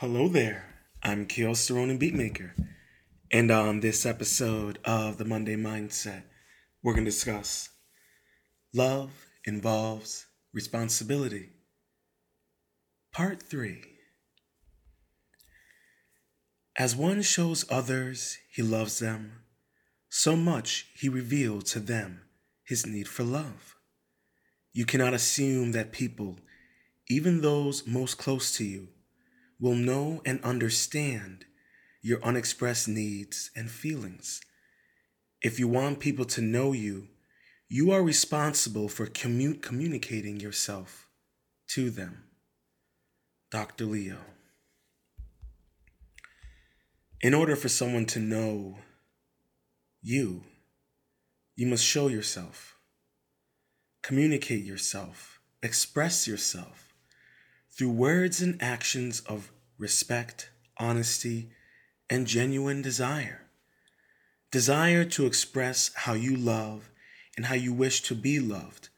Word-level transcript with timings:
Hello 0.00 0.28
there. 0.28 0.74
I'm 1.02 1.24
Keel 1.24 1.52
Saronin 1.52 1.98
Beatmaker. 1.98 2.50
And 3.32 3.50
on 3.50 3.80
this 3.80 4.04
episode 4.04 4.78
of 4.84 5.16
the 5.16 5.24
Monday 5.24 5.56
Mindset, 5.56 6.24
we're 6.82 6.92
going 6.92 7.06
to 7.06 7.10
discuss 7.10 7.70
love 8.74 9.10
involves 9.46 10.26
responsibility. 10.52 11.48
Part 13.10 13.42
3. 13.42 13.84
As 16.76 16.94
one 16.94 17.22
shows 17.22 17.64
others 17.70 18.36
he 18.52 18.60
loves 18.60 18.98
them, 18.98 19.44
so 20.10 20.36
much 20.36 20.88
he 20.94 21.08
revealed 21.08 21.64
to 21.68 21.80
them 21.80 22.20
his 22.64 22.84
need 22.84 23.08
for 23.08 23.22
love. 23.22 23.76
You 24.74 24.84
cannot 24.84 25.14
assume 25.14 25.72
that 25.72 25.90
people, 25.90 26.36
even 27.08 27.40
those 27.40 27.86
most 27.86 28.18
close 28.18 28.54
to 28.58 28.64
you, 28.66 28.88
will 29.60 29.74
know 29.74 30.22
and 30.24 30.42
understand 30.42 31.44
your 32.02 32.22
unexpressed 32.22 32.88
needs 32.88 33.50
and 33.56 33.70
feelings. 33.70 34.40
If 35.42 35.58
you 35.58 35.68
want 35.68 36.00
people 36.00 36.24
to 36.26 36.40
know 36.40 36.72
you, 36.72 37.08
you 37.68 37.90
are 37.90 38.02
responsible 38.02 38.88
for 38.88 39.06
commu- 39.06 39.60
communicating 39.60 40.38
yourself 40.40 41.08
to 41.68 41.90
them. 41.90 42.24
Dr. 43.50 43.86
Leo. 43.86 44.18
In 47.20 47.34
order 47.34 47.56
for 47.56 47.68
someone 47.68 48.06
to 48.06 48.20
know 48.20 48.78
you, 50.02 50.44
you 51.56 51.66
must 51.66 51.84
show 51.84 52.08
yourself 52.08 52.76
communicate 54.06 54.64
yourself, 54.64 55.40
express 55.64 56.28
yourself 56.28 56.85
through 57.76 57.90
words 57.90 58.40
and 58.40 58.60
actions 58.62 59.20
of 59.20 59.52
respect, 59.78 60.50
honesty, 60.78 61.50
and 62.08 62.26
genuine 62.26 62.80
desire. 62.80 63.42
Desire 64.50 65.04
to 65.04 65.26
express 65.26 65.90
how 65.94 66.14
you 66.14 66.36
love 66.36 66.88
and 67.36 67.46
how 67.46 67.54
you 67.54 67.72
wish 67.72 68.00
to 68.02 68.14
be 68.14 68.40
loved. 68.40 68.88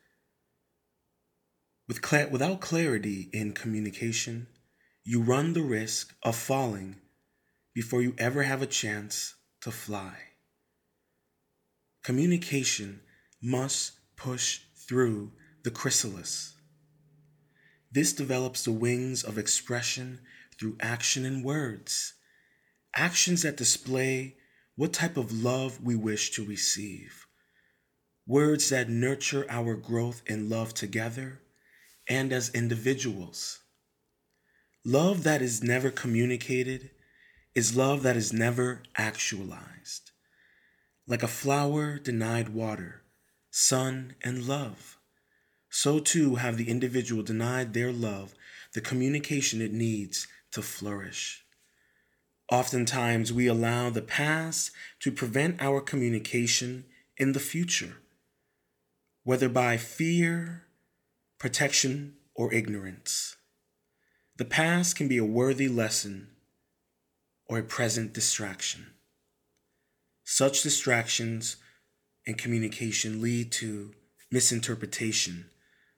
With 1.89 2.05
cl- 2.05 2.31
without 2.31 2.61
clarity 2.61 3.31
in 3.33 3.53
communication, 3.53 4.47
you 5.03 5.23
run 5.23 5.55
the 5.55 5.63
risk 5.63 6.15
of 6.23 6.37
falling 6.37 6.97
before 7.75 8.03
you 8.03 8.15
ever 8.19 8.43
have 8.43 8.63
a 8.63 8.67
chance 8.67 9.35
to 9.63 9.71
fly. 9.71 10.15
Communication 12.05 13.01
must 13.43 13.93
push 14.17 14.61
through 14.77 15.33
the 15.65 15.71
chrysalis. 15.71 16.58
This 17.91 18.13
develops 18.13 18.65
the 18.65 18.73
wings 18.73 19.23
of 19.25 19.39
expression 19.39 20.21
through 20.59 20.77
action 20.81 21.25
and 21.25 21.45
words. 21.45 22.15
Actions 22.95 23.43
that 23.43 23.57
display 23.57 24.37
what 24.77 24.93
type 24.93 25.17
of 25.17 25.33
love 25.33 25.83
we 25.83 25.97
wish 25.97 26.31
to 26.33 26.45
receive. 26.45 27.27
Words 28.27 28.69
that 28.69 28.91
nurture 28.91 29.47
our 29.49 29.75
growth 29.75 30.23
in 30.27 30.51
love 30.51 30.75
together 30.75 31.41
and 32.09 32.33
as 32.33 32.51
individuals. 32.51 33.61
Love 34.85 35.23
that 35.23 35.43
is 35.43 35.63
never 35.63 35.91
communicated 35.91 36.91
is 37.55 37.77
love 37.77 38.03
that 38.03 38.17
is 38.17 38.33
never 38.33 38.83
actualized. 38.97 40.11
Like 41.07 41.23
a 41.23 41.29
flower 41.29 41.99
denied 41.99 42.51
water, 42.51 43.03
sun, 43.51 44.15
and 44.23 44.47
love. 44.47 44.98
So 45.71 46.01
too 46.01 46.37
have 46.37 46.57
the 46.57 46.71
individual 46.71 47.23
denied 47.23 47.73
their 47.73 47.93
love 47.93 48.35
the 48.75 48.81
communication 48.81 49.61
it 49.61 49.73
needs 49.73 50.29
to 50.53 50.63
flourish. 50.63 51.45
Oftentimes, 52.51 53.33
we 53.33 53.47
allow 53.47 53.91
the 53.91 54.03
past 54.03 54.71
to 55.01 55.13
prevent 55.13 55.61
our 55.61 55.81
communication 55.81 56.85
in 57.17 57.33
the 57.33 57.41
future, 57.41 57.97
whether 59.25 59.49
by 59.49 59.77
fear, 59.77 60.65
protection, 61.39 62.15
or 62.35 62.53
ignorance. 62.53 63.37
The 64.37 64.45
past 64.45 64.97
can 64.97 65.09
be 65.09 65.19
a 65.19 65.25
worthy 65.25 65.69
lesson 65.69 66.29
or 67.47 67.59
a 67.59 67.63
present 67.63 68.13
distraction. 68.13 68.95
Such 70.25 70.63
distractions 70.63 71.57
and 72.27 72.39
communication 72.39 73.21
lead 73.21 73.51
to 73.53 73.95
misinterpretation, 74.31 75.51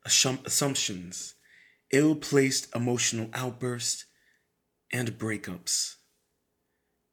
assumptions, 0.04 1.34
ill 1.92 2.14
placed 2.14 2.74
emotional 2.74 3.28
outbursts, 3.34 4.06
and 4.92 5.18
breakups. 5.18 5.96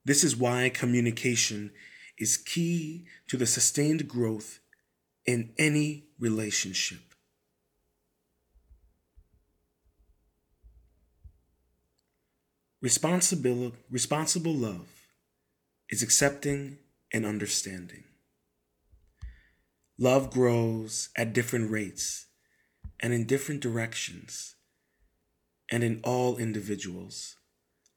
This 0.06 0.24
is 0.24 0.36
why 0.36 0.70
communication 0.70 1.72
is 2.18 2.38
key 2.38 3.06
to 3.28 3.38
the 3.38 3.46
sustained 3.46 4.08
growth 4.08 4.60
in 5.26 5.54
any 5.58 6.06
relationship. 6.20 7.00
Responsible, 12.82 13.74
responsible 13.90 14.54
love 14.54 14.88
is 15.90 16.02
accepting 16.02 16.78
and 17.12 17.26
understanding. 17.26 18.04
Love 19.98 20.30
grows 20.30 21.10
at 21.18 21.34
different 21.34 21.72
rates 21.72 22.27
and 23.00 23.14
in 23.14 23.26
different 23.26 23.62
directions 23.62 24.56
and 25.72 25.84
in 25.84 26.00
all 26.04 26.38
individuals. 26.38 27.36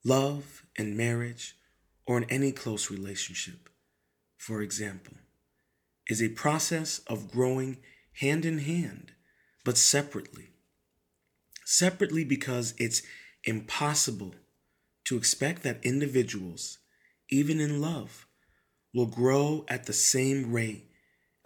Love 0.05 0.65
in 0.77 0.97
marriage 0.97 1.57
or 2.07 2.19
in 2.19 2.25
any 2.31 2.53
close 2.53 2.91
relationship, 2.91 3.69
for 4.37 4.63
example, 4.63 5.15
is 6.09 6.23
a 6.23 6.29
process 6.31 7.01
of 7.07 7.31
growing 7.31 7.79
hand 8.15 8.45
in 8.45 8.59
hand, 8.59 9.13
but 9.65 9.77
separately. 9.77 10.51
Separately 11.65 12.25
because 12.25 12.75
it's 12.79 13.03
impossible 13.45 14.35
to 15.05 15.17
expect 15.17 15.63
that 15.63 15.85
individuals, 15.85 16.79
even 17.29 17.61
in 17.61 17.81
love, 17.81 18.27
will 18.93 19.07
grow 19.07 19.65
at 19.69 19.87
the 19.87 19.93
same 19.93 20.53
rate 20.53 20.91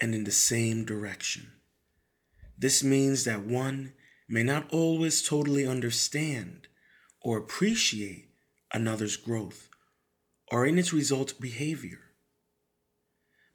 and 0.00 0.14
in 0.14 0.24
the 0.24 0.30
same 0.30 0.84
direction. 0.84 1.52
This 2.56 2.82
means 2.82 3.24
that 3.24 3.44
one 3.44 3.92
may 4.28 4.42
not 4.42 4.72
always 4.72 5.22
totally 5.22 5.66
understand 5.66 6.68
or 7.20 7.38
appreciate 7.38 8.30
another's 8.72 9.16
growth 9.16 9.68
or 10.50 10.66
in 10.66 10.78
its 10.78 10.92
result 10.92 11.40
behavior. 11.40 12.00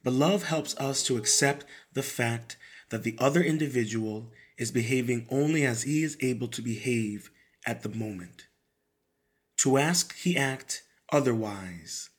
But 0.03 0.13
love 0.13 0.43
helps 0.43 0.75
us 0.77 1.03
to 1.03 1.17
accept 1.17 1.65
the 1.93 2.03
fact 2.03 2.57
that 2.89 3.03
the 3.03 3.15
other 3.19 3.41
individual 3.41 4.31
is 4.57 4.71
behaving 4.71 5.27
only 5.29 5.65
as 5.65 5.83
he 5.83 6.03
is 6.03 6.17
able 6.21 6.47
to 6.49 6.61
behave 6.61 7.29
at 7.65 7.83
the 7.83 7.89
moment. 7.89 8.47
To 9.57 9.77
ask 9.77 10.15
he 10.15 10.37
act 10.37 10.83
otherwise 11.11 12.09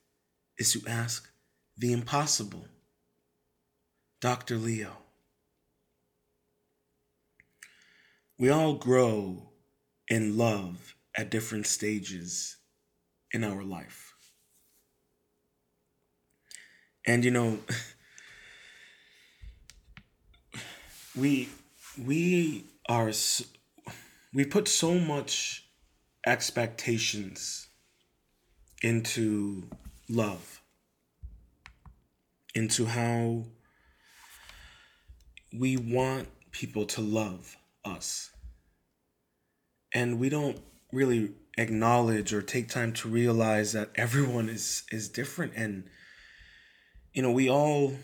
is 0.59 0.73
to 0.73 0.83
ask 0.87 1.31
the 1.77 1.93
impossible. 1.93 2.67
Dr. 4.21 4.57
Leo. 4.57 4.99
We 8.41 8.49
all 8.49 8.73
grow 8.73 9.51
in 10.09 10.39
love 10.39 10.95
at 11.15 11.31
different 11.31 11.67
stages 11.67 12.56
in 13.33 13.45
our 13.45 13.62
life. 13.62 14.15
And 17.06 17.23
you 17.23 17.33
know, 17.33 17.59
we 21.15 21.51
we 22.03 22.65
are 22.89 23.12
we 24.33 24.47
put 24.47 24.69
so 24.69 24.95
much 24.95 25.67
expectations 26.27 27.69
into 28.83 29.69
love 30.09 30.63
into 32.54 32.87
how 32.87 33.45
we 35.53 35.77
want 35.77 36.27
people 36.53 36.87
to 36.87 37.03
love 37.03 37.54
us. 37.84 38.29
And 39.92 40.19
we 40.19 40.28
don't 40.28 40.60
really 40.92 41.33
acknowledge 41.59 42.33
or 42.33 42.42
take 42.42 42.69
time 42.69 42.92
to 42.92 43.09
realize 43.09 43.72
that 43.72 43.91
everyone 43.95 44.48
is 44.48 44.84
is 44.91 45.09
different 45.09 45.53
and 45.57 45.84
you 47.13 47.22
know, 47.22 47.33
we 47.33 47.51
all 47.51 47.95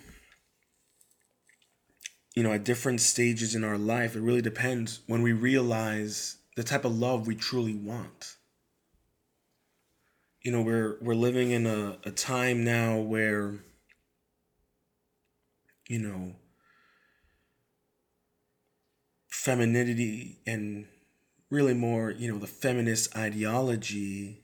you 2.37 2.43
know, 2.43 2.53
at 2.53 2.65
different 2.65 3.01
stages 3.01 3.55
in 3.55 3.65
our 3.65 3.79
life, 3.79 4.15
it 4.15 4.21
really 4.21 4.43
depends 4.43 5.01
when 5.07 5.23
we 5.23 5.33
realize 5.33 6.37
the 6.55 6.63
type 6.63 6.85
of 6.85 6.97
love 6.97 7.27
we 7.27 7.35
truly 7.35 7.75
want. 7.75 8.37
You 10.43 10.53
know, 10.53 10.61
we're 10.61 10.99
we're 11.01 11.15
living 11.15 11.51
in 11.51 11.67
a, 11.67 11.99
a 12.05 12.11
time 12.11 12.63
now 12.63 12.99
where 12.99 13.55
you 15.89 15.99
know 15.99 16.37
femininity 19.29 20.41
and 20.47 20.87
really 21.51 21.75
more, 21.75 22.11
you 22.11 22.33
know, 22.33 22.39
the 22.39 22.47
feminist 22.47 23.17
ideology 23.17 24.43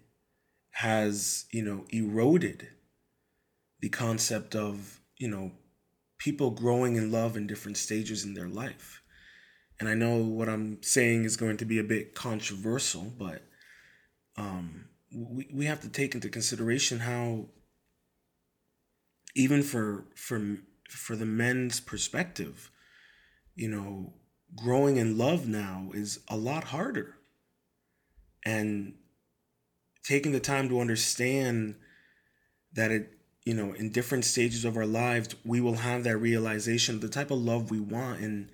has, 0.73 1.47
you 1.51 1.63
know, 1.63 1.85
eroded 1.91 2.69
the 3.81 3.89
concept 3.89 4.55
of, 4.55 5.01
you 5.17 5.29
know, 5.29 5.53
people 6.19 6.51
growing 6.51 6.97
in 6.97 7.11
love 7.11 7.37
in 7.37 7.47
different 7.47 7.77
stages 7.77 8.25
in 8.25 8.35
their 8.35 8.49
life. 8.49 9.03
And 9.81 9.89
I 9.89 9.95
know 9.95 10.19
what 10.19 10.49
I'm 10.49 10.81
saying 10.83 11.25
is 11.25 11.37
going 11.37 11.57
to 11.57 11.65
be 11.65 11.79
a 11.79 11.85
bit 11.85 12.15
controversial, 12.15 13.13
but 13.19 13.43
um, 14.37 14.85
we, 15.13 15.49
we 15.53 15.67
have 15.67 15.81
to 15.81 15.89
take 15.89 16.15
into 16.15 16.29
consideration 16.29 17.01
how 17.01 17.47
even 19.35 19.63
for 19.63 20.05
for 20.15 20.59
for 20.89 21.17
the 21.17 21.27
men's 21.27 21.81
perspective, 21.81 22.71
you 23.55 23.69
know, 23.69 24.13
growing 24.57 24.97
in 24.97 25.19
love 25.19 25.47
now 25.47 25.91
is 25.95 26.21
a 26.29 26.37
lot 26.37 26.65
harder. 26.65 27.17
And 28.45 28.95
taking 30.03 30.33
the 30.33 30.41
time 30.41 30.69
to 30.69 30.81
understand 30.81 31.77
that 32.73 32.91
it, 32.91 33.19
you 33.45 33.55
know, 33.55 33.73
in 33.73 33.91
different 33.91 34.25
stages 34.25 34.65
of 34.65 34.77
our 34.77 34.87
lives, 34.87 35.35
we 35.45 35.61
will 35.61 35.77
have 35.77 36.05
that 36.05 36.17
realization 36.17 36.95
of 36.95 37.01
the 37.01 37.09
type 37.09 37.31
of 37.31 37.39
love 37.39 37.71
we 37.71 37.81
want 37.81 38.21
and 38.21 38.51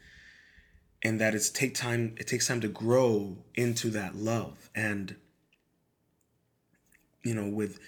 and 1.03 1.21
that 1.21 1.33
it's 1.33 1.49
take 1.49 1.75
time 1.75 2.17
it 2.19 2.27
takes 2.27 2.49
time 2.49 2.61
to 2.61 2.69
grow 2.69 3.37
into 3.55 3.91
that 3.91 4.17
love. 4.17 4.71
And 4.75 5.17
you 7.23 7.35
know, 7.35 7.49
with 7.49 7.79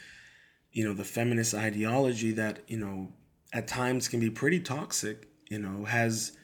you 0.73 0.85
know, 0.85 0.95
the 0.95 1.05
feminist 1.05 1.55
ideology 1.55 2.33
that, 2.33 2.61
you 2.69 2.77
know, 2.77 3.09
at 3.53 3.67
times 3.67 4.09
can 4.09 4.21
be 4.21 4.31
pretty 4.31 4.61
toxic, 4.61 5.29
you 5.49 5.59
know, 5.59 5.85
has 5.85 6.37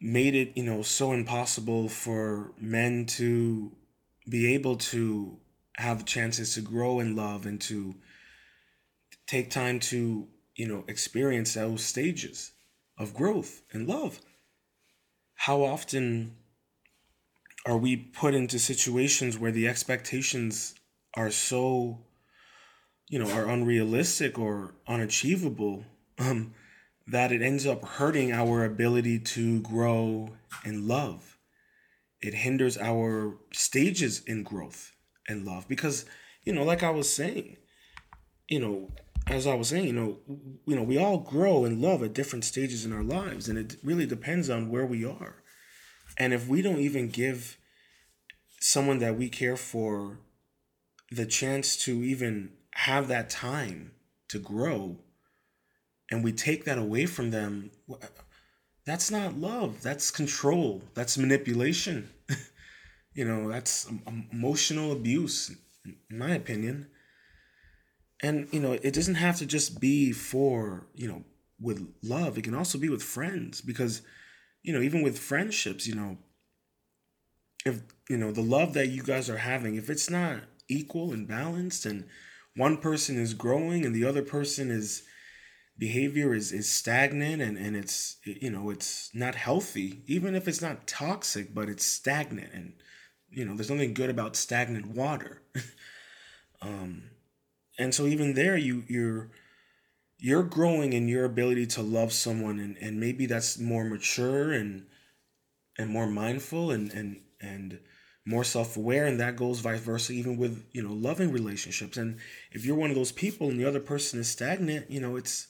made 0.00 0.34
it, 0.34 0.56
you 0.56 0.64
know, 0.64 0.82
so 0.82 1.12
impossible 1.12 1.88
for 1.88 2.52
men 2.58 3.04
to 3.04 3.72
be 4.28 4.54
able 4.54 4.76
to 4.76 5.38
have 5.76 6.04
chances 6.04 6.54
to 6.54 6.60
grow 6.60 7.00
in 7.00 7.14
love 7.14 7.46
and 7.46 7.60
to 7.60 7.94
take 9.26 9.50
time 9.50 9.78
to, 9.78 10.26
you 10.54 10.66
know, 10.66 10.84
experience 10.88 11.54
those 11.54 11.84
stages 11.84 12.52
of 12.98 13.14
growth 13.14 13.62
and 13.72 13.86
love. 13.86 14.20
How 15.34 15.62
often 15.62 16.36
are 17.66 17.78
we 17.78 17.96
put 17.96 18.34
into 18.34 18.58
situations 18.58 19.38
where 19.38 19.52
the 19.52 19.68
expectations 19.68 20.74
are 21.14 21.30
so, 21.30 22.00
you 23.08 23.18
know, 23.18 23.30
are 23.30 23.48
unrealistic 23.48 24.38
or 24.38 24.74
unachievable? 24.86 25.84
Um, 26.18 26.54
that 27.10 27.32
it 27.32 27.42
ends 27.42 27.66
up 27.66 27.84
hurting 27.84 28.32
our 28.32 28.64
ability 28.64 29.18
to 29.18 29.60
grow 29.62 30.30
in 30.64 30.86
love. 30.86 31.38
It 32.20 32.34
hinders 32.34 32.78
our 32.78 33.36
stages 33.52 34.22
in 34.26 34.44
growth 34.44 34.92
and 35.28 35.44
love 35.44 35.66
because, 35.66 36.04
you 36.44 36.52
know, 36.52 36.62
like 36.62 36.82
I 36.82 36.90
was 36.90 37.12
saying, 37.12 37.56
you 38.48 38.60
know, 38.60 38.90
as 39.26 39.46
I 39.46 39.54
was 39.54 39.68
saying, 39.68 39.86
you 39.86 39.92
know, 39.92 40.18
you 40.66 40.76
know, 40.76 40.82
we 40.82 40.98
all 40.98 41.18
grow 41.18 41.64
in 41.64 41.80
love 41.80 42.02
at 42.02 42.12
different 42.12 42.44
stages 42.44 42.84
in 42.84 42.92
our 42.92 43.02
lives, 43.02 43.48
and 43.48 43.58
it 43.58 43.76
really 43.82 44.06
depends 44.06 44.48
on 44.48 44.70
where 44.70 44.86
we 44.86 45.04
are. 45.04 45.42
And 46.16 46.32
if 46.32 46.46
we 46.48 46.62
don't 46.62 46.80
even 46.80 47.08
give 47.08 47.56
someone 48.60 48.98
that 48.98 49.16
we 49.16 49.28
care 49.28 49.56
for 49.56 50.18
the 51.10 51.26
chance 51.26 51.76
to 51.84 52.02
even 52.02 52.52
have 52.74 53.08
that 53.08 53.30
time 53.30 53.92
to 54.28 54.38
grow, 54.38 54.98
and 56.10 56.24
we 56.24 56.32
take 56.32 56.64
that 56.64 56.78
away 56.78 57.06
from 57.06 57.30
them, 57.30 57.70
that's 58.84 59.10
not 59.10 59.38
love. 59.38 59.82
That's 59.82 60.10
control. 60.10 60.82
That's 60.94 61.16
manipulation. 61.16 62.10
you 63.14 63.24
know, 63.24 63.48
that's 63.48 63.88
emotional 64.32 64.92
abuse, 64.92 65.54
in 65.84 66.18
my 66.18 66.34
opinion. 66.34 66.88
And, 68.22 68.48
you 68.52 68.60
know, 68.60 68.72
it 68.72 68.92
doesn't 68.92 69.14
have 69.14 69.38
to 69.38 69.46
just 69.46 69.80
be 69.80 70.12
for, 70.12 70.86
you 70.94 71.08
know, 71.08 71.24
with 71.60 71.86
love. 72.02 72.36
It 72.36 72.42
can 72.42 72.54
also 72.54 72.78
be 72.78 72.88
with 72.88 73.02
friends 73.02 73.60
because, 73.60 74.02
you 74.62 74.72
know, 74.72 74.80
even 74.80 75.02
with 75.02 75.18
friendships, 75.18 75.86
you 75.86 75.94
know, 75.94 76.18
if, 77.64 77.82
you 78.08 78.16
know, 78.16 78.32
the 78.32 78.42
love 78.42 78.74
that 78.74 78.88
you 78.88 79.02
guys 79.02 79.30
are 79.30 79.38
having, 79.38 79.76
if 79.76 79.88
it's 79.88 80.10
not 80.10 80.40
equal 80.68 81.12
and 81.12 81.28
balanced 81.28 81.86
and 81.86 82.06
one 82.56 82.78
person 82.78 83.18
is 83.18 83.34
growing 83.34 83.84
and 83.84 83.94
the 83.94 84.04
other 84.04 84.22
person 84.22 84.70
is, 84.70 85.02
behavior 85.80 86.34
is 86.34 86.52
is 86.52 86.68
stagnant 86.68 87.40
and 87.40 87.56
and 87.56 87.74
it's 87.74 88.18
you 88.24 88.50
know 88.50 88.68
it's 88.68 89.10
not 89.14 89.34
healthy 89.34 90.02
even 90.06 90.34
if 90.34 90.46
it's 90.46 90.60
not 90.60 90.86
toxic 90.86 91.54
but 91.54 91.70
it's 91.70 91.86
stagnant 91.86 92.52
and 92.52 92.74
you 93.30 93.46
know 93.46 93.54
there's 93.56 93.70
nothing 93.70 93.94
good 93.94 94.10
about 94.10 94.36
stagnant 94.36 94.86
water. 94.86 95.42
Um 96.62 97.04
and 97.78 97.94
so 97.94 98.04
even 98.04 98.34
there 98.34 98.54
you 98.54 98.84
you're 98.86 99.30
you're 100.18 100.42
growing 100.42 100.92
in 100.92 101.08
your 101.08 101.24
ability 101.24 101.66
to 101.68 101.80
love 101.80 102.12
someone 102.12 102.60
and 102.60 102.76
and 102.76 103.00
maybe 103.00 103.24
that's 103.24 103.58
more 103.58 103.82
mature 103.82 104.52
and 104.52 104.84
and 105.78 105.88
more 105.88 106.06
mindful 106.06 106.70
and 106.70 106.92
and 106.92 107.22
and 107.40 107.78
more 108.26 108.44
self-aware 108.44 109.06
and 109.06 109.18
that 109.20 109.36
goes 109.36 109.60
vice 109.60 109.80
versa 109.80 110.12
even 110.12 110.36
with 110.36 110.66
you 110.72 110.82
know 110.82 110.92
loving 110.92 111.32
relationships. 111.32 111.96
And 111.96 112.18
if 112.52 112.66
you're 112.66 112.76
one 112.76 112.90
of 112.90 112.96
those 112.96 113.12
people 113.12 113.48
and 113.48 113.58
the 113.58 113.64
other 113.64 113.80
person 113.80 114.20
is 114.20 114.28
stagnant 114.28 114.90
you 114.90 115.00
know 115.00 115.16
it's 115.16 115.48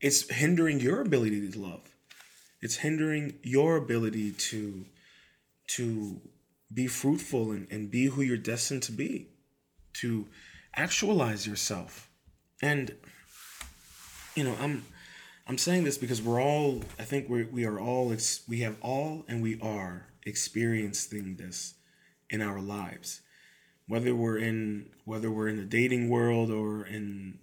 it's 0.00 0.30
hindering 0.30 0.80
your 0.80 1.00
ability 1.00 1.50
to 1.50 1.58
love. 1.58 1.82
It's 2.60 2.76
hindering 2.76 3.34
your 3.42 3.76
ability 3.76 4.32
to 4.32 4.84
to 5.68 6.20
be 6.72 6.86
fruitful 6.86 7.50
and, 7.52 7.66
and 7.70 7.90
be 7.90 8.06
who 8.06 8.22
you're 8.22 8.36
destined 8.36 8.82
to 8.84 8.92
be 8.92 9.28
to 9.94 10.26
actualize 10.74 11.46
yourself. 11.46 12.08
And 12.62 12.94
you 14.34 14.44
know 14.44 14.54
i'm 14.60 14.84
i'm 15.48 15.58
saying 15.58 15.82
this 15.82 15.98
because 15.98 16.22
we're 16.22 16.40
all 16.40 16.80
i 16.96 17.02
think 17.02 17.28
we 17.28 17.42
we 17.42 17.64
are 17.64 17.80
all 17.80 18.14
we 18.46 18.60
have 18.60 18.76
all 18.80 19.24
and 19.26 19.42
we 19.42 19.60
are 19.60 20.06
experiencing 20.28 21.36
this 21.36 21.74
in 22.30 22.42
our 22.42 22.60
lives. 22.60 23.22
Whether 23.88 24.14
we're 24.14 24.38
in 24.38 24.90
whether 25.04 25.30
we're 25.30 25.48
in 25.48 25.56
the 25.56 25.64
dating 25.64 26.10
world 26.10 26.50
or 26.50 26.84
in 26.84 27.38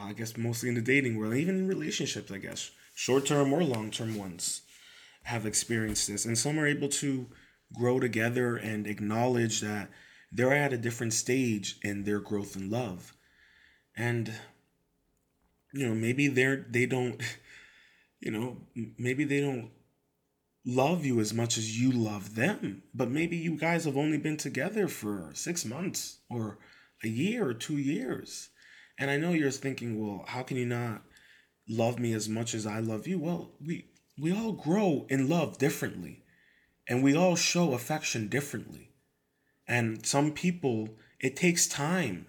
Uh, 0.00 0.06
I 0.06 0.12
guess 0.12 0.36
mostly 0.36 0.68
in 0.68 0.74
the 0.74 0.80
dating 0.80 1.16
world, 1.16 1.34
even 1.34 1.56
in 1.56 1.68
relationships, 1.68 2.30
I 2.30 2.38
guess, 2.38 2.70
short 2.94 3.26
term 3.26 3.52
or 3.52 3.62
long 3.62 3.90
term 3.90 4.16
ones 4.16 4.62
have 5.24 5.46
experienced 5.46 6.08
this. 6.08 6.24
And 6.24 6.38
some 6.38 6.58
are 6.58 6.66
able 6.66 6.88
to 6.88 7.26
grow 7.74 8.00
together 8.00 8.56
and 8.56 8.86
acknowledge 8.86 9.60
that 9.60 9.90
they're 10.32 10.54
at 10.54 10.72
a 10.72 10.78
different 10.78 11.12
stage 11.12 11.78
in 11.82 12.04
their 12.04 12.20
growth 12.20 12.56
and 12.56 12.70
love. 12.70 13.14
And, 13.96 14.32
you 15.72 15.88
know, 15.88 15.94
maybe 15.94 16.28
they're, 16.28 16.64
they 16.68 16.86
don't, 16.86 17.20
you 18.20 18.30
know, 18.30 18.56
maybe 18.98 19.24
they 19.24 19.40
don't 19.40 19.70
love 20.64 21.04
you 21.04 21.20
as 21.20 21.32
much 21.32 21.58
as 21.58 21.78
you 21.78 21.90
love 21.90 22.34
them, 22.34 22.82
but 22.94 23.10
maybe 23.10 23.36
you 23.36 23.56
guys 23.56 23.84
have 23.84 23.96
only 23.96 24.18
been 24.18 24.36
together 24.36 24.88
for 24.88 25.30
six 25.34 25.64
months 25.64 26.18
or 26.30 26.58
a 27.02 27.08
year 27.08 27.48
or 27.48 27.54
two 27.54 27.78
years 27.78 28.50
and 29.00 29.10
I 29.10 29.16
know 29.16 29.32
you're 29.32 29.50
thinking, 29.50 29.98
well, 29.98 30.26
how 30.28 30.42
can 30.42 30.58
you 30.58 30.66
not 30.66 31.02
love 31.66 31.98
me 31.98 32.12
as 32.12 32.28
much 32.28 32.54
as 32.54 32.66
I 32.66 32.80
love 32.80 33.06
you? 33.06 33.18
Well, 33.18 33.52
we 33.64 33.86
we 34.18 34.30
all 34.30 34.52
grow 34.52 35.06
in 35.08 35.26
love 35.26 35.56
differently. 35.56 36.22
And 36.86 37.02
we 37.02 37.16
all 37.16 37.36
show 37.36 37.72
affection 37.72 38.28
differently. 38.28 38.90
And 39.66 40.04
some 40.04 40.32
people, 40.32 40.90
it 41.18 41.36
takes 41.36 41.66
time 41.66 42.26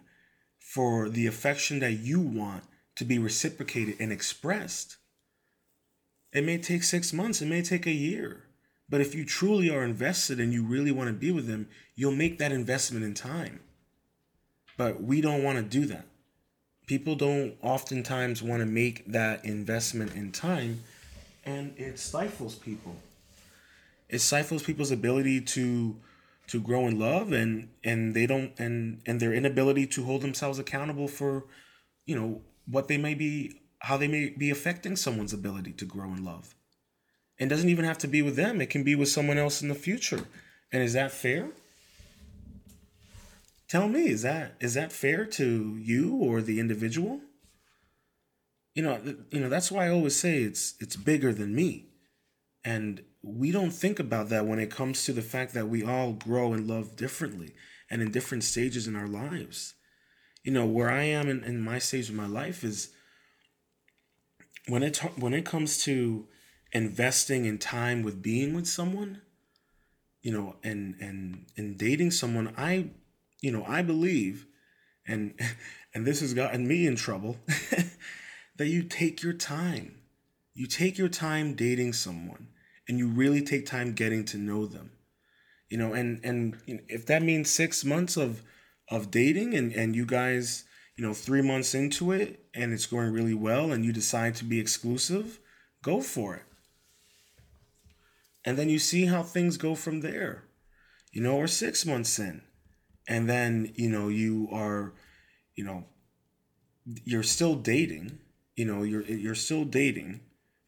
for 0.60 1.10
the 1.10 1.28
affection 1.28 1.80
that 1.80 1.94
you 1.94 2.22
want 2.22 2.64
to 2.96 3.04
be 3.04 3.20
reciprocated 3.20 3.96
and 4.00 4.12
expressed. 4.12 4.98
It 6.32 6.46
may 6.46 6.60
take 6.60 6.84
six 6.84 7.12
months, 7.12 7.42
it 7.42 7.48
may 7.48 7.62
take 7.62 7.86
a 7.86 7.92
year. 7.92 8.46
But 8.88 9.02
if 9.02 9.16
you 9.16 9.26
truly 9.26 9.70
are 9.70 9.84
invested 9.84 10.40
and 10.40 10.54
you 10.54 10.64
really 10.64 10.92
want 10.92 11.08
to 11.08 11.14
be 11.14 11.32
with 11.32 11.48
them, 11.48 11.68
you'll 11.96 12.12
make 12.12 12.38
that 12.38 12.52
investment 12.52 13.04
in 13.04 13.14
time. 13.14 13.62
But 14.78 15.02
we 15.02 15.20
don't 15.20 15.44
want 15.44 15.58
to 15.58 15.64
do 15.64 15.86
that 15.88 16.06
people 16.92 17.16
don't 17.16 17.56
oftentimes 17.62 18.44
want 18.44 18.60
to 18.60 18.66
make 18.66 19.10
that 19.10 19.46
investment 19.46 20.14
in 20.14 20.30
time 20.30 20.84
and 21.46 21.74
it 21.78 21.98
stifles 21.98 22.56
people. 22.56 22.94
It 24.10 24.20
stifles 24.20 24.62
people's 24.62 24.92
ability 24.92 25.40
to 25.56 25.96
to 26.48 26.60
grow 26.60 26.88
in 26.88 27.00
love 27.00 27.32
and 27.32 27.70
and 27.82 28.14
they 28.14 28.26
don't 28.26 28.52
and 28.60 29.02
and 29.06 29.22
their 29.22 29.32
inability 29.32 29.88
to 29.88 30.04
hold 30.04 30.22
themselves 30.22 30.60
accountable 30.60 31.08
for 31.08 31.46
you 32.06 32.14
know 32.14 32.42
what 32.66 32.90
they 32.90 32.98
may 32.98 33.14
be 33.14 33.62
how 33.80 33.96
they 33.96 34.10
may 34.10 34.28
be 34.28 34.50
affecting 34.50 34.98
someone's 34.98 35.32
ability 35.32 35.72
to 35.72 35.86
grow 35.86 36.10
in 36.12 36.26
love. 36.26 36.54
And 37.40 37.50
doesn't 37.50 37.70
even 37.70 37.86
have 37.86 38.00
to 38.00 38.10
be 38.10 38.22
with 38.22 38.36
them 38.36 38.60
it 38.60 38.70
can 38.70 38.84
be 38.84 38.96
with 38.96 39.08
someone 39.08 39.38
else 39.38 39.62
in 39.62 39.70
the 39.70 39.76
future. 39.76 40.26
And 40.74 40.84
is 40.84 40.92
that 40.92 41.14
fair 41.14 41.52
Tell 43.72 43.88
me, 43.88 44.10
is 44.10 44.22
that 44.24 44.58
is 44.60 44.74
that 44.74 44.92
fair 44.92 45.24
to 45.40 45.78
you 45.78 46.18
or 46.18 46.42
the 46.42 46.60
individual? 46.60 47.22
You 48.76 48.84
know, 48.84 49.00
you 49.32 49.40
know 49.40 49.48
that's 49.48 49.72
why 49.72 49.86
I 49.86 49.92
always 49.92 50.14
say 50.18 50.44
it's 50.44 50.76
it's 50.82 50.98
bigger 50.98 51.34
than 51.34 51.56
me. 51.56 51.88
And 52.66 53.02
we 53.24 53.50
don't 53.54 53.72
think 53.72 53.98
about 53.98 54.28
that 54.28 54.46
when 54.46 54.60
it 54.60 54.72
comes 54.72 55.06
to 55.06 55.14
the 55.14 55.22
fact 55.22 55.54
that 55.54 55.70
we 55.70 55.86
all 55.86 56.12
grow 56.12 56.52
and 56.52 56.68
love 56.68 56.98
differently 56.98 57.54
and 57.90 58.02
in 58.02 58.12
different 58.12 58.44
stages 58.44 58.88
in 58.88 58.96
our 58.98 59.08
lives. 59.08 59.76
you 60.44 60.52
know, 60.52 60.66
where 60.66 60.90
I 60.92 61.04
am 61.04 61.30
in, 61.30 61.44
in 61.44 61.62
my 61.62 61.80
stage 61.80 62.10
of 62.10 62.16
my 62.16 62.28
life 62.28 62.64
is 62.64 62.90
when 64.68 64.84
it 64.84 64.98
when 65.18 65.34
it 65.34 65.46
comes 65.46 65.84
to 65.86 66.28
investing 66.72 67.46
in 67.46 67.58
time 67.58 68.04
with 68.04 68.22
being 68.22 68.54
with 68.54 68.68
someone, 68.68 69.22
you 70.22 70.32
know, 70.32 70.56
and 70.64 70.96
and 71.00 71.46
and 71.58 71.78
dating 71.78 72.12
someone, 72.12 72.54
I, 72.58 72.92
you 73.42 73.52
know, 73.52 73.66
I 73.68 73.82
believe, 73.82 74.46
and 75.06 75.34
and 75.94 76.06
this 76.06 76.22
has 76.22 76.34
gotten 76.34 76.68
me 76.68 76.88
in 76.88 76.96
trouble, 76.96 77.38
that 78.56 78.68
you 78.68 78.84
take 78.84 79.22
your 79.22 79.34
time. 79.34 79.96
You 80.54 80.68
take 80.68 80.98
your 80.98 81.10
time 81.10 81.56
dating 81.56 81.94
someone, 81.94 82.48
and 82.88 82.98
you 82.98 83.08
really 83.08 83.42
take 83.42 83.66
time 83.66 83.94
getting 83.94 84.26
to 84.26 84.38
know 84.38 84.66
them. 84.66 84.92
You 85.70 85.78
know, 85.78 85.94
and 85.94 86.20
and 86.24 86.58
if 86.88 87.06
that 87.08 87.24
means 87.24 87.50
six 87.50 87.84
months 87.84 88.18
of 88.18 88.42
of 88.90 89.12
dating, 89.12 89.54
and 89.54 89.74
and 89.74 89.96
you 89.96 90.06
guys, 90.06 90.66
you 90.96 91.06
know, 91.06 91.14
three 91.14 91.42
months 91.42 91.74
into 91.74 92.12
it, 92.12 92.46
and 92.54 92.74
it's 92.74 92.86
going 92.86 93.12
really 93.12 93.34
well, 93.34 93.72
and 93.72 93.84
you 93.84 93.92
decide 93.92 94.36
to 94.36 94.46
be 94.46 94.60
exclusive, 94.60 95.40
go 95.82 96.02
for 96.02 96.36
it 96.36 96.44
and 98.44 98.58
then 98.58 98.70
you 98.70 98.80
see 98.80 99.06
how 99.06 99.24
things 99.24 99.58
go 99.58 99.76
from 99.76 100.02
there 100.02 100.44
you 101.12 101.22
know 101.22 101.36
or 101.36 101.48
six 101.48 101.86
months 101.86 102.18
in 102.20 102.42
and 103.08 103.30
then 103.30 103.72
you 103.76 103.90
know 103.90 104.08
you 104.08 104.48
are 104.52 104.94
you 105.56 105.64
know 105.64 105.86
you're 107.04 107.24
still 107.24 107.56
dating 107.56 108.20
you 108.56 108.66
know 108.66 108.84
you're 108.84 109.04
you're 109.04 109.36
still 109.36 109.66
dating 109.66 110.22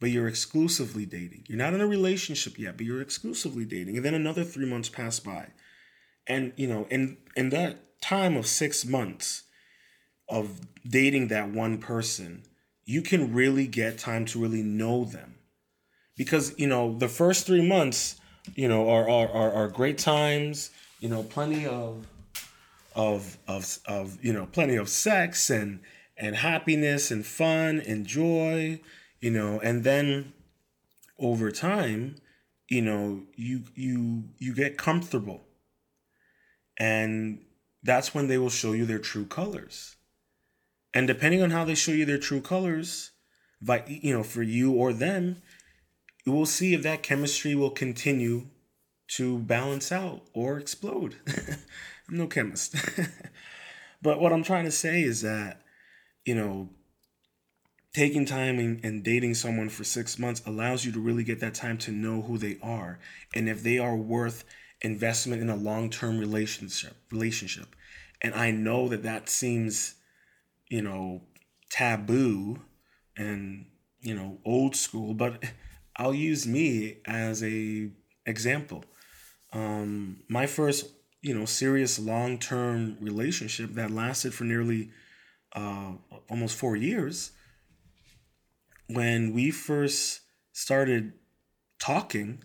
but 0.04 0.12
you're 0.12 0.28
exclusively 0.28 1.06
dating. 1.06 1.46
You're 1.48 1.58
not 1.58 1.74
in 1.74 1.80
a 1.80 1.88
relationship 1.88 2.60
yet 2.60 2.75
but 2.75 2.86
you're 2.86 3.02
exclusively 3.02 3.63
dating. 3.63 3.96
And 3.96 4.04
then 4.04 4.13
another 4.13 4.44
three 4.44 4.66
months 4.66 4.90
pass 4.90 5.18
by. 5.18 5.52
And 6.28 6.52
you 6.58 6.68
know 6.68 6.88
in 6.90 7.18
in 7.38 7.52
that 7.52 8.02
time 8.02 8.36
of 8.36 8.46
six 8.46 8.84
months 8.84 9.44
of 10.28 10.60
dating 10.86 11.30
that 11.30 11.52
one 11.52 11.78
person 11.78 12.44
you 12.84 13.02
can 13.02 13.34
really 13.34 13.66
get 13.66 13.98
time 13.98 14.25
to 14.25 14.42
really 14.42 14.62
know 14.62 15.06
them. 15.06 15.36
Because 16.18 16.54
you 16.60 16.68
know 16.68 16.98
the 16.98 17.08
first 17.08 17.46
three 17.46 17.66
months 17.66 18.20
you 18.56 18.68
know 18.68 18.90
are 18.90 19.10
are, 19.10 19.30
are, 19.30 19.52
are 19.54 19.68
great 19.70 19.98
times 19.98 20.70
you 21.00 21.08
know 21.08 21.24
plenty 21.24 21.66
of 21.66 22.06
of 22.96 23.38
of 23.48 23.80
of 23.86 24.18
you 24.24 24.34
know 24.34 24.46
plenty 24.46 24.76
of 24.76 24.90
sex 24.90 25.50
and 25.50 25.80
and 26.18 26.36
happiness 26.36 27.12
and 27.12 27.26
fun 27.26 27.82
and 27.82 28.06
joy 28.06 28.80
you 29.20 29.32
know 29.32 29.60
and 29.60 29.84
then 29.84 30.34
over 31.20 31.52
time 31.52 32.16
you 32.70 32.82
know 32.82 33.24
you 33.36 33.64
you 33.76 34.24
you 34.38 34.54
get 34.54 34.78
comfortable 34.78 35.44
and 36.78 37.40
that's 37.84 38.14
when 38.14 38.28
they 38.28 38.38
will 38.38 38.50
show 38.50 38.74
you 38.74 38.86
their 38.86 39.00
true 39.00 39.26
colors 39.26 39.96
and 40.94 41.08
depending 41.08 41.42
on 41.42 41.52
how 41.52 41.66
they 41.66 41.76
show 41.76 41.92
you 41.92 42.06
their 42.06 42.18
true 42.18 42.42
colors 42.42 43.12
by 43.62 43.84
you 43.88 44.14
know 44.14 44.24
for 44.24 44.44
you 44.44 44.74
or 44.74 44.94
them 44.94 45.42
we'll 46.26 46.46
see 46.46 46.74
if 46.74 46.84
that 46.84 47.04
chemistry 47.04 47.56
will 47.56 47.70
continue 47.70 48.48
to 49.08 49.40
balance 49.40 49.92
out 49.92 50.22
or 50.34 50.58
explode. 50.58 51.16
I'm 52.10 52.18
no 52.18 52.28
chemist. 52.28 52.76
but 54.02 54.20
what 54.20 54.34
I'm 54.34 54.44
trying 54.44 54.66
to 54.66 54.72
say 54.72 55.02
is 55.04 55.22
that, 55.22 55.62
you 56.26 56.36
know, 56.36 56.70
taking 57.94 58.26
time 58.26 58.60
and, 58.60 58.84
and, 58.84 59.04
dating 59.04 59.36
someone 59.36 59.70
for 59.70 59.84
six 59.84 60.18
months 60.18 60.42
allows 60.46 60.84
you 60.84 60.92
to 60.92 61.00
really 61.00 61.24
get 61.24 61.40
that 61.40 61.54
time 61.54 61.78
to 61.78 61.92
know 61.92 62.22
who 62.24 62.38
they 62.38 62.58
are 62.64 63.00
and 63.36 63.48
if 63.48 63.62
they 63.62 63.78
are 63.78 63.96
worth 63.96 64.44
investment 64.82 65.42
in 65.42 65.50
a 65.50 65.56
long-term 65.56 66.18
relationship 66.18 66.96
relationship 67.12 67.76
and 68.22 68.34
i 68.34 68.50
know 68.50 68.90
that 68.90 69.04
that 69.04 69.30
seems 69.30 69.94
you 70.70 70.82
know 70.82 71.22
taboo 71.70 72.60
and 73.16 73.66
you 74.02 74.16
know 74.16 74.40
old 74.44 74.76
school 74.76 75.14
but 75.14 75.42
I'll 75.96 76.14
use 76.14 76.48
me 76.48 76.98
as 77.06 77.44
a 77.44 77.90
example. 78.26 78.84
Um, 79.52 80.24
my 80.28 80.48
first, 80.48 80.88
you 81.24 81.34
know, 81.34 81.46
serious 81.46 81.98
long 81.98 82.38
term 82.38 82.98
relationship 83.00 83.72
that 83.74 83.89
lasted 83.89 84.34
for 84.34 84.44
nearly 84.44 84.92
uh, 85.53 85.94
almost 86.30 86.58
four 86.58 86.75
years. 86.75 87.32
When 88.88 89.34
we 89.34 89.50
first 89.50 90.20
started 90.51 91.13
talking, 91.80 92.44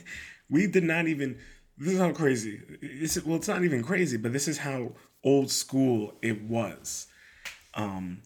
we 0.50 0.66
did 0.68 0.84
not 0.84 1.08
even. 1.08 1.38
This 1.76 1.94
is 1.94 1.98
how 1.98 2.12
crazy. 2.12 2.60
It's, 2.80 3.22
well, 3.24 3.36
it's 3.36 3.48
not 3.48 3.64
even 3.64 3.82
crazy, 3.82 4.16
but 4.16 4.32
this 4.32 4.46
is 4.46 4.58
how 4.58 4.92
old 5.24 5.50
school 5.50 6.12
it 6.22 6.42
was. 6.42 7.06
Um, 7.74 8.22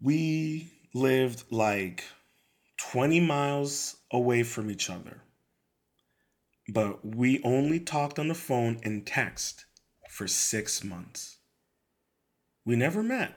we 0.00 0.70
lived 0.94 1.44
like 1.50 2.04
20 2.78 3.20
miles 3.20 3.96
away 4.12 4.44
from 4.44 4.70
each 4.70 4.88
other. 4.88 5.20
But 6.68 7.04
we 7.04 7.40
only 7.42 7.78
talked 7.78 8.18
on 8.18 8.28
the 8.28 8.34
phone 8.34 8.80
and 8.82 9.06
text 9.06 9.66
for 10.08 10.26
six 10.26 10.82
months. 10.82 11.38
We 12.64 12.74
never 12.74 13.02
met. 13.02 13.36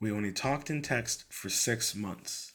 We 0.00 0.10
only 0.10 0.32
talked 0.32 0.70
in 0.70 0.82
text 0.82 1.24
for 1.32 1.48
six 1.48 1.94
months. 1.94 2.52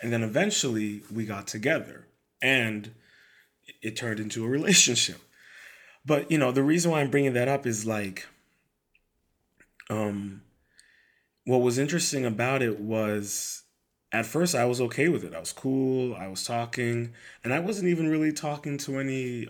And 0.00 0.12
then 0.12 0.22
eventually 0.22 1.02
we 1.12 1.26
got 1.26 1.46
together 1.46 2.06
and 2.40 2.94
it 3.82 3.96
turned 3.96 4.20
into 4.20 4.44
a 4.44 4.48
relationship. 4.48 5.20
But, 6.04 6.30
you 6.30 6.38
know, 6.38 6.52
the 6.52 6.62
reason 6.62 6.90
why 6.90 7.00
I'm 7.00 7.10
bringing 7.10 7.34
that 7.34 7.48
up 7.48 7.66
is 7.66 7.84
like, 7.84 8.26
um, 9.90 10.42
what 11.44 11.58
was 11.60 11.78
interesting 11.78 12.24
about 12.24 12.62
it 12.62 12.80
was 12.80 13.62
at 14.12 14.26
first 14.26 14.54
I 14.54 14.64
was 14.64 14.80
okay 14.80 15.08
with 15.08 15.24
it. 15.24 15.34
I 15.34 15.40
was 15.40 15.52
cool. 15.52 16.14
I 16.14 16.28
was 16.28 16.44
talking, 16.44 17.12
and 17.44 17.52
I 17.52 17.58
wasn't 17.58 17.88
even 17.88 18.08
really 18.08 18.32
talking 18.32 18.78
to 18.78 18.98
any 18.98 19.48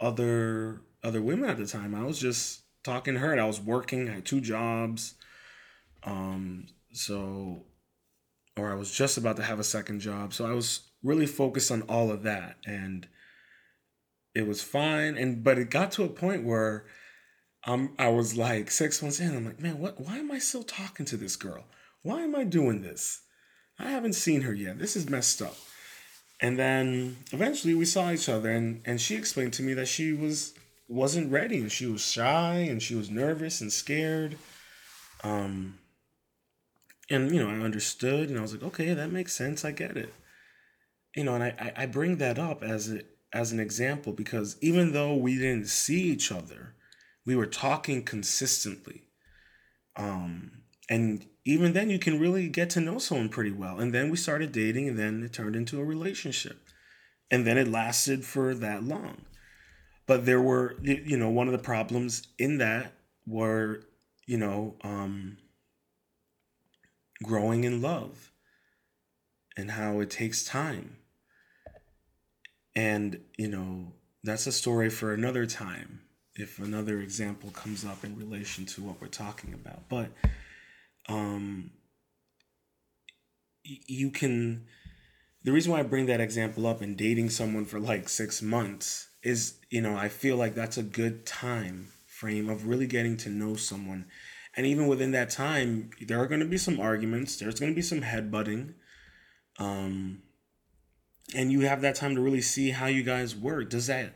other 0.00 0.80
other 1.02 1.20
women 1.20 1.50
at 1.50 1.58
the 1.58 1.66
time. 1.66 1.94
I 1.94 2.04
was 2.04 2.18
just 2.18 2.62
talking 2.84 3.14
to 3.14 3.20
her. 3.20 3.32
And 3.32 3.40
I 3.40 3.46
was 3.46 3.60
working. 3.60 4.08
I 4.08 4.14
had 4.14 4.24
two 4.24 4.40
jobs. 4.40 5.14
Um, 6.04 6.66
so, 6.92 7.64
or 8.56 8.70
I 8.70 8.74
was 8.74 8.92
just 8.92 9.16
about 9.16 9.36
to 9.36 9.42
have 9.42 9.58
a 9.58 9.64
second 9.64 10.00
job. 10.00 10.32
So 10.34 10.46
I 10.46 10.52
was 10.52 10.90
really 11.02 11.26
focused 11.26 11.70
on 11.70 11.82
all 11.82 12.10
of 12.10 12.22
that, 12.22 12.56
and 12.66 13.08
it 14.34 14.46
was 14.46 14.62
fine. 14.62 15.16
And 15.16 15.42
but 15.42 15.58
it 15.58 15.70
got 15.70 15.92
to 15.92 16.04
a 16.04 16.08
point 16.08 16.44
where 16.44 16.86
um, 17.66 17.94
I 17.98 18.08
was 18.08 18.36
like 18.36 18.70
six 18.70 19.02
months 19.02 19.20
in. 19.20 19.36
I'm 19.36 19.44
like, 19.44 19.60
man, 19.60 19.78
what? 19.78 20.00
Why 20.00 20.18
am 20.18 20.30
I 20.30 20.38
still 20.38 20.64
talking 20.64 21.06
to 21.06 21.16
this 21.16 21.36
girl? 21.36 21.64
Why 22.02 22.22
am 22.22 22.34
I 22.34 22.44
doing 22.44 22.82
this? 22.82 23.22
I 23.78 23.90
haven't 23.90 24.14
seen 24.14 24.42
her 24.42 24.54
yet. 24.54 24.78
This 24.78 24.96
is 24.96 25.08
messed 25.08 25.42
up. 25.42 25.56
And 26.40 26.58
then 26.58 27.18
eventually 27.30 27.74
we 27.74 27.84
saw 27.84 28.10
each 28.10 28.28
other 28.28 28.50
and, 28.50 28.82
and 28.84 29.00
she 29.00 29.14
explained 29.14 29.52
to 29.54 29.62
me 29.62 29.74
that 29.74 29.86
she 29.86 30.12
was 30.12 30.54
wasn't 30.88 31.30
ready 31.30 31.58
and 31.58 31.72
she 31.72 31.86
was 31.86 32.04
shy 32.04 32.56
and 32.56 32.82
she 32.82 32.94
was 32.94 33.08
nervous 33.08 33.60
and 33.60 33.72
scared. 33.72 34.36
Um 35.22 35.78
and 37.08 37.30
you 37.30 37.40
know, 37.40 37.48
I 37.48 37.64
understood 37.64 38.28
and 38.28 38.38
I 38.38 38.42
was 38.42 38.52
like, 38.52 38.64
okay, 38.64 38.92
that 38.92 39.12
makes 39.12 39.32
sense. 39.32 39.64
I 39.64 39.70
get 39.70 39.96
it. 39.96 40.12
You 41.14 41.24
know, 41.24 41.34
and 41.34 41.44
I, 41.44 41.72
I 41.76 41.86
bring 41.86 42.16
that 42.16 42.38
up 42.38 42.62
as 42.62 42.90
a, 42.90 43.02
as 43.32 43.52
an 43.52 43.60
example 43.60 44.12
because 44.12 44.56
even 44.60 44.92
though 44.92 45.14
we 45.14 45.38
didn't 45.38 45.68
see 45.68 46.02
each 46.02 46.32
other, 46.32 46.74
we 47.24 47.36
were 47.36 47.46
talking 47.46 48.02
consistently. 48.02 49.04
Um 49.96 50.62
and 50.90 51.24
even 51.44 51.72
then 51.72 51.90
you 51.90 51.98
can 51.98 52.20
really 52.20 52.48
get 52.48 52.70
to 52.70 52.80
know 52.80 52.98
someone 52.98 53.28
pretty 53.28 53.50
well. 53.50 53.80
And 53.80 53.92
then 53.92 54.10
we 54.10 54.16
started 54.16 54.52
dating 54.52 54.88
and 54.88 54.98
then 54.98 55.22
it 55.22 55.32
turned 55.32 55.56
into 55.56 55.80
a 55.80 55.84
relationship. 55.84 56.68
And 57.30 57.46
then 57.46 57.58
it 57.58 57.68
lasted 57.68 58.24
for 58.24 58.54
that 58.54 58.84
long. 58.84 59.22
But 60.06 60.26
there 60.26 60.40
were 60.40 60.76
you 60.82 61.16
know 61.16 61.30
one 61.30 61.46
of 61.46 61.52
the 61.52 61.58
problems 61.58 62.26
in 62.38 62.58
that 62.58 62.92
were 63.26 63.82
you 64.26 64.36
know 64.36 64.74
um 64.82 65.38
growing 67.22 67.64
in 67.64 67.80
love 67.80 68.32
and 69.56 69.70
how 69.70 70.00
it 70.00 70.10
takes 70.10 70.44
time. 70.44 70.96
And 72.74 73.20
you 73.38 73.48
know 73.48 73.92
that's 74.22 74.46
a 74.46 74.52
story 74.52 74.90
for 74.90 75.14
another 75.14 75.46
time 75.46 76.02
if 76.34 76.58
another 76.58 77.00
example 77.00 77.50
comes 77.50 77.84
up 77.84 78.04
in 78.04 78.16
relation 78.16 78.64
to 78.66 78.82
what 78.82 79.00
we're 79.00 79.08
talking 79.08 79.52
about. 79.54 79.88
But 79.88 80.08
um, 81.12 81.70
you 83.64 84.10
can 84.10 84.66
the 85.44 85.52
reason 85.52 85.72
why 85.72 85.80
I 85.80 85.82
bring 85.82 86.06
that 86.06 86.20
example 86.20 86.66
up 86.66 86.82
in 86.82 86.94
dating 86.94 87.30
someone 87.30 87.64
for 87.64 87.80
like 87.80 88.08
six 88.08 88.40
months 88.42 89.08
is, 89.22 89.58
you 89.70 89.80
know, 89.80 89.96
I 89.96 90.08
feel 90.08 90.36
like 90.36 90.54
that's 90.54 90.78
a 90.78 90.82
good 90.82 91.26
time 91.26 91.88
frame 92.06 92.48
of 92.48 92.66
really 92.66 92.86
getting 92.86 93.16
to 93.18 93.28
know 93.28 93.56
someone. 93.56 94.06
And 94.56 94.66
even 94.66 94.86
within 94.86 95.10
that 95.12 95.30
time, 95.30 95.90
there 96.00 96.20
are 96.20 96.26
going 96.26 96.40
to 96.40 96.46
be 96.46 96.58
some 96.58 96.78
arguments, 96.78 97.36
there's 97.36 97.58
going 97.58 97.72
to 97.72 97.76
be 97.76 97.82
some 97.82 98.02
headbutting. 98.02 98.74
Um, 99.58 100.22
and 101.34 101.50
you 101.50 101.60
have 101.60 101.80
that 101.80 101.96
time 101.96 102.14
to 102.14 102.20
really 102.20 102.42
see 102.42 102.70
how 102.70 102.86
you 102.86 103.02
guys 103.02 103.34
work. 103.34 103.70
Does 103.70 103.88
that 103.88 104.14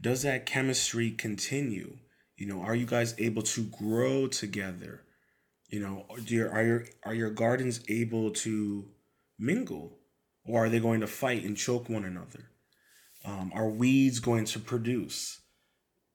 does 0.00 0.22
that 0.22 0.46
chemistry 0.46 1.10
continue? 1.10 1.98
You 2.36 2.46
know, 2.46 2.62
are 2.62 2.74
you 2.74 2.86
guys 2.86 3.14
able 3.18 3.42
to 3.42 3.64
grow 3.64 4.26
together? 4.26 5.02
You 5.70 5.80
know, 5.80 6.06
do 6.24 6.34
your, 6.34 6.50
are 6.50 6.64
your 6.64 6.84
are 7.04 7.14
your 7.14 7.30
gardens 7.30 7.80
able 7.88 8.32
to 8.32 8.88
mingle, 9.38 9.98
or 10.44 10.64
are 10.64 10.68
they 10.68 10.80
going 10.80 11.00
to 11.00 11.06
fight 11.06 11.44
and 11.44 11.56
choke 11.56 11.88
one 11.88 12.04
another? 12.04 12.50
Um, 13.24 13.52
are 13.54 13.68
weeds 13.68 14.18
going 14.18 14.46
to 14.46 14.58
produce? 14.58 15.40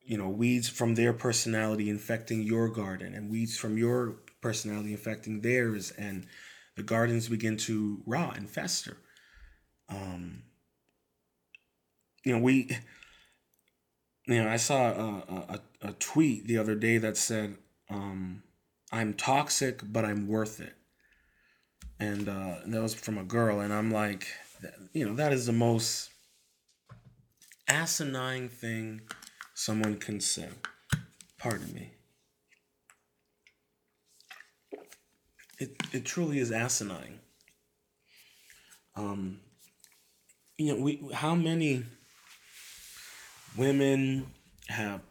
You 0.01 0.17
know, 0.17 0.29
weeds 0.29 0.67
from 0.67 0.95
their 0.95 1.13
personality 1.13 1.89
infecting 1.89 2.43
your 2.43 2.67
garden, 2.67 3.13
and 3.13 3.29
weeds 3.29 3.57
from 3.57 3.77
your 3.77 4.17
personality 4.41 4.91
infecting 4.91 5.39
theirs, 5.39 5.91
and 5.91 6.27
the 6.75 6.83
gardens 6.83 7.29
begin 7.29 7.55
to 7.57 8.03
rot 8.05 8.37
and 8.37 8.49
fester. 8.49 8.97
Um, 9.87 10.43
you 12.25 12.33
know, 12.33 12.39
we, 12.39 12.69
you 14.27 14.43
know, 14.43 14.49
I 14.49 14.57
saw 14.57 14.89
a, 14.89 15.59
a, 15.83 15.89
a 15.89 15.93
tweet 15.93 16.45
the 16.45 16.57
other 16.57 16.75
day 16.75 16.97
that 16.97 17.15
said, 17.15 17.55
um, 17.89 18.43
I'm 18.91 19.13
toxic, 19.13 19.81
but 19.83 20.05
I'm 20.05 20.27
worth 20.27 20.59
it. 20.59 20.73
And, 21.99 22.27
uh, 22.27 22.55
and 22.63 22.73
that 22.73 22.81
was 22.81 22.93
from 22.93 23.17
a 23.17 23.23
girl. 23.23 23.59
And 23.59 23.73
I'm 23.73 23.91
like, 23.91 24.27
you 24.93 25.05
know, 25.05 25.15
that 25.15 25.33
is 25.33 25.45
the 25.45 25.53
most 25.53 26.09
asinine 27.67 28.49
thing 28.49 29.01
someone 29.53 29.97
can 29.97 30.19
say. 30.19 30.49
Pardon 31.37 31.73
me. 31.73 31.91
It, 35.59 35.75
it 35.93 36.05
truly 36.05 36.39
is 36.39 36.51
asinine. 36.51 37.19
Um, 38.95 39.39
you 40.57 40.73
know, 40.73 40.81
we 40.81 41.01
how 41.13 41.35
many 41.35 41.83
women 43.57 44.27
have 44.67 45.01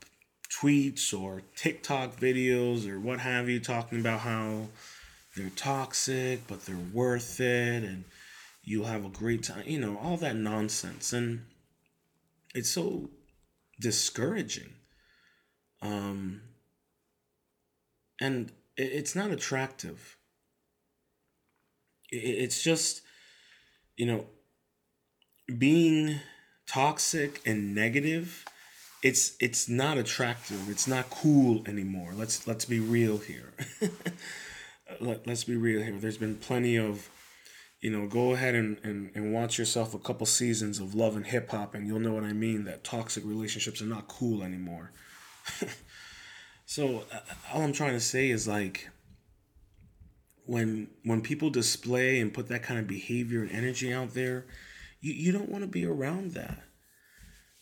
tweets 0.65 1.19
or 1.19 1.43
TikTok 1.57 2.17
videos 2.17 2.89
or 2.89 2.99
what 2.99 3.21
have 3.21 3.49
you 3.49 3.61
talking 3.61 4.01
about 4.01 4.21
how 4.21 4.69
they're 5.37 5.51
toxic, 5.51 6.47
but 6.47 6.65
they're 6.65 6.77
worth 6.93 7.41
it, 7.41 7.83
and 7.83 8.05
you'll 8.63 8.87
have 8.87 9.05
a 9.05 9.11
great 9.11 9.43
time. 9.43 9.65
You 9.67 9.81
know, 9.81 9.99
all 9.99 10.17
that 10.19 10.37
nonsense, 10.37 11.13
and 11.13 11.45
it's 12.55 12.71
so 12.71 13.11
discouraging. 13.81 14.73
Um, 15.83 16.41
and 18.21 18.51
it's 18.77 19.15
not 19.15 19.31
attractive. 19.31 20.17
It's 22.11 22.63
just, 22.63 23.03
you 23.97 24.07
know, 24.07 24.27
being 25.59 26.21
toxic 26.67 27.43
and 27.45 27.75
negative 27.75 28.47
it's 29.05 29.37
it's 29.39 29.69
not 29.69 29.99
attractive. 29.99 30.71
It's 30.71 30.89
not 30.89 31.11
cool 31.11 31.63
anymore. 31.69 32.13
Let's 32.15 32.47
let's 32.47 32.65
be 32.65 32.81
real 32.81 33.19
here. 33.19 33.53
Let, 35.01 35.27
let's 35.27 35.45
be 35.45 35.57
real 35.57 35.83
here. 35.83 35.99
There's 35.99 36.17
been 36.17 36.37
plenty 36.37 36.77
of 36.77 37.11
you 37.83 37.91
know 37.91 38.07
go 38.07 38.33
ahead 38.33 38.55
and, 38.55 38.79
and, 38.83 39.11
and 39.15 39.35
watch 39.35 39.59
yourself 39.59 39.93
a 39.93 39.99
couple 39.99 40.25
seasons 40.25 40.81
of 40.81 40.95
love 40.95 41.17
and 41.17 41.27
hip-hop 41.27 41.75
and 41.75 41.87
you'll 41.87 42.01
know 42.01 42.15
what 42.15 42.25
i 42.25 42.33
mean 42.33 42.65
that 42.65 42.83
toxic 42.83 43.23
relationships 43.27 43.83
are 43.83 43.87
not 43.87 44.09
cool 44.09 44.43
anymore. 44.43 44.91
So 46.67 47.05
uh, 47.13 47.19
all 47.53 47.61
i'm 47.61 47.75
trying 47.75 47.93
to 47.93 48.01
say 48.01 48.31
is 48.31 48.49
like 48.49 48.89
when 50.47 50.89
when 51.05 51.21
people 51.21 51.51
display 51.51 52.21
and 52.21 52.33
put 52.33 52.49
that 52.49 52.63
kind 52.63 52.81
of 52.81 52.87
behavior 52.87 53.43
and 53.43 53.51
energy 53.51 53.93
out 53.93 54.15
there 54.15 54.47
you, 55.03 55.13
you 55.13 55.31
don't 55.31 55.51
want 55.51 55.63
to 55.63 55.69
be 55.69 55.85
around 55.85 56.33
that. 56.33 56.63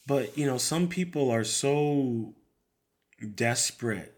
But, 0.07 0.37
you 0.37 0.47
know, 0.47 0.59
some 0.59 0.89
people 0.89 1.31
are 1.31 1.45
so 1.45 2.35
desperate 3.35 4.15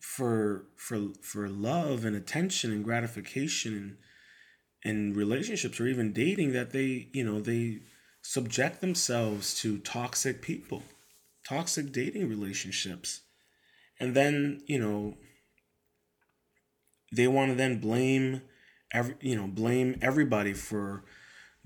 for 0.00 0.64
for 0.76 1.08
for 1.20 1.48
love 1.48 2.04
and 2.04 2.16
attention 2.16 2.72
and 2.72 2.84
gratification 2.84 3.98
and 4.84 5.12
in 5.12 5.14
relationships 5.14 5.80
or 5.80 5.86
even 5.86 6.12
dating 6.12 6.52
that 6.52 6.70
they, 6.70 7.08
you 7.12 7.24
know, 7.24 7.40
they 7.40 7.80
subject 8.22 8.80
themselves 8.80 9.54
to 9.60 9.78
toxic 9.78 10.40
people, 10.40 10.82
toxic 11.48 11.92
dating 11.92 12.28
relationships. 12.28 13.22
And 14.00 14.14
then, 14.14 14.60
you 14.66 14.78
know, 14.78 15.16
they 17.14 17.26
want 17.26 17.50
to 17.50 17.56
then 17.56 17.80
blame 17.80 18.42
every, 18.92 19.16
you 19.20 19.36
know, 19.36 19.46
blame 19.46 19.98
everybody 20.00 20.52
for 20.54 21.04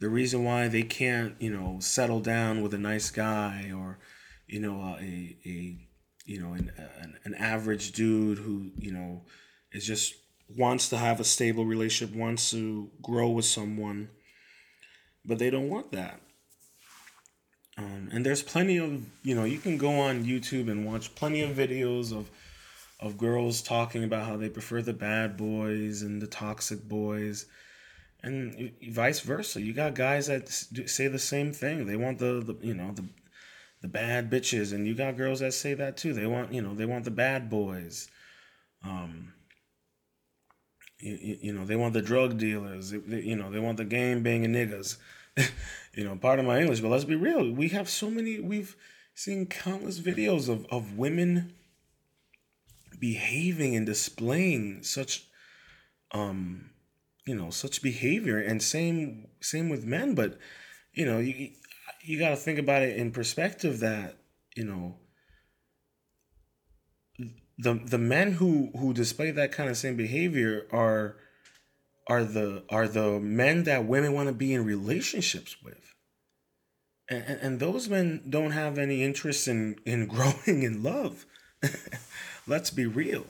the 0.02 0.08
reason 0.08 0.42
why 0.42 0.66
they 0.66 0.82
can't, 0.82 1.36
you 1.38 1.52
know, 1.56 1.76
settle 1.78 2.18
down 2.18 2.60
with 2.60 2.74
a 2.74 2.78
nice 2.78 3.08
guy 3.08 3.70
or, 3.72 4.00
you 4.48 4.58
know, 4.58 4.96
a, 4.98 5.36
a 5.46 5.78
you 6.26 6.42
know, 6.42 6.54
an, 6.54 6.72
an, 7.00 7.18
an 7.22 7.34
average 7.36 7.92
dude 7.92 8.38
who, 8.38 8.72
you 8.76 8.90
know, 8.90 9.22
is 9.70 9.86
just 9.86 10.14
wants 10.56 10.88
to 10.88 10.96
have 10.96 11.20
a 11.20 11.24
stable 11.24 11.64
relationship, 11.64 12.16
wants 12.16 12.50
to 12.50 12.90
grow 13.00 13.30
with 13.30 13.44
someone, 13.44 14.08
but 15.24 15.38
they 15.38 15.50
don't 15.50 15.70
want 15.70 15.92
that. 15.92 16.20
Um, 17.78 18.08
and 18.12 18.26
there's 18.26 18.42
plenty 18.42 18.78
of, 18.78 19.06
you 19.22 19.36
know, 19.36 19.44
you 19.44 19.58
can 19.58 19.78
go 19.78 20.00
on 20.00 20.24
YouTube 20.24 20.68
and 20.68 20.84
watch 20.84 21.14
plenty 21.14 21.42
of 21.42 21.56
videos 21.56 22.12
of 22.12 22.28
of 22.98 23.18
girls 23.18 23.62
talking 23.62 24.02
about 24.02 24.26
how 24.26 24.36
they 24.36 24.48
prefer 24.48 24.82
the 24.82 24.92
bad 24.92 25.36
boys 25.36 26.02
and 26.02 26.20
the 26.20 26.26
toxic 26.26 26.88
boys 26.88 27.46
and 28.22 28.72
vice 28.90 29.20
versa. 29.20 29.60
You 29.60 29.72
got 29.72 29.94
guys 29.94 30.26
that 30.28 30.48
say 30.48 31.08
the 31.08 31.18
same 31.18 31.52
thing. 31.52 31.86
They 31.86 31.96
want 31.96 32.18
the, 32.18 32.40
the 32.40 32.66
you 32.66 32.74
know 32.74 32.92
the 32.92 33.04
the 33.80 33.88
bad 33.88 34.30
bitches, 34.30 34.72
and 34.72 34.86
you 34.86 34.94
got 34.94 35.16
girls 35.16 35.40
that 35.40 35.54
say 35.54 35.74
that 35.74 35.96
too. 35.96 36.12
They 36.12 36.26
want 36.26 36.52
you 36.52 36.62
know 36.62 36.74
they 36.74 36.86
want 36.86 37.04
the 37.04 37.10
bad 37.10 37.50
boys. 37.50 38.08
Um, 38.84 39.32
you, 40.98 41.38
you 41.42 41.52
know 41.52 41.64
they 41.64 41.76
want 41.76 41.94
the 41.94 42.02
drug 42.02 42.38
dealers. 42.38 42.92
You 42.92 43.36
know 43.36 43.50
they 43.50 43.58
want 43.58 43.76
the 43.76 43.84
game 43.84 44.22
banging 44.22 44.52
niggas. 44.52 44.96
you 45.94 46.04
know, 46.04 46.14
part 46.16 46.38
of 46.38 46.44
my 46.44 46.60
English, 46.60 46.80
but 46.80 46.88
let's 46.88 47.04
be 47.04 47.16
real. 47.16 47.50
We 47.50 47.68
have 47.68 47.88
so 47.88 48.10
many. 48.10 48.38
We've 48.38 48.76
seen 49.14 49.46
countless 49.46 49.98
videos 49.98 50.48
of 50.48 50.66
of 50.70 50.96
women 50.96 51.54
behaving 52.98 53.74
and 53.74 53.84
displaying 53.84 54.84
such 54.84 55.26
um 56.12 56.71
you 57.26 57.34
know 57.34 57.50
such 57.50 57.82
behavior 57.82 58.38
and 58.38 58.62
same 58.62 59.28
same 59.40 59.68
with 59.68 59.84
men 59.84 60.14
but 60.14 60.38
you 60.92 61.04
know 61.04 61.18
you 61.18 61.50
you 62.02 62.18
got 62.18 62.30
to 62.30 62.36
think 62.36 62.58
about 62.58 62.82
it 62.82 62.96
in 62.96 63.10
perspective 63.10 63.80
that 63.80 64.16
you 64.56 64.64
know 64.64 64.96
the 67.58 67.74
the 67.74 67.98
men 67.98 68.32
who 68.32 68.70
who 68.76 68.92
display 68.92 69.30
that 69.30 69.52
kind 69.52 69.70
of 69.70 69.76
same 69.76 69.96
behavior 69.96 70.66
are 70.72 71.16
are 72.08 72.24
the 72.24 72.64
are 72.68 72.88
the 72.88 73.20
men 73.20 73.64
that 73.64 73.86
women 73.86 74.12
want 74.12 74.28
to 74.28 74.34
be 74.34 74.52
in 74.52 74.64
relationships 74.64 75.56
with. 75.62 75.94
And, 77.08 77.38
and 77.42 77.60
those 77.60 77.88
men 77.88 78.22
don't 78.28 78.52
have 78.52 78.78
any 78.78 79.02
interest 79.02 79.46
in 79.48 79.76
in 79.84 80.06
growing 80.14 80.62
in 80.62 80.82
love. 80.82 81.26
Let's 82.46 82.70
be 82.70 82.86
real. 82.86 83.26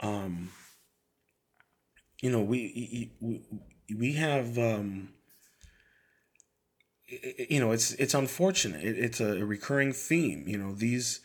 Um 0.00 0.50
you 2.22 2.30
know 2.30 2.40
we 2.40 3.12
we, 3.20 3.42
we 3.94 4.12
have 4.14 4.56
um 4.58 5.10
you 7.50 7.60
know 7.60 7.72
it's 7.72 7.92
it's 7.94 8.14
unfortunate. 8.14 8.82
It, 8.82 8.98
it's 8.98 9.20
a 9.20 9.44
recurring 9.44 9.92
theme 9.92 10.44
you 10.46 10.56
know 10.56 10.72
these 10.72 11.20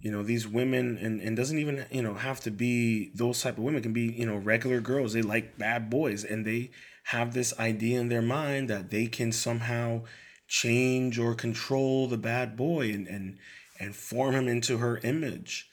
you 0.00 0.10
know 0.10 0.22
these 0.24 0.48
women 0.48 0.98
and 0.98 1.20
and 1.20 1.36
doesn't 1.36 1.58
even 1.58 1.86
you 1.92 2.02
know 2.02 2.14
have 2.14 2.40
to 2.40 2.50
be 2.50 3.12
those 3.14 3.40
type 3.42 3.58
of 3.58 3.64
women 3.64 3.78
it 3.78 3.82
can 3.82 3.92
be 3.92 4.12
you 4.12 4.26
know 4.26 4.36
regular 4.36 4.80
girls. 4.80 5.12
They 5.12 5.22
like 5.22 5.58
bad 5.58 5.88
boys 5.88 6.24
and 6.24 6.44
they 6.44 6.70
have 7.04 7.32
this 7.32 7.56
idea 7.60 8.00
in 8.00 8.08
their 8.08 8.22
mind 8.22 8.68
that 8.70 8.90
they 8.90 9.06
can 9.06 9.30
somehow 9.30 10.02
change 10.48 11.18
or 11.18 11.34
control 11.34 12.08
the 12.08 12.18
bad 12.18 12.56
boy 12.56 12.90
and 12.90 13.06
and 13.06 13.38
and 13.78 13.94
form 13.94 14.34
him 14.34 14.48
into 14.48 14.78
her 14.78 14.98
image 15.04 15.69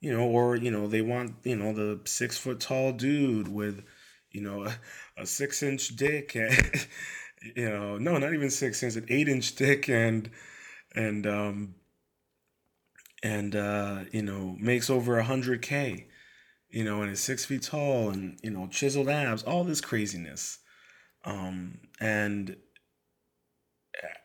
you 0.00 0.12
know, 0.16 0.26
or 0.26 0.56
you 0.56 0.70
know, 0.70 0.86
they 0.86 1.02
want 1.02 1.34
you 1.44 1.56
know 1.56 1.72
the 1.72 2.00
six 2.04 2.36
foot 2.38 2.60
tall 2.60 2.92
dude 2.92 3.48
with, 3.48 3.84
you 4.30 4.42
know, 4.42 4.64
a, 4.64 4.74
a 5.18 5.26
six 5.26 5.62
inch 5.62 5.96
dick, 5.96 6.34
and, 6.34 6.86
you 7.56 7.68
know, 7.68 7.98
no, 7.98 8.18
not 8.18 8.34
even 8.34 8.50
six 8.50 8.82
inch, 8.82 8.96
an 8.96 9.06
eight 9.08 9.28
inch 9.28 9.54
dick, 9.54 9.88
and 9.88 10.30
and 10.94 11.26
um 11.26 11.74
and 13.22 13.56
uh, 13.56 14.00
you 14.12 14.22
know 14.22 14.56
makes 14.60 14.90
over 14.90 15.18
a 15.18 15.24
hundred 15.24 15.62
k, 15.62 16.06
you 16.70 16.84
know, 16.84 17.02
and 17.02 17.10
is 17.10 17.20
six 17.20 17.44
feet 17.44 17.62
tall, 17.62 18.10
and 18.10 18.38
you 18.42 18.50
know 18.50 18.68
chiseled 18.68 19.08
abs, 19.08 19.42
all 19.42 19.64
this 19.64 19.80
craziness, 19.80 20.58
um, 21.24 21.78
and 22.00 22.56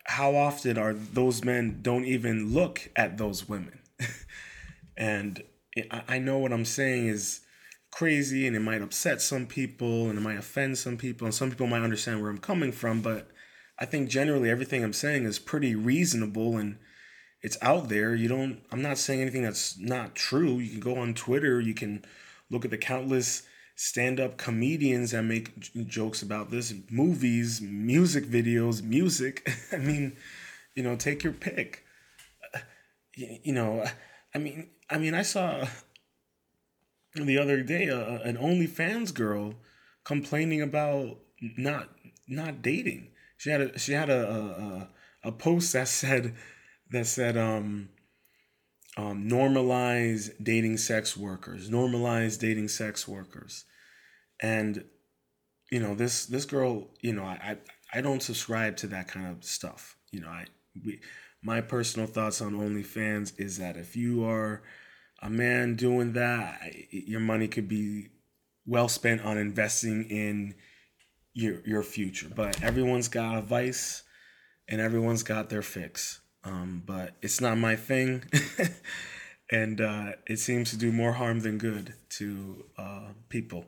how 0.06 0.36
often 0.36 0.78
are 0.78 0.94
those 0.94 1.44
men 1.44 1.80
don't 1.82 2.06
even 2.06 2.54
look 2.54 2.90
at 2.96 3.18
those 3.18 3.48
women? 3.48 3.80
And 4.98 5.42
I 6.08 6.20
know 6.20 6.38
what 6.38 6.52
I'm 6.52 6.66
saying 6.66 7.08
is 7.08 7.42
crazy 7.92 8.48
and 8.48 8.56
it 8.56 8.62
might 8.62 8.82
upset 8.82 9.22
some 9.22 9.46
people 9.46 10.10
and 10.10 10.18
it 10.18 10.22
might 10.22 10.38
offend 10.38 10.78
some 10.78 10.98
people 10.98 11.26
and 11.26 11.34
some 11.34 11.50
people 11.50 11.68
might 11.68 11.84
understand 11.84 12.22
where 12.22 12.30
I'm 12.30 12.38
coming 12.38 12.72
from, 12.72 13.02
but 13.02 13.30
I 13.80 13.86
think 13.86 14.10
generally 14.10 14.50
everything 14.50 14.84
I'm 14.84 14.94
saying 14.94 15.26
is 15.26 15.40
pretty 15.40 15.76
reasonable 15.76 16.58
and 16.58 16.78
it's 17.42 17.58
out 17.62 17.90
there. 17.90 18.14
You 18.14 18.28
don't. 18.28 18.62
I'm 18.72 18.82
not 18.82 18.98
saying 18.98 19.22
anything 19.22 19.44
that's 19.44 19.78
not 19.80 20.16
true. 20.16 20.60
You 20.60 20.70
can 20.70 20.80
go 20.80 20.98
on 20.98 21.14
Twitter. 21.14 21.60
You 21.60 21.74
can 21.74 22.06
look 22.50 22.66
at 22.66 22.72
the 22.72 22.78
countless 22.78 23.44
stand-up 23.76 24.38
comedians 24.38 25.12
that 25.12 25.24
make 25.24 25.58
j- 25.58 25.84
jokes 25.86 26.22
about 26.22 26.52
this. 26.52 26.74
Movies, 26.92 27.60
music 27.62 28.26
videos, 28.26 28.84
music. 28.84 29.50
I 29.72 29.78
mean, 29.78 30.16
you 30.76 30.84
know, 30.84 30.96
take 30.96 31.24
your 31.24 31.34
pick. 31.34 31.84
Uh, 32.54 32.60
you, 33.16 33.40
you 33.46 33.54
know, 33.54 33.84
I 34.36 34.38
mean, 34.38 34.70
I 34.92 34.98
mean, 34.98 35.14
I 35.16 35.22
saw 35.22 35.66
the 37.16 37.38
other 37.38 37.64
day 37.64 37.90
uh, 37.90 38.20
an 38.20 38.38
OnlyFans 38.38 39.14
girl 39.14 39.56
complaining 40.04 40.62
about 40.62 41.18
not 41.58 41.90
not 42.28 42.62
dating. 42.62 43.10
She 43.38 43.50
had 43.50 43.62
a 43.62 43.80
she 43.80 43.94
had 43.94 44.10
a 44.10 44.90
a, 45.24 45.30
a 45.30 45.32
post 45.32 45.74
that 45.74 45.88
said 46.02 46.36
that 46.92 47.08
said 47.08 47.38
um 47.38 47.90
um 48.98 49.30
normalize 49.30 50.32
dating 50.44 50.78
sex 50.78 51.16
workers, 51.16 51.70
normalize 51.70 52.38
dating 52.38 52.68
sex 52.68 53.08
workers, 53.08 53.64
and 54.42 54.84
you 55.72 55.80
know 55.80 55.96
this 55.96 56.26
this 56.26 56.46
girl 56.46 56.90
you 57.00 57.14
know 57.14 57.24
I 57.24 57.58
I, 57.94 57.98
I 58.00 58.02
don't 58.02 58.22
subscribe 58.22 58.76
to 58.78 58.88
that 58.88 59.08
kind 59.08 59.28
of 59.28 59.44
stuff. 59.46 59.96
You 60.12 60.22
know 60.22 60.30
I 60.30 60.46
we 60.86 61.00
my 61.44 61.62
personal 61.62 62.08
thoughts 62.08 62.42
on 62.42 62.54
OnlyFans 62.54 63.40
is 63.40 63.58
that 63.58 63.78
if 63.78 63.96
you 63.96 64.26
are 64.26 64.62
a 65.22 65.30
man 65.30 65.76
doing 65.76 66.14
that, 66.14 66.62
your 66.90 67.20
money 67.20 67.48
could 67.48 67.68
be 67.68 68.08
well 68.66 68.88
spent 68.88 69.24
on 69.24 69.38
investing 69.38 70.06
in 70.10 70.56
your 71.34 71.62
your 71.66 71.84
future. 71.84 72.28
But 72.34 72.62
everyone's 72.64 73.08
got 73.08 73.38
a 73.38 73.42
vice, 73.42 74.04
and 74.68 74.82
everyone's 74.82 75.24
got 75.24 75.50
their 75.50 75.62
fix. 75.62 76.22
Um, 76.44 76.82
but 76.86 77.16
it's 77.22 77.40
not 77.40 77.58
my 77.58 77.76
thing, 77.76 78.24
and 79.52 79.80
uh, 79.80 80.14
it 80.28 80.40
seems 80.40 80.72
to 80.72 80.78
do 80.78 80.92
more 80.92 81.14
harm 81.14 81.42
than 81.42 81.60
good 81.60 81.94
to 82.18 82.66
uh, 82.78 83.10
people. 83.30 83.66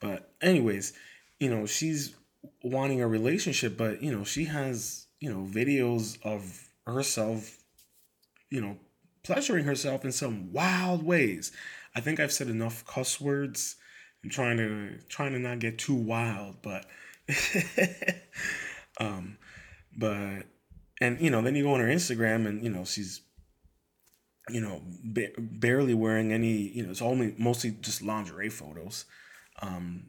But 0.00 0.32
anyways, 0.40 0.94
you 1.38 1.50
know 1.50 1.66
she's 1.66 2.14
wanting 2.62 3.02
a 3.02 3.08
relationship, 3.08 3.76
but 3.76 4.02
you 4.02 4.16
know 4.16 4.24
she 4.24 4.46
has 4.46 5.06
you 5.20 5.30
know 5.30 5.46
videos 5.46 6.18
of 6.22 6.70
herself, 6.86 7.58
you 8.48 8.62
know 8.62 8.78
pleasuring 9.26 9.64
herself 9.64 10.04
in 10.04 10.12
some 10.12 10.52
wild 10.52 11.04
ways. 11.04 11.50
I 11.96 12.00
think 12.00 12.20
I've 12.20 12.32
said 12.32 12.48
enough 12.48 12.86
cuss 12.86 13.20
words. 13.20 13.74
I'm 14.22 14.30
trying 14.30 14.56
to 14.58 14.98
trying 15.08 15.32
to 15.32 15.40
not 15.40 15.58
get 15.58 15.78
too 15.78 15.94
wild, 15.94 16.62
but 16.62 16.86
um 19.00 19.36
but 19.98 20.44
and 21.00 21.20
you 21.20 21.30
know, 21.30 21.42
then 21.42 21.56
you 21.56 21.64
go 21.64 21.74
on 21.74 21.80
her 21.80 21.88
Instagram 21.88 22.46
and 22.46 22.62
you 22.62 22.70
know, 22.70 22.84
she's 22.84 23.22
you 24.48 24.60
know, 24.60 24.80
ba- 25.04 25.32
barely 25.36 25.92
wearing 25.92 26.32
any, 26.32 26.52
you 26.52 26.84
know, 26.84 26.90
it's 26.90 27.02
only 27.02 27.34
mostly 27.36 27.72
just 27.80 28.02
lingerie 28.02 28.48
photos. 28.48 29.06
Um 29.60 30.06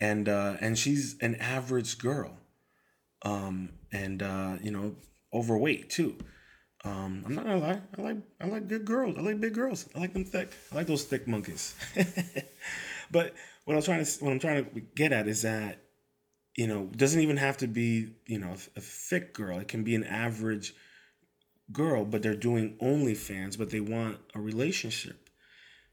and 0.00 0.28
uh 0.28 0.56
and 0.60 0.76
she's 0.76 1.16
an 1.20 1.36
average 1.36 1.98
girl. 1.98 2.36
Um 3.22 3.74
and 3.92 4.24
uh 4.24 4.56
you 4.60 4.72
know, 4.72 4.96
overweight 5.32 5.88
too. 5.88 6.18
Um, 6.84 7.24
I'm 7.26 7.34
not 7.34 7.44
gonna 7.44 7.58
lie. 7.58 7.80
I 7.98 8.02
like 8.02 8.16
I 8.40 8.46
like 8.46 8.68
good 8.68 8.84
girls. 8.84 9.16
I 9.18 9.20
like 9.20 9.40
big 9.40 9.54
girls. 9.54 9.88
I 9.94 9.98
like 9.98 10.14
them 10.14 10.24
thick. 10.24 10.50
I 10.72 10.76
like 10.76 10.86
those 10.86 11.04
thick 11.04 11.28
monkeys. 11.28 11.74
but 13.10 13.34
what 13.64 13.76
I'm 13.76 13.82
trying 13.82 14.04
to 14.04 14.24
what 14.24 14.32
I'm 14.32 14.38
trying 14.38 14.64
to 14.64 14.80
get 14.94 15.12
at 15.12 15.28
is 15.28 15.42
that 15.42 15.82
you 16.56 16.66
know 16.66 16.86
doesn't 16.96 17.20
even 17.20 17.36
have 17.36 17.58
to 17.58 17.66
be 17.66 18.14
you 18.26 18.38
know 18.38 18.54
a 18.76 18.80
thick 18.80 19.34
girl. 19.34 19.58
It 19.58 19.68
can 19.68 19.84
be 19.84 19.94
an 19.94 20.04
average 20.04 20.74
girl, 21.70 22.04
but 22.04 22.22
they're 22.22 22.34
doing 22.34 22.76
OnlyFans, 22.82 23.58
but 23.58 23.70
they 23.70 23.80
want 23.80 24.18
a 24.34 24.40
relationship. 24.40 25.28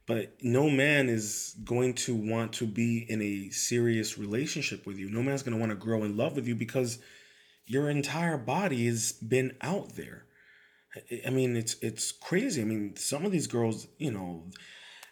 But 0.06 0.38
no 0.41 0.69
man 0.69 1.10
is 1.10 1.54
going 1.65 1.95
to 1.95 2.15
want 2.15 2.54
to 2.54 2.65
be 2.65 3.06
in 3.10 3.21
a 3.21 3.50
serious 3.50 4.17
relationship 4.17 4.86
with 4.88 4.97
you. 4.97 5.10
No 5.10 5.21
man's 5.21 5.43
going 5.43 5.54
to 5.54 5.60
want 5.60 5.71
to 5.71 5.76
grow 5.76 6.06
in 6.06 6.15
love 6.15 6.38
with 6.38 6.47
you 6.47 6.56
because 6.56 7.00
your 7.65 7.89
entire 7.89 8.38
body 8.38 8.86
has 8.86 9.12
been 9.12 9.58
out 9.62 9.97
there 9.97 10.23
I 11.25 11.29
mean, 11.29 11.55
it's 11.55 11.75
it's 11.81 12.12
crazy. 12.12 12.62
I 12.62 12.65
mean, 12.65 12.95
some 12.95 13.25
of 13.25 13.31
these 13.31 13.47
girls, 13.47 13.88
you 13.97 14.12
know, 14.12 14.43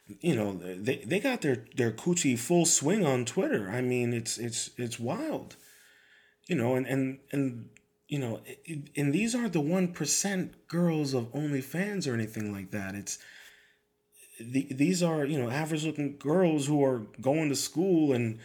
you 0.08 0.36
know, 0.36 0.54
they, 0.54 0.98
they 0.98 1.20
got 1.20 1.42
their 1.42 1.66
their 1.76 1.92
coochie 1.92 2.38
full 2.38 2.66
swing 2.66 3.06
on 3.06 3.26
Twitter. 3.26 3.70
I 3.70 3.82
mean, 3.82 4.14
it's 4.14 4.38
it's 4.38 4.70
it's 4.78 5.00
wild, 5.00 5.56
you 6.48 6.56
know, 6.56 6.76
and 6.76 6.86
and 6.86 7.20
and 7.32 7.70
you 8.08 8.20
know, 8.20 8.42
and 8.96 9.14
these 9.14 9.34
aren't 9.34 9.54
the 9.54 9.62
one 9.62 9.90
percent 9.94 10.68
girls 10.68 11.14
of 11.14 11.34
OnlyFans 11.34 12.08
or 12.10 12.14
anything 12.14 12.54
like 12.54 12.72
that. 12.72 12.94
It's 12.96 13.18
the, 14.40 14.68
these 14.72 15.02
are 15.02 15.26
you 15.26 15.40
know 15.40 15.50
average 15.50 15.86
looking 15.86 16.18
girls 16.18 16.68
who 16.68 16.84
are 16.84 17.04
going 17.20 17.50
to 17.50 17.56
school 17.56 18.14
and 18.14 18.40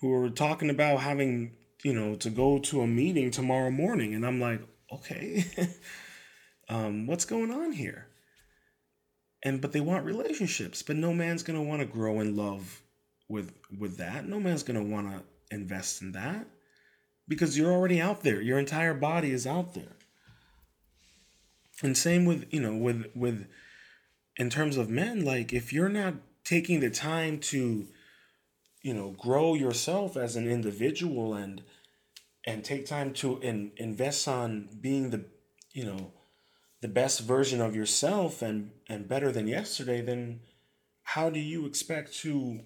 who 0.00 0.12
are 0.12 0.30
talking 0.30 0.68
about 0.68 1.00
having 1.00 1.52
you 1.82 1.94
know 1.94 2.14
to 2.16 2.30
go 2.30 2.58
to 2.58 2.82
a 2.82 2.86
meeting 2.86 3.30
tomorrow 3.30 3.70
morning, 3.70 4.14
and 4.14 4.26
I'm 4.26 4.40
like, 4.40 4.60
okay. 4.92 5.46
um, 6.68 7.06
what's 7.06 7.24
going 7.24 7.50
on 7.50 7.72
here? 7.72 8.06
And 9.44 9.60
but 9.60 9.72
they 9.72 9.80
want 9.80 10.04
relationships, 10.04 10.82
but 10.82 10.96
no 10.96 11.12
man's 11.12 11.42
gonna 11.42 11.62
want 11.62 11.80
to 11.80 11.86
grow 11.86 12.20
in 12.20 12.36
love 12.36 12.82
with 13.28 13.52
with 13.78 13.98
that. 13.98 14.26
No 14.26 14.40
man's 14.40 14.62
gonna 14.62 14.82
want 14.82 15.08
to 15.10 15.22
invest 15.54 16.02
in 16.02 16.12
that 16.12 16.46
because 17.28 17.56
you're 17.56 17.72
already 17.72 18.00
out 18.00 18.22
there. 18.22 18.40
Your 18.40 18.58
entire 18.58 18.94
body 18.94 19.30
is 19.30 19.46
out 19.46 19.74
there. 19.74 19.96
And 21.82 21.96
same 21.96 22.24
with 22.24 22.46
you 22.52 22.60
know 22.60 22.74
with 22.74 23.06
with 23.14 23.46
in 24.36 24.50
terms 24.50 24.76
of 24.76 24.88
men, 24.90 25.24
like 25.24 25.52
if 25.52 25.72
you're 25.72 25.88
not 25.88 26.14
taking 26.44 26.80
the 26.80 26.90
time 26.90 27.38
to 27.38 27.86
you 28.82 28.94
know 28.94 29.10
grow 29.18 29.54
yourself 29.54 30.16
as 30.16 30.36
an 30.36 30.48
individual 30.48 31.34
and 31.34 31.62
and 32.46 32.64
take 32.64 32.86
time 32.86 33.12
to 33.12 33.38
in, 33.40 33.72
invest 33.76 34.26
on 34.28 34.68
being 34.80 35.10
the 35.10 35.24
you 35.72 35.84
know 35.84 36.12
the 36.82 36.88
best 36.88 37.20
version 37.20 37.60
of 37.60 37.74
yourself 37.74 38.42
and 38.42 38.70
and 38.88 39.08
better 39.08 39.32
than 39.32 39.46
yesterday 39.46 40.00
then 40.00 40.40
how 41.02 41.30
do 41.30 41.38
you 41.38 41.66
expect 41.66 42.12
to 42.18 42.60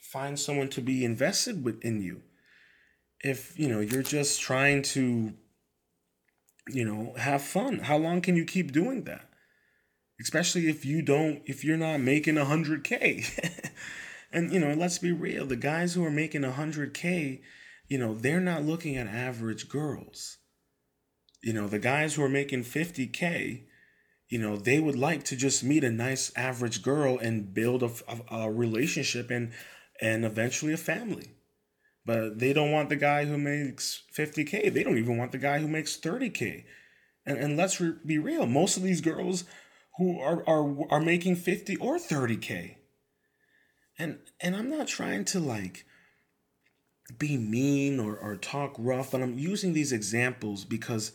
find 0.00 0.38
someone 0.38 0.68
to 0.68 0.80
be 0.80 1.04
invested 1.04 1.64
within 1.64 2.00
you? 2.00 2.22
If 3.22 3.58
you 3.58 3.68
know 3.68 3.80
you're 3.80 4.02
just 4.02 4.40
trying 4.40 4.82
to 4.94 5.34
you 6.68 6.84
know 6.84 7.14
have 7.18 7.42
fun 7.42 7.80
how 7.80 7.98
long 7.98 8.20
can 8.20 8.36
you 8.36 8.44
keep 8.44 8.72
doing 8.72 9.04
that? 9.04 9.28
Especially 10.20 10.68
if 10.68 10.84
you 10.84 11.02
don't 11.02 11.42
if 11.46 11.64
you're 11.64 11.76
not 11.76 12.00
making 12.00 12.36
100k 12.36 13.70
and 14.32 14.52
you 14.52 14.60
know 14.60 14.72
let's 14.72 14.98
be 14.98 15.12
real 15.12 15.46
the 15.46 15.56
guys 15.56 15.94
who 15.94 16.04
are 16.04 16.10
making 16.10 16.42
100k 16.42 17.40
you 17.88 17.98
know 17.98 18.14
they're 18.14 18.40
not 18.40 18.64
looking 18.64 18.96
at 18.96 19.06
average 19.06 19.68
girls 19.68 20.38
you 21.44 21.52
know, 21.52 21.68
the 21.68 21.78
guys 21.78 22.14
who 22.14 22.22
are 22.22 22.28
making 22.28 22.64
50K, 22.64 23.64
you 24.28 24.38
know, 24.38 24.56
they 24.56 24.80
would 24.80 24.96
like 24.96 25.24
to 25.24 25.36
just 25.36 25.62
meet 25.62 25.84
a 25.84 25.90
nice 25.90 26.32
average 26.34 26.82
girl 26.82 27.18
and 27.18 27.52
build 27.52 27.82
a, 27.82 27.90
a, 28.08 28.36
a 28.44 28.50
relationship 28.50 29.30
and 29.30 29.52
and 30.00 30.24
eventually 30.24 30.72
a 30.72 30.78
family. 30.78 31.32
But 32.06 32.38
they 32.38 32.52
don't 32.54 32.72
want 32.72 32.88
the 32.88 32.96
guy 32.96 33.26
who 33.26 33.38
makes 33.38 34.02
50K. 34.16 34.72
They 34.72 34.82
don't 34.82 34.98
even 34.98 35.18
want 35.18 35.32
the 35.32 35.38
guy 35.38 35.58
who 35.58 35.68
makes 35.68 35.98
30K. 35.98 36.64
And, 37.24 37.38
and 37.38 37.56
let's 37.56 37.80
re- 37.80 37.94
be 38.04 38.18
real, 38.18 38.44
most 38.46 38.76
of 38.76 38.82
these 38.82 39.00
girls 39.00 39.44
who 39.98 40.18
are, 40.20 40.42
are 40.48 40.90
are 40.90 41.00
making 41.00 41.36
50 41.36 41.76
or 41.76 41.98
30K. 41.98 42.76
And 43.98 44.18
and 44.40 44.56
I'm 44.56 44.70
not 44.70 44.88
trying 44.88 45.26
to 45.26 45.40
like 45.40 45.84
be 47.18 47.36
mean 47.36 48.00
or, 48.00 48.16
or 48.16 48.34
talk 48.36 48.74
rough, 48.78 49.10
but 49.10 49.22
I'm 49.22 49.38
using 49.38 49.74
these 49.74 49.92
examples 49.92 50.64
because 50.64 51.12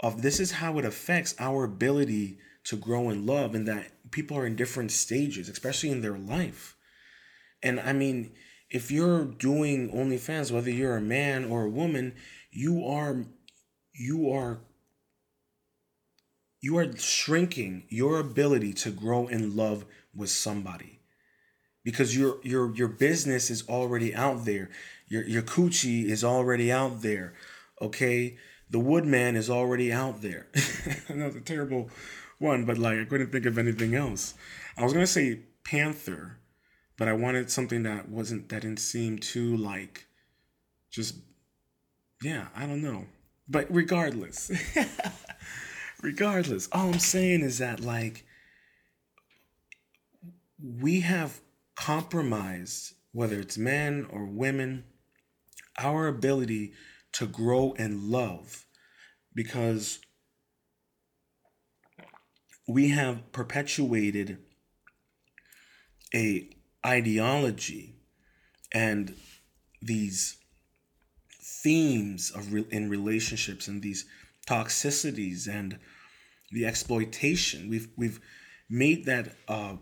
of 0.00 0.22
this 0.22 0.40
is 0.40 0.52
how 0.52 0.78
it 0.78 0.84
affects 0.84 1.34
our 1.38 1.64
ability 1.64 2.38
to 2.64 2.76
grow 2.76 3.10
in 3.10 3.26
love 3.26 3.54
and 3.54 3.68
that 3.68 3.92
people 4.10 4.36
are 4.36 4.46
in 4.46 4.56
different 4.56 4.90
stages, 4.90 5.48
especially 5.48 5.90
in 5.90 6.00
their 6.00 6.16
life. 6.18 6.76
And 7.62 7.80
I 7.80 7.92
mean, 7.92 8.32
if 8.70 8.90
you're 8.90 9.24
doing 9.24 9.90
OnlyFans, 9.90 10.50
whether 10.50 10.70
you're 10.70 10.96
a 10.96 11.00
man 11.00 11.44
or 11.44 11.64
a 11.64 11.70
woman, 11.70 12.14
you 12.50 12.84
are 12.84 13.24
you 13.92 14.30
are 14.30 14.60
you 16.60 16.78
are 16.78 16.96
shrinking 16.96 17.84
your 17.88 18.18
ability 18.18 18.72
to 18.72 18.90
grow 18.90 19.26
in 19.26 19.54
love 19.54 19.84
with 20.14 20.30
somebody 20.30 21.00
because 21.84 22.16
your 22.16 22.38
your 22.42 22.74
your 22.74 22.88
business 22.88 23.50
is 23.50 23.68
already 23.68 24.14
out 24.14 24.44
there 24.44 24.70
your 25.06 25.24
your 25.24 25.42
coochie 25.42 26.04
is 26.04 26.24
already 26.24 26.72
out 26.72 27.02
there 27.02 27.34
okay 27.80 28.36
the 28.74 28.80
Woodman 28.80 29.36
is 29.36 29.48
already 29.48 29.92
out 29.92 30.20
there. 30.20 30.48
That's 31.08 31.36
a 31.36 31.40
terrible 31.40 31.90
one, 32.40 32.64
but 32.64 32.76
like 32.76 32.98
I 32.98 33.04
couldn't 33.04 33.30
think 33.30 33.46
of 33.46 33.56
anything 33.56 33.94
else. 33.94 34.34
I 34.76 34.82
was 34.82 34.92
gonna 34.92 35.06
say 35.06 35.42
Panther, 35.62 36.38
but 36.98 37.06
I 37.06 37.12
wanted 37.12 37.52
something 37.52 37.84
that 37.84 38.08
wasn't 38.08 38.48
that 38.48 38.62
didn't 38.62 38.80
seem 38.80 39.20
too 39.20 39.56
like 39.56 40.08
just 40.90 41.14
yeah, 42.20 42.48
I 42.56 42.66
don't 42.66 42.82
know. 42.82 43.04
But 43.48 43.72
regardless, 43.72 44.50
regardless, 46.02 46.68
all 46.72 46.88
I'm 46.88 46.98
saying 46.98 47.42
is 47.42 47.58
that 47.58 47.78
like 47.78 48.26
we 50.60 50.98
have 51.02 51.40
compromised, 51.76 52.94
whether 53.12 53.38
it's 53.38 53.56
men 53.56 54.08
or 54.10 54.24
women, 54.24 54.82
our 55.78 56.08
ability 56.08 56.72
to 57.12 57.26
grow 57.28 57.72
and 57.78 58.10
love 58.10 58.63
because 59.34 59.98
we 62.66 62.88
have 62.90 63.32
perpetuated 63.32 64.38
a 66.14 66.48
ideology 66.86 67.96
and 68.72 69.14
these 69.82 70.36
themes 71.62 72.30
of 72.30 72.52
re- 72.52 72.66
in 72.70 72.88
relationships 72.88 73.68
and 73.68 73.82
these 73.82 74.06
toxicities 74.46 75.48
and 75.48 75.78
the 76.52 76.64
exploitation. 76.66 77.68
We've 77.68 77.88
we've 77.96 78.20
made 78.68 79.04
that 79.06 79.34
uh, 79.48 79.76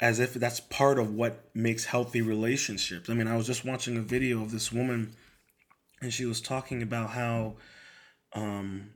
as 0.00 0.18
if 0.18 0.34
that's 0.34 0.60
part 0.60 0.98
of 0.98 1.14
what 1.14 1.50
makes 1.54 1.84
healthy 1.84 2.22
relationships. 2.22 3.08
I 3.08 3.14
mean 3.14 3.28
i 3.28 3.36
was 3.36 3.46
just 3.46 3.64
watching 3.64 3.96
a 3.96 4.02
video 4.02 4.42
of 4.42 4.50
this 4.50 4.72
woman 4.72 5.14
and 6.02 6.12
she 6.12 6.24
was 6.24 6.40
talking 6.40 6.82
about 6.82 7.10
how 7.10 7.56
um, 8.34 8.90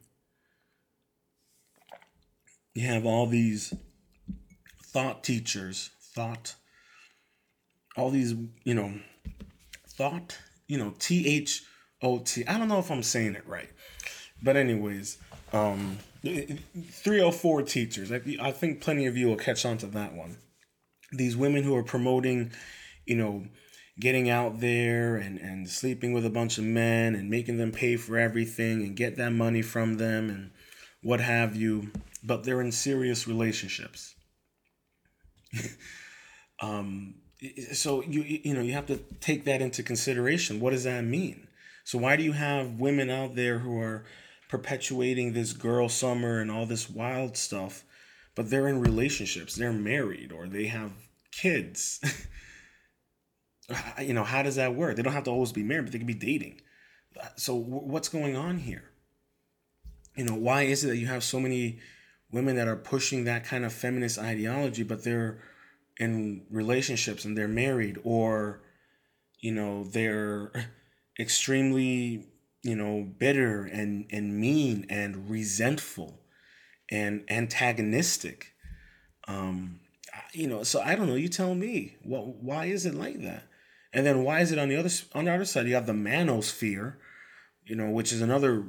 you 2.75 2.87
have 2.87 3.07
all 3.07 3.27
these 3.27 3.75
thought 4.83 5.25
teachers, 5.25 5.91
thought, 6.01 6.55
all 7.97 8.11
these, 8.11 8.35
you 8.65 8.75
know, 8.75 8.95
thought, 9.89 10.39
you 10.67 10.79
know, 10.79 10.95
T 10.99 11.27
H 11.29 11.63
O 12.03 12.19
T. 12.19 12.47
I 12.47 12.59
don't 12.59 12.69
know 12.69 12.79
if 12.79 12.91
I'm 12.91 13.03
saying 13.03 13.35
it 13.35 13.47
right. 13.47 13.71
But, 14.43 14.57
anyways, 14.57 15.19
um, 15.53 15.99
304 16.23 17.63
teachers. 17.63 18.13
I, 18.13 18.21
I 18.41 18.51
think 18.51 18.81
plenty 18.81 19.07
of 19.07 19.17
you 19.17 19.29
will 19.29 19.37
catch 19.37 19.65
on 19.65 19.79
to 19.79 19.87
that 19.89 20.15
one. 20.15 20.39
These 21.13 21.37
women 21.37 21.63
who 21.63 21.77
are 21.77 21.83
promoting, 21.83 22.51
you 23.07 23.17
know, 23.17 23.45
getting 23.99 24.29
out 24.29 24.61
there 24.61 25.17
and, 25.17 25.39
and 25.39 25.69
sleeping 25.69 26.13
with 26.13 26.27
a 26.27 26.31
bunch 26.31 26.59
of 26.59 26.65
men 26.65 27.15
and 27.15 27.31
making 27.31 27.59
them 27.59 27.71
pay 27.71 27.97
for 27.97 28.19
everything 28.19 28.83
and 28.83 28.97
get 28.97 29.17
that 29.17 29.31
money 29.31 29.63
from 29.63 29.99
them 29.99 30.29
and 30.29 30.51
what 31.03 31.21
have 31.21 31.55
you, 31.55 31.93
but 32.23 32.45
they're 32.45 32.61
in 32.61 32.73
serious 32.73 33.29
relationships. 33.29 34.15
um, 36.61 37.15
so 37.73 38.03
you 38.03 38.23
you 38.23 38.55
know 38.55 38.63
you 38.63 38.73
have 38.73 38.87
to 38.87 38.97
take 39.21 39.45
that 39.45 39.61
into 39.61 39.83
consideration. 39.83 40.61
What 40.61 40.71
does 40.71 40.85
that 40.85 41.05
mean? 41.05 41.47
So 41.85 41.99
why 41.99 42.17
do 42.17 42.23
you 42.23 42.33
have 42.33 42.81
women 42.81 43.11
out 43.11 43.35
there 43.35 43.59
who 43.59 43.79
are 43.79 44.07
perpetuating 44.49 45.33
this 45.33 45.53
girl 45.53 45.89
summer 45.89 46.41
and 46.41 46.51
all 46.51 46.65
this 46.65 46.89
wild 46.89 47.37
stuff, 47.37 47.85
but 48.35 48.49
they're 48.49 48.69
in 48.69 48.81
relationships, 48.81 49.55
they're 49.55 49.73
married 49.73 50.33
or 50.33 50.49
they 50.49 50.67
have 50.67 50.93
kids? 51.31 52.01
you 54.01 54.15
know, 54.15 54.25
how 54.25 54.43
does 54.43 54.57
that 54.57 54.75
work? 54.75 54.97
They 54.97 55.03
don't 55.03 55.13
have 55.13 55.25
to 55.25 55.31
always 55.31 55.53
be 55.53 55.63
married, 55.63 55.85
but 55.87 55.93
they 55.93 55.99
can 55.99 56.07
be 56.07 56.15
dating. 56.15 56.61
So 57.37 57.55
what's 57.55 58.09
going 58.09 58.37
on 58.37 58.59
here? 58.59 58.85
You 60.17 60.25
know, 60.25 60.35
why 60.35 60.63
is 60.63 60.85
it 60.85 60.89
that 60.89 60.97
you 60.97 61.07
have 61.07 61.25
so 61.25 61.41
many 61.41 61.79
women 62.31 62.57
that 62.57 62.69
are 62.69 62.77
pushing 62.77 63.25
that 63.25 63.45
kind 63.45 63.65
of 63.65 63.73
feminist 63.73 64.19
ideology, 64.19 64.83
but 64.83 65.05
they're 65.05 65.41
in 65.99 66.43
relationships 66.51 67.25
and 67.25 67.37
they're 67.37 67.49
married 67.49 67.99
or, 68.05 68.63
you 69.41 69.53
know, 69.53 69.85
they're 69.85 70.53
extremely, 71.19 72.27
you 72.63 72.75
know, 72.75 73.09
bitter 73.19 73.65
and, 73.65 74.07
and 74.11 74.39
mean 74.39 74.87
and 74.89 75.31
resentful 75.31 76.21
and 76.91 77.25
antagonistic. 77.29 78.53
Um, 79.27 79.81
you 80.33 80.49
know, 80.49 80.63
so 80.65 80.81
I 80.81 80.95
don't 80.95 81.07
know. 81.07 81.15
You 81.15 81.29
tell 81.29 81.55
me. 81.55 81.97
What? 82.03 82.27
Why 82.27 82.67
is 82.67 82.87
it 82.87 82.95
like 82.95 83.23
that? 83.23 83.45
And 83.95 84.05
then 84.05 84.25
why 84.25 84.41
is 84.41 84.51
it 84.51 84.59
on 84.59 84.69
the 84.69 84.77
other 84.77 84.91
on 85.15 85.25
the 85.25 85.33
other 85.33 85.45
side? 85.45 85.69
You 85.69 85.77
have 85.77 85.87
the 85.87 85.93
manosphere, 85.93 86.97
you 87.65 87.77
know, 87.77 87.91
which 87.91 88.13
is 88.13 88.21
another 88.21 88.65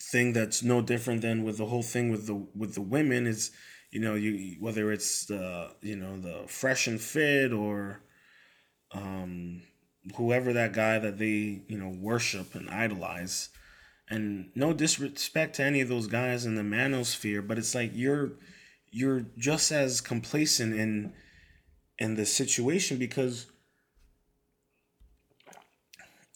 thing 0.00 0.32
that's 0.32 0.62
no 0.62 0.80
different 0.80 1.20
than 1.20 1.44
with 1.44 1.58
the 1.58 1.66
whole 1.66 1.82
thing 1.82 2.10
with 2.10 2.26
the 2.26 2.46
with 2.56 2.74
the 2.74 2.80
women 2.80 3.26
is, 3.26 3.50
you 3.90 4.00
know, 4.00 4.14
you 4.14 4.56
whether 4.58 4.90
it's 4.90 5.26
the 5.26 5.72
you 5.82 5.96
know 5.96 6.18
the 6.18 6.44
fresh 6.48 6.86
and 6.86 6.98
fit 6.98 7.52
or, 7.52 8.00
um, 8.92 9.62
whoever 10.16 10.54
that 10.54 10.72
guy 10.72 10.98
that 10.98 11.18
they 11.18 11.62
you 11.68 11.78
know 11.78 11.94
worship 12.00 12.54
and 12.54 12.70
idolize, 12.70 13.50
and 14.08 14.48
no 14.54 14.72
disrespect 14.72 15.56
to 15.56 15.62
any 15.62 15.82
of 15.82 15.88
those 15.90 16.06
guys 16.06 16.46
in 16.46 16.54
the 16.54 16.62
manosphere, 16.62 17.46
but 17.46 17.58
it's 17.58 17.74
like 17.74 17.90
you're 17.94 18.32
you're 18.90 19.26
just 19.36 19.70
as 19.70 20.00
complacent 20.00 20.72
in 20.74 21.12
in 21.98 22.14
the 22.14 22.24
situation 22.24 22.96
because 22.96 23.46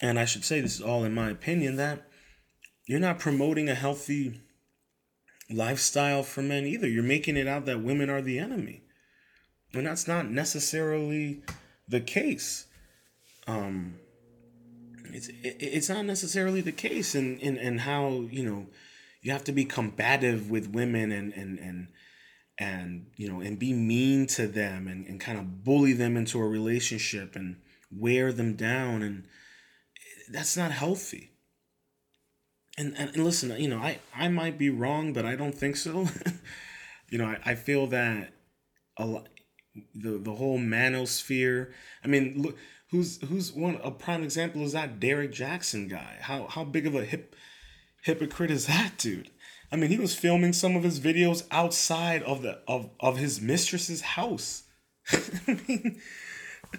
and 0.00 0.18
I 0.18 0.24
should 0.24 0.44
say 0.44 0.60
this 0.60 0.76
is 0.76 0.82
all 0.82 1.04
in 1.04 1.14
my 1.14 1.30
opinion, 1.30 1.76
that 1.76 2.06
you're 2.86 3.00
not 3.00 3.18
promoting 3.18 3.68
a 3.68 3.74
healthy 3.74 4.40
lifestyle 5.50 6.22
for 6.22 6.42
men 6.42 6.64
either. 6.64 6.88
You're 6.88 7.02
making 7.02 7.36
it 7.36 7.46
out 7.46 7.66
that 7.66 7.82
women 7.82 8.10
are 8.10 8.22
the 8.22 8.38
enemy. 8.38 8.82
And 9.72 9.86
that's 9.86 10.06
not 10.06 10.30
necessarily 10.30 11.42
the 11.88 12.00
case. 12.00 12.66
Um, 13.46 13.96
it's 15.12 15.28
it, 15.28 15.56
it's 15.60 15.88
not 15.88 16.04
necessarily 16.04 16.60
the 16.60 16.72
case 16.72 17.14
in, 17.14 17.38
in, 17.38 17.56
in 17.56 17.78
how, 17.78 18.26
you 18.30 18.44
know, 18.44 18.66
you 19.22 19.32
have 19.32 19.44
to 19.44 19.52
be 19.52 19.64
combative 19.64 20.50
with 20.50 20.68
women 20.68 21.10
and 21.10 21.32
and 21.32 21.58
and 21.58 21.88
and 22.58 23.06
you 23.16 23.28
know 23.28 23.40
and 23.40 23.58
be 23.58 23.72
mean 23.72 24.26
to 24.28 24.46
them 24.46 24.86
and, 24.86 25.06
and 25.06 25.18
kind 25.18 25.38
of 25.38 25.64
bully 25.64 25.92
them 25.92 26.16
into 26.16 26.38
a 26.38 26.46
relationship 26.46 27.34
and 27.34 27.56
wear 27.90 28.32
them 28.32 28.54
down 28.54 29.02
and 29.02 29.24
that's 30.30 30.56
not 30.56 30.70
healthy. 30.70 31.30
And, 32.76 32.94
and, 32.98 33.10
and 33.14 33.24
listen, 33.24 33.54
you 33.60 33.68
know, 33.68 33.78
I, 33.78 33.98
I 34.14 34.28
might 34.28 34.58
be 34.58 34.70
wrong, 34.70 35.12
but 35.12 35.24
I 35.24 35.36
don't 35.36 35.54
think 35.54 35.76
so. 35.76 36.08
you 37.10 37.18
know, 37.18 37.26
I, 37.26 37.38
I 37.44 37.54
feel 37.54 37.86
that 37.88 38.32
a 38.96 39.06
lot, 39.06 39.28
the 39.94 40.18
the 40.18 40.34
whole 40.34 40.58
manosphere. 40.58 41.72
I 42.04 42.08
mean, 42.08 42.42
look, 42.42 42.56
who's 42.90 43.20
who's 43.22 43.52
one 43.52 43.78
a 43.82 43.90
prime 43.90 44.22
example 44.22 44.62
is 44.62 44.72
that 44.72 45.00
Derrick 45.00 45.32
Jaxn 45.32 45.88
guy. 45.88 46.18
How 46.20 46.46
how 46.46 46.64
big 46.64 46.86
of 46.86 46.94
a 46.94 47.04
hip 47.04 47.34
hypocrite 48.02 48.50
is 48.50 48.66
that 48.66 48.98
dude? 48.98 49.30
I 49.72 49.76
mean, 49.76 49.90
he 49.90 49.98
was 49.98 50.14
filming 50.14 50.52
some 50.52 50.76
of 50.76 50.84
his 50.84 51.00
videos 51.00 51.46
outside 51.50 52.22
of 52.22 52.42
the 52.42 52.60
of 52.68 52.90
of 53.00 53.18
his 53.18 53.40
mistress's 53.40 54.00
house. 54.00 54.64
I 55.12 55.60
mean, 55.68 56.00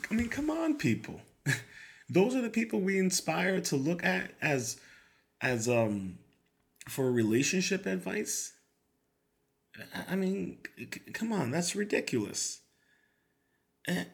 I 0.10 0.13
mean, 0.13 0.29
come 0.29 0.49
on, 0.49 0.77
people 0.77 1.21
those 2.09 2.35
are 2.35 2.41
the 2.41 2.49
people 2.49 2.79
we 2.79 2.97
inspire 2.97 3.61
to 3.61 3.75
look 3.75 4.03
at 4.03 4.31
as 4.41 4.79
as 5.41 5.67
um 5.67 6.17
for 6.87 7.11
relationship 7.11 7.85
advice? 7.85 8.53
I 10.07 10.15
mean 10.15 10.59
come 11.13 11.33
on 11.33 11.51
that's 11.51 11.75
ridiculous. 11.75 12.61
And, 13.87 14.07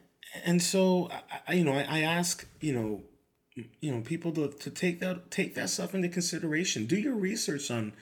and 0.44 0.62
so 0.62 1.10
I, 1.46 1.54
you 1.54 1.64
know 1.64 1.72
I, 1.72 1.82
I 1.82 2.00
ask 2.00 2.46
you 2.60 2.72
know 2.72 3.02
you 3.80 3.94
know 3.94 4.00
people 4.00 4.32
to, 4.32 4.48
to 4.48 4.70
take 4.70 5.00
that 5.00 5.30
take 5.30 5.54
that 5.54 5.70
stuff 5.70 5.94
into 5.94 6.08
consideration. 6.08 6.86
Do 6.86 6.96
your 6.96 7.14
research 7.14 7.70
on 7.70 7.92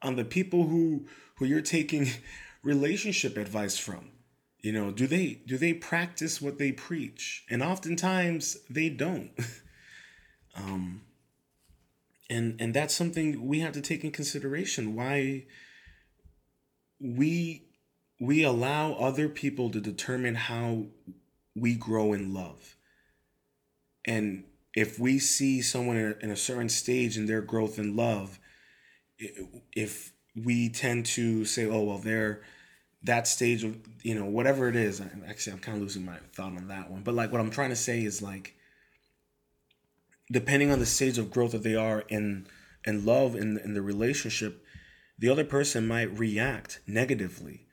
on 0.00 0.16
the 0.16 0.24
people 0.24 0.66
who 0.66 1.06
who 1.36 1.44
you're 1.44 1.60
taking 1.60 2.08
relationship 2.62 3.36
advice 3.36 3.76
from 3.76 4.10
you 4.62 4.72
know 4.72 4.90
do 4.90 5.06
they 5.06 5.40
do 5.46 5.58
they 5.58 5.74
practice 5.74 6.40
what 6.40 6.58
they 6.58 6.72
preach? 6.72 7.44
And 7.50 7.62
oftentimes 7.62 8.58
they 8.70 8.88
don't. 8.88 9.30
Um 10.54 11.00
and 12.28 12.60
and 12.60 12.74
that's 12.74 12.94
something 12.94 13.48
we 13.48 13.60
have 13.60 13.72
to 13.72 13.80
take 13.80 14.04
in 14.04 14.10
consideration 14.10 14.94
why 14.94 15.46
we 17.00 17.62
we 18.20 18.42
allow 18.42 18.92
other 18.92 19.30
people 19.30 19.70
to 19.70 19.80
determine 19.80 20.34
how 20.34 20.84
we 21.56 21.74
grow 21.74 22.12
in 22.12 22.34
love. 22.34 22.76
And 24.04 24.44
if 24.74 24.98
we 24.98 25.18
see 25.18 25.62
someone 25.62 25.96
in 25.96 26.14
a, 26.20 26.24
in 26.24 26.30
a 26.30 26.36
certain 26.36 26.68
stage 26.68 27.16
in 27.16 27.24
their 27.24 27.40
growth 27.40 27.78
in 27.78 27.96
love 27.96 28.38
if 29.72 30.12
we 30.34 30.68
tend 30.68 31.06
to 31.06 31.44
say 31.44 31.66
oh 31.66 31.82
well 31.82 31.98
they're 31.98 32.42
that 33.04 33.26
stage 33.26 33.64
of 33.64 33.76
you 34.02 34.14
know 34.14 34.24
whatever 34.24 34.68
it 34.68 34.76
is 34.76 35.00
actually 35.28 35.52
i'm 35.52 35.58
kind 35.58 35.76
of 35.76 35.82
losing 35.82 36.04
my 36.04 36.16
thought 36.32 36.56
on 36.56 36.68
that 36.68 36.90
one 36.90 37.02
but 37.02 37.14
like 37.14 37.32
what 37.32 37.40
i'm 37.40 37.50
trying 37.50 37.70
to 37.70 37.76
say 37.76 38.02
is 38.02 38.22
like 38.22 38.54
depending 40.30 40.70
on 40.70 40.78
the 40.78 40.86
stage 40.86 41.18
of 41.18 41.30
growth 41.30 41.52
that 41.52 41.62
they 41.62 41.74
are 41.74 42.00
in 42.08 42.46
in 42.84 43.04
love 43.04 43.34
in, 43.34 43.58
in 43.58 43.74
the 43.74 43.82
relationship 43.82 44.64
the 45.18 45.28
other 45.28 45.44
person 45.44 45.86
might 45.86 46.18
react 46.18 46.80
negatively 46.86 47.66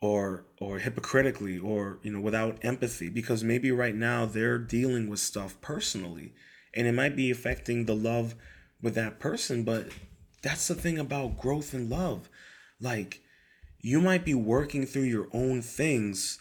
or 0.00 0.44
or 0.60 0.78
hypocritically 0.78 1.58
or 1.58 1.98
you 2.02 2.10
know 2.10 2.20
without 2.20 2.58
empathy 2.62 3.08
because 3.08 3.44
maybe 3.44 3.70
right 3.70 3.94
now 3.94 4.24
they're 4.24 4.58
dealing 4.58 5.08
with 5.08 5.18
stuff 5.18 5.60
personally 5.60 6.32
and 6.74 6.86
it 6.86 6.92
might 6.92 7.16
be 7.16 7.30
affecting 7.30 7.84
the 7.84 7.94
love 7.94 8.34
with 8.82 8.94
that 8.94 9.18
person 9.18 9.62
but 9.62 9.88
that's 10.44 10.68
the 10.68 10.74
thing 10.74 10.98
about 10.98 11.38
growth 11.38 11.72
and 11.72 11.88
love. 11.88 12.28
Like, 12.78 13.22
you 13.84 14.00
might 14.00 14.24
be 14.24 14.32
working 14.32 14.86
through 14.86 15.02
your 15.02 15.28
own 15.34 15.60
things 15.60 16.40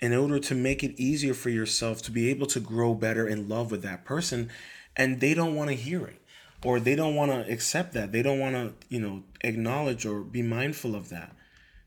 in 0.00 0.12
order 0.12 0.40
to 0.40 0.56
make 0.56 0.82
it 0.82 1.00
easier 1.00 1.32
for 1.32 1.50
yourself 1.50 2.02
to 2.02 2.10
be 2.10 2.28
able 2.30 2.48
to 2.48 2.58
grow 2.58 2.94
better 2.94 3.28
in 3.28 3.48
love 3.48 3.70
with 3.70 3.82
that 3.82 4.04
person 4.04 4.50
and 4.96 5.20
they 5.20 5.34
don't 5.34 5.54
want 5.54 5.70
to 5.70 5.76
hear 5.76 6.04
it 6.04 6.20
or 6.64 6.80
they 6.80 6.96
don't 6.96 7.14
want 7.14 7.30
to 7.30 7.48
accept 7.48 7.92
that. 7.92 8.10
They 8.10 8.22
don't 8.22 8.40
want 8.40 8.56
to 8.56 8.74
you 8.88 8.98
know 8.98 9.22
acknowledge 9.42 10.04
or 10.04 10.22
be 10.22 10.42
mindful 10.42 10.96
of 10.96 11.10
that 11.10 11.30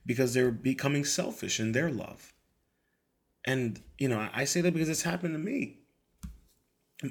because 0.06 0.34
they're 0.34 0.52
becoming 0.52 1.04
selfish 1.04 1.60
in 1.60 1.74
their 1.74 1.92
love. 1.92 2.32
And 3.44 3.82
you 3.98 4.08
know 4.08 4.30
i 4.34 4.46
say 4.46 4.62
that 4.62 4.74
because 4.74 4.88
it's 4.88 5.02
happened 5.02 5.34
to 5.34 5.40
me 5.40 5.80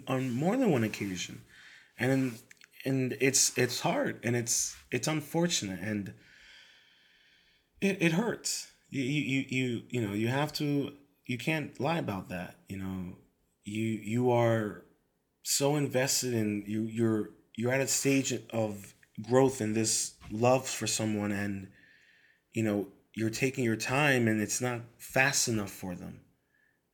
on 0.09 0.31
more 0.31 0.57
than 0.57 0.71
one 0.71 0.85
occasion. 0.85 1.43
And 1.99 2.39
and 2.87 3.19
it's 3.21 3.57
it's 3.59 3.81
hard 3.81 4.19
and 4.25 4.35
it's 4.35 4.75
it's 4.91 5.09
unfortunate. 5.09 5.81
And 5.81 6.15
it, 7.81 7.99
it 8.01 8.13
hurts. 8.13 8.71
You, 8.91 9.03
you 9.03 9.45
you 9.49 9.83
you 9.89 10.07
know 10.07 10.15
you 10.15 10.29
have 10.29 10.53
to 10.55 10.93
you 11.27 11.39
can't 11.39 11.79
lie 11.81 11.99
about 11.99 12.29
that 12.29 12.57
you 12.69 12.77
know. 12.77 13.17
You 13.65 13.85
you 13.85 14.31
are 14.33 14.85
so 15.43 15.77
invested 15.77 16.35
in 16.35 16.65
you 16.67 16.83
you're 16.83 17.31
you're 17.57 17.73
at 17.73 17.81
a 17.81 17.87
stage 17.87 18.35
of 18.53 18.95
growth 19.29 19.61
in 19.61 19.75
this 19.75 20.15
love 20.31 20.67
for 20.67 20.87
someone 20.87 21.31
and 21.31 21.69
you 22.53 22.63
know 22.63 22.89
you're 23.15 23.31
taking 23.31 23.65
your 23.65 23.77
time 23.77 24.29
and 24.29 24.41
it's 24.41 24.61
not 24.61 24.81
fast 24.99 25.49
enough 25.49 25.71
for 25.71 25.95
them. 25.95 26.21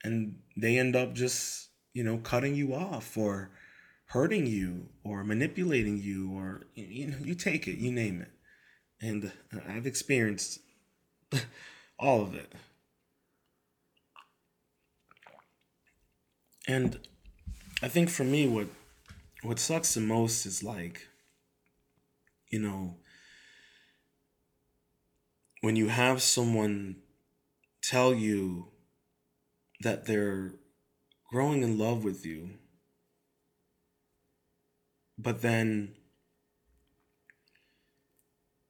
And 0.03 0.41
they 0.57 0.79
end 0.79 0.97
up 0.97 1.15
just 1.15 1.71
you 1.95 2.05
know 2.05 2.19
cutting 2.19 2.55
you 2.55 2.75
off 2.75 3.17
or 3.17 3.51
hurting 4.09 4.47
you 4.47 4.89
or 5.03 5.25
manipulating 5.25 5.99
you 5.99 6.33
or 6.33 6.67
you 6.75 7.07
know 7.07 7.19
you 7.23 7.35
take 7.35 7.67
it 7.67 7.79
you 7.79 7.91
name 7.91 8.21
it. 8.21 8.33
And 9.01 9.33
uh, 9.55 9.59
i've 9.69 9.87
experienced 9.87 10.61
all 11.99 12.23
of 12.23 12.35
it. 12.35 12.53
And 16.69 16.99
i 17.83 17.89
think 17.89 18.09
for 18.09 18.25
me 18.25 18.49
what 18.49 18.69
what 19.43 19.59
sucks 19.59 19.95
the 19.95 20.01
most 20.01 20.47
is 20.47 20.63
like 20.63 21.09
you 22.49 22.59
know 22.59 22.97
when 25.61 25.77
you 25.77 25.89
have 25.89 26.23
someone 26.23 26.97
tell 27.83 28.15
you 28.15 28.69
that 29.81 30.07
they're 30.07 30.55
growing 31.31 31.63
in 31.63 31.79
love 31.79 32.03
with 32.05 32.25
you 32.25 32.51
but 35.19 35.43
then 35.43 35.95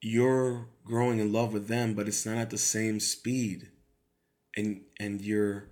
you're 0.01 0.67
growing 0.85 1.19
in 1.19 1.33
love 1.33 1.53
with 1.53 1.67
them 1.67 1.93
but 1.93 2.07
it's 2.07 2.25
not 2.25 2.37
at 2.37 2.49
the 2.49 2.57
same 2.57 2.99
speed. 2.99 3.69
And 4.55 4.81
and 4.99 5.21
you're 5.21 5.69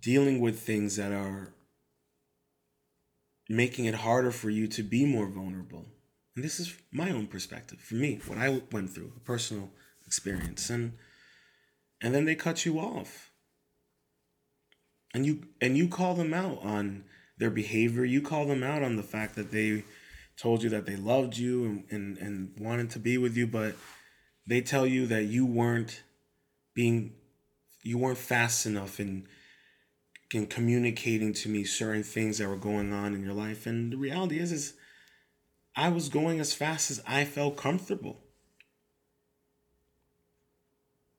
dealing 0.00 0.40
with 0.40 0.60
things 0.60 0.96
that 0.96 1.12
are 1.12 1.54
making 3.48 3.84
it 3.84 3.94
harder 3.94 4.30
for 4.30 4.50
you 4.50 4.66
to 4.68 4.82
be 4.82 5.04
more 5.04 5.26
vulnerable. 5.26 5.86
And 6.34 6.44
this 6.44 6.58
is 6.58 6.74
my 6.90 7.10
own 7.10 7.26
perspective 7.26 7.80
for 7.80 7.94
me 7.94 8.20
what 8.26 8.38
i 8.38 8.60
went 8.72 8.90
through 8.90 9.12
a 9.16 9.20
personal 9.20 9.70
experience. 10.06 10.70
And 10.70 10.94
and 12.00 12.14
then 12.14 12.24
they 12.24 12.34
cut 12.34 12.66
you 12.66 12.78
off. 12.78 13.30
And 15.14 15.24
you 15.24 15.46
and 15.60 15.76
you 15.76 15.88
call 15.88 16.14
them 16.14 16.34
out 16.34 16.58
on 16.62 17.04
their 17.38 17.50
behavior. 17.50 18.04
You 18.04 18.20
call 18.20 18.46
them 18.46 18.62
out 18.62 18.82
on 18.82 18.96
the 18.96 19.02
fact 19.02 19.36
that 19.36 19.50
they 19.50 19.84
told 20.36 20.62
you 20.62 20.70
that 20.70 20.86
they 20.86 20.96
loved 20.96 21.36
you 21.36 21.64
and, 21.64 21.84
and, 21.90 22.18
and 22.18 22.54
wanted 22.58 22.90
to 22.90 22.98
be 22.98 23.18
with 23.18 23.36
you, 23.36 23.46
but 23.46 23.74
they 24.46 24.60
tell 24.60 24.86
you 24.86 25.06
that 25.06 25.24
you 25.24 25.46
weren't 25.46 26.02
being 26.74 27.12
you 27.82 27.98
weren't 27.98 28.18
fast 28.18 28.66
enough 28.66 28.98
in 28.98 29.28
in 30.32 30.46
communicating 30.46 31.32
to 31.32 31.48
me 31.48 31.62
certain 31.64 32.02
things 32.02 32.38
that 32.38 32.48
were 32.48 32.56
going 32.56 32.92
on 32.92 33.14
in 33.14 33.22
your 33.22 33.34
life. 33.34 33.66
And 33.66 33.92
the 33.92 33.96
reality 33.96 34.38
is 34.38 34.50
is 34.50 34.74
I 35.76 35.88
was 35.88 36.08
going 36.08 36.40
as 36.40 36.54
fast 36.54 36.90
as 36.90 37.02
I 37.06 37.24
felt 37.24 37.56
comfortable. 37.56 38.20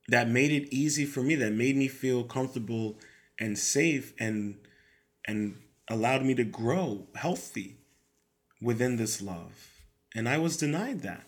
That 0.08 0.30
made 0.30 0.52
it 0.52 0.74
easy 0.74 1.06
for 1.06 1.22
me, 1.24 1.36
that 1.36 1.54
made 1.54 1.76
me 1.76 1.88
feel 1.88 2.24
comfortable 2.24 3.00
and 3.40 3.58
safe 3.58 4.14
and 4.20 4.56
and 5.26 5.62
allowed 5.88 6.24
me 6.24 6.36
to 6.36 6.44
grow 6.44 7.08
healthy 7.16 7.78
within 8.62 8.96
this 8.96 9.22
love. 9.22 9.70
And 10.16 10.30
I 10.30 10.38
was 10.38 10.58
denied 10.58 11.02
that. 11.02 11.24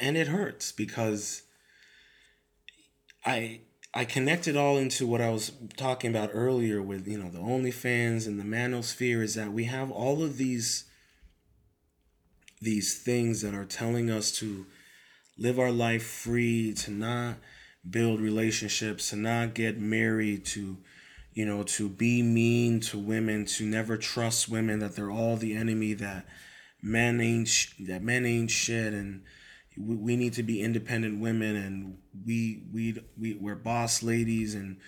And 0.00 0.16
it 0.16 0.28
hurts 0.28 0.70
because 0.70 1.42
I 3.26 3.60
I 3.94 4.04
connected 4.04 4.56
all 4.56 4.76
into 4.76 5.06
what 5.06 5.20
I 5.20 5.30
was 5.30 5.50
talking 5.76 6.10
about 6.10 6.30
earlier 6.32 6.80
with, 6.80 7.08
you 7.08 7.18
know, 7.18 7.30
the 7.30 7.38
OnlyFans 7.38 8.26
and 8.26 8.38
the 8.38 8.44
manosphere 8.44 9.22
is 9.22 9.34
that 9.34 9.52
we 9.52 9.64
have 9.64 9.90
all 9.90 10.22
of 10.22 10.36
these 10.36 10.84
these 12.60 13.00
things 13.02 13.40
that 13.42 13.54
are 13.54 13.64
telling 13.64 14.10
us 14.10 14.32
to 14.32 14.66
live 15.38 15.58
our 15.58 15.70
life 15.70 16.04
free, 16.04 16.74
to 16.74 16.90
not 16.90 17.36
build 17.88 18.20
relationships, 18.20 19.10
to 19.10 19.16
not 19.16 19.54
get 19.54 19.78
married, 19.78 20.44
to 20.44 20.78
you 21.34 21.46
know, 21.46 21.62
to 21.62 21.88
be 21.88 22.22
mean 22.22 22.80
to 22.80 22.98
women, 22.98 23.44
to 23.44 23.64
never 23.64 23.96
trust 23.96 24.48
women, 24.48 24.80
that 24.80 24.96
they're 24.96 25.10
all 25.10 25.36
the 25.36 25.54
enemy, 25.54 25.94
that 25.94 26.26
men 26.82 27.20
ain't 27.20 27.48
sh- 27.48 27.74
that 27.80 28.02
men 28.02 28.26
ain't 28.26 28.50
shit, 28.50 28.92
and 28.92 29.22
we, 29.76 29.96
we 29.96 30.16
need 30.16 30.32
to 30.34 30.42
be 30.42 30.60
independent 30.60 31.20
women, 31.20 31.56
and 31.56 31.98
we 32.26 32.64
we 32.72 32.96
we 33.18 33.34
we're 33.34 33.54
boss 33.54 34.02
ladies, 34.02 34.54
and 34.54 34.78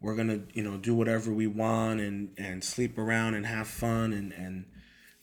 we're 0.00 0.16
gonna 0.16 0.40
you 0.52 0.62
know 0.62 0.76
do 0.76 0.94
whatever 0.94 1.32
we 1.32 1.46
want, 1.46 2.00
and 2.00 2.30
and 2.38 2.64
sleep 2.64 2.96
around 2.98 3.34
and 3.34 3.46
have 3.46 3.68
fun, 3.68 4.12
and 4.12 4.32
and 4.32 4.64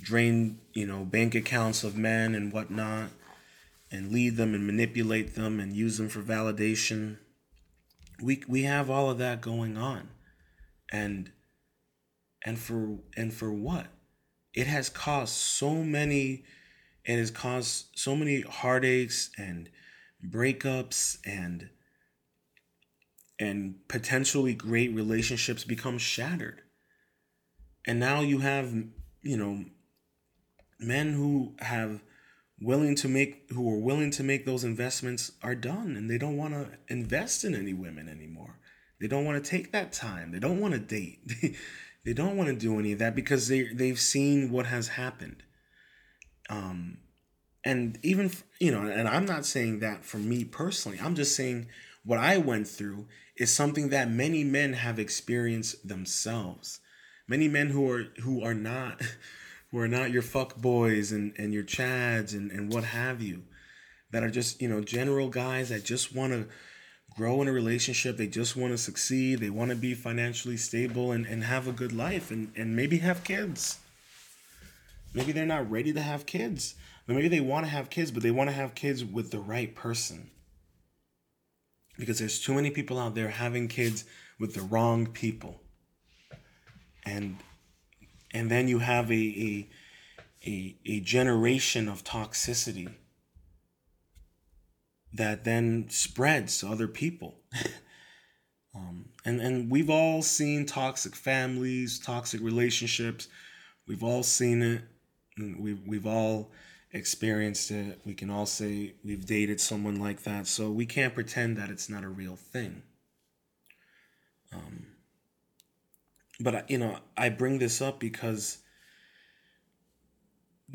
drain 0.01 0.59
you 0.73 0.85
know 0.85 1.03
bank 1.03 1.35
accounts 1.35 1.83
of 1.83 1.97
men 1.97 2.35
and 2.35 2.53
whatnot, 2.53 3.09
and 3.91 4.11
lead 4.11 4.35
them 4.37 4.53
and 4.53 4.67
manipulate 4.67 5.35
them 5.35 5.59
and 5.59 5.73
use 5.73 5.97
them 5.97 6.09
for 6.09 6.21
validation. 6.21 7.17
We 8.21 8.43
we 8.47 8.63
have 8.63 8.89
all 8.89 9.09
of 9.09 9.17
that 9.19 9.41
going 9.41 9.77
on 9.77 10.09
and 10.91 11.31
and 12.45 12.57
for 12.57 12.97
and 13.15 13.33
for 13.33 13.53
what? 13.53 13.87
It 14.53 14.67
has 14.67 14.89
caused 14.89 15.33
so 15.33 15.83
many 15.83 16.43
it 17.05 17.17
has 17.17 17.31
caused 17.31 17.87
so 17.95 18.15
many 18.15 18.41
heartaches 18.41 19.31
and 19.37 19.69
breakups 20.25 21.17
and 21.25 21.69
and 23.39 23.75
potentially 23.87 24.53
great 24.53 24.93
relationships 24.93 25.63
become 25.63 25.97
shattered. 25.97 26.61
And 27.87 27.99
now 27.99 28.21
you 28.21 28.39
have 28.39 28.73
you 29.21 29.37
know 29.37 29.65
men 30.79 31.13
who 31.13 31.55
have 31.59 32.01
willing 32.61 32.95
to 32.95 33.07
make 33.07 33.49
who 33.51 33.69
are 33.71 33.79
willing 33.79 34.11
to 34.11 34.23
make 34.23 34.45
those 34.45 34.63
investments 34.63 35.31
are 35.41 35.55
done 35.55 35.95
and 35.95 36.09
they 36.09 36.17
don't 36.17 36.37
want 36.37 36.53
to 36.53 36.69
invest 36.87 37.43
in 37.43 37.55
any 37.55 37.73
women 37.73 38.09
anymore 38.09 38.59
they 38.99 39.07
don't 39.07 39.25
want 39.25 39.43
to 39.43 39.49
take 39.49 39.71
that 39.71 39.93
time. 39.93 40.31
They 40.31 40.39
don't 40.39 40.59
want 40.59 40.73
to 40.73 40.79
date. 40.79 41.19
they 42.05 42.13
don't 42.13 42.37
want 42.37 42.49
to 42.49 42.55
do 42.55 42.79
any 42.79 42.91
of 42.91 42.99
that 42.99 43.15
because 43.15 43.47
they 43.47 43.63
they've 43.73 43.99
seen 43.99 44.51
what 44.51 44.65
has 44.65 44.89
happened. 44.89 45.43
Um, 46.49 46.99
and 47.63 47.99
even 48.03 48.31
you 48.59 48.71
know, 48.71 48.81
and 48.81 49.07
I'm 49.07 49.25
not 49.25 49.45
saying 49.45 49.79
that 49.79 50.05
for 50.05 50.17
me 50.17 50.43
personally. 50.43 50.99
I'm 51.01 51.15
just 51.15 51.35
saying 51.35 51.67
what 52.03 52.19
I 52.19 52.37
went 52.37 52.67
through 52.67 53.07
is 53.37 53.53
something 53.53 53.89
that 53.89 54.09
many 54.09 54.43
men 54.43 54.73
have 54.73 54.99
experienced 54.99 55.87
themselves. 55.87 56.79
Many 57.27 57.47
men 57.47 57.69
who 57.69 57.89
are 57.89 58.05
who 58.23 58.43
are 58.43 58.53
not 58.53 59.01
who 59.71 59.79
are 59.79 59.87
not 59.87 60.11
your 60.11 60.21
fuck 60.21 60.57
boys 60.57 61.11
and, 61.11 61.33
and 61.37 61.53
your 61.53 61.63
chads 61.63 62.33
and, 62.33 62.51
and 62.51 62.73
what 62.73 62.83
have 62.83 63.21
you, 63.21 63.43
that 64.11 64.23
are 64.23 64.29
just, 64.29 64.61
you 64.61 64.67
know, 64.67 64.81
general 64.81 65.29
guys 65.29 65.69
that 65.69 65.83
just 65.83 66.15
want 66.15 66.33
to 66.33 66.47
grow 67.19 67.41
in 67.41 67.49
a 67.49 67.51
relationship. 67.51 68.15
They 68.15 68.27
just 68.27 68.55
want 68.55 68.71
to 68.71 68.77
succeed. 68.77 69.39
They 69.39 69.49
want 69.49 69.71
to 69.71 69.75
be 69.75 69.93
financially 69.93 70.55
stable 70.55 71.11
and, 71.11 71.25
and 71.25 71.43
have 71.43 71.67
a 71.67 71.73
good 71.73 71.91
life 71.91 72.31
and, 72.31 72.53
and 72.55 72.77
maybe 72.77 72.99
have 72.99 73.25
kids. 73.25 73.77
Maybe 75.13 75.33
they're 75.33 75.45
not 75.45 75.69
ready 75.69 75.91
to 75.91 76.01
have 76.01 76.25
kids. 76.25 76.75
But 77.05 77.17
maybe 77.17 77.27
they 77.27 77.41
want 77.41 77.65
to 77.65 77.71
have 77.71 77.89
kids, 77.89 78.09
but 78.09 78.23
they 78.23 78.31
want 78.31 78.49
to 78.49 78.55
have 78.55 78.73
kids 78.73 79.03
with 79.03 79.31
the 79.31 79.39
right 79.39 79.75
person. 79.75 80.31
Because 81.97 82.19
there's 82.19 82.39
too 82.39 82.53
many 82.53 82.69
people 82.69 82.97
out 82.97 83.15
there 83.15 83.27
having 83.27 83.67
kids 83.67 84.05
with 84.39 84.53
the 84.53 84.61
wrong 84.61 85.05
people. 85.05 85.59
And 87.05 87.35
and 88.33 88.49
then 88.49 88.69
you 88.69 88.79
have 88.79 89.11
a 89.11 89.13
a, 89.49 89.69
a, 90.47 90.75
a 90.85 90.99
generation 91.01 91.89
of 91.89 92.05
toxicity 92.05 92.93
that 95.13 95.43
then 95.43 95.87
spreads 95.89 96.59
to 96.59 96.67
other 96.67 96.87
people. 96.87 97.39
um, 98.75 99.09
and, 99.25 99.41
and 99.41 99.71
we've 99.71 99.89
all 99.89 100.21
seen 100.21 100.65
toxic 100.65 101.15
families, 101.15 101.99
toxic 101.99 102.41
relationships. 102.41 103.27
We've 103.87 104.03
all 104.03 104.23
seen 104.23 104.61
it. 104.61 104.81
We've, 105.37 105.81
we've 105.85 106.05
all 106.05 106.51
experienced 106.91 107.71
it. 107.71 107.99
We 108.05 108.13
can 108.13 108.29
all 108.29 108.45
say 108.45 108.95
we've 109.03 109.25
dated 109.25 109.59
someone 109.61 109.99
like 109.99 110.23
that. 110.23 110.47
So 110.47 110.69
we 110.69 110.85
can't 110.85 111.13
pretend 111.13 111.57
that 111.57 111.69
it's 111.69 111.89
not 111.89 112.03
a 112.03 112.09
real 112.09 112.35
thing. 112.35 112.83
Um, 114.53 114.87
but, 116.39 116.69
you 116.69 116.77
know, 116.77 116.99
I 117.17 117.29
bring 117.29 117.59
this 117.59 117.81
up 117.81 117.99
because 117.99 118.59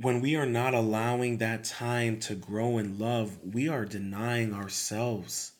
when 0.00 0.20
we 0.20 0.36
are 0.36 0.46
not 0.46 0.74
allowing 0.74 1.38
that 1.38 1.64
time 1.64 2.18
to 2.20 2.34
grow 2.34 2.78
in 2.78 2.98
love, 2.98 3.38
we 3.44 3.68
are 3.68 3.84
denying 3.84 4.52
ourselves 4.52 5.52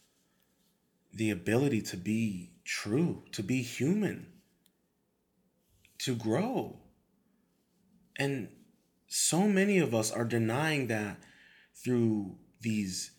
the 1.13 1.31
ability 1.31 1.81
to 1.81 1.97
be 1.97 2.51
true, 2.65 3.23
to 3.33 3.43
be 3.43 3.63
human, 3.63 4.27
to 5.99 6.15
grow. 6.17 6.77
And 8.19 8.49
so 9.07 9.47
many 9.47 9.79
of 9.79 9.95
us 9.95 10.11
are 10.11 10.25
denying 10.25 10.89
that 10.89 11.19
through 11.75 12.37
these 12.61 13.13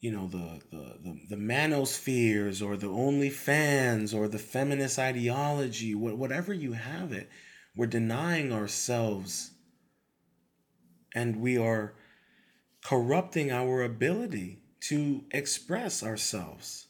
you 0.00 0.10
know 0.10 0.26
the 0.26 0.60
the 0.70 0.98
the, 1.02 1.20
the 1.30 1.36
manospheres 1.36 2.64
or 2.64 2.76
the 2.76 2.88
only 2.88 3.30
fans 3.30 4.12
or 4.12 4.28
the 4.28 4.38
feminist 4.38 4.98
ideology 4.98 5.94
whatever 5.94 6.52
you 6.52 6.72
have 6.72 7.12
it 7.12 7.28
we're 7.76 7.86
denying 7.86 8.52
ourselves 8.52 9.51
and 11.14 11.36
we 11.36 11.56
are 11.58 11.94
corrupting 12.84 13.50
our 13.50 13.82
ability 13.82 14.60
to 14.80 15.24
express 15.30 16.02
ourselves 16.02 16.86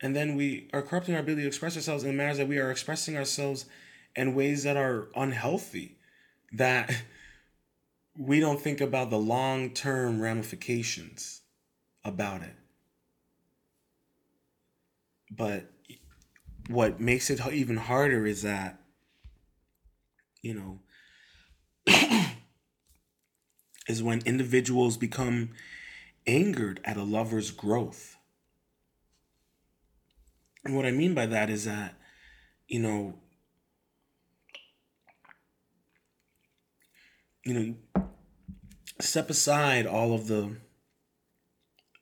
and 0.00 0.16
then 0.16 0.34
we 0.34 0.68
are 0.72 0.82
corrupting 0.82 1.14
our 1.14 1.20
ability 1.20 1.42
to 1.42 1.48
express 1.48 1.76
ourselves 1.76 2.02
in 2.02 2.10
the 2.10 2.16
manners 2.16 2.38
that 2.38 2.48
we 2.48 2.58
are 2.58 2.70
expressing 2.70 3.16
ourselves 3.16 3.66
in 4.16 4.34
ways 4.34 4.62
that 4.64 4.76
are 4.76 5.08
unhealthy 5.14 5.98
that 6.52 6.90
we 8.16 8.40
don't 8.40 8.60
think 8.60 8.80
about 8.80 9.10
the 9.10 9.18
long 9.18 9.70
term 9.70 10.20
ramifications 10.20 11.42
about 12.04 12.42
it. 12.42 12.56
But 15.30 15.70
what 16.68 17.00
makes 17.00 17.30
it 17.30 17.40
even 17.52 17.76
harder 17.76 18.26
is 18.26 18.42
that, 18.42 18.80
you 20.42 20.54
know, 20.54 20.80
is 23.88 24.02
when 24.02 24.20
individuals 24.26 24.96
become 24.96 25.50
angered 26.26 26.80
at 26.84 26.96
a 26.96 27.02
lover's 27.02 27.50
growth. 27.50 28.16
And 30.64 30.76
what 30.76 30.86
I 30.86 30.90
mean 30.90 31.14
by 31.14 31.26
that 31.26 31.50
is 31.50 31.64
that, 31.64 31.94
you 32.68 32.80
know, 32.80 33.14
you 37.44 37.54
know, 37.54 37.74
step 39.00 39.30
aside 39.30 39.86
all 39.86 40.12
of 40.12 40.26
the, 40.26 40.56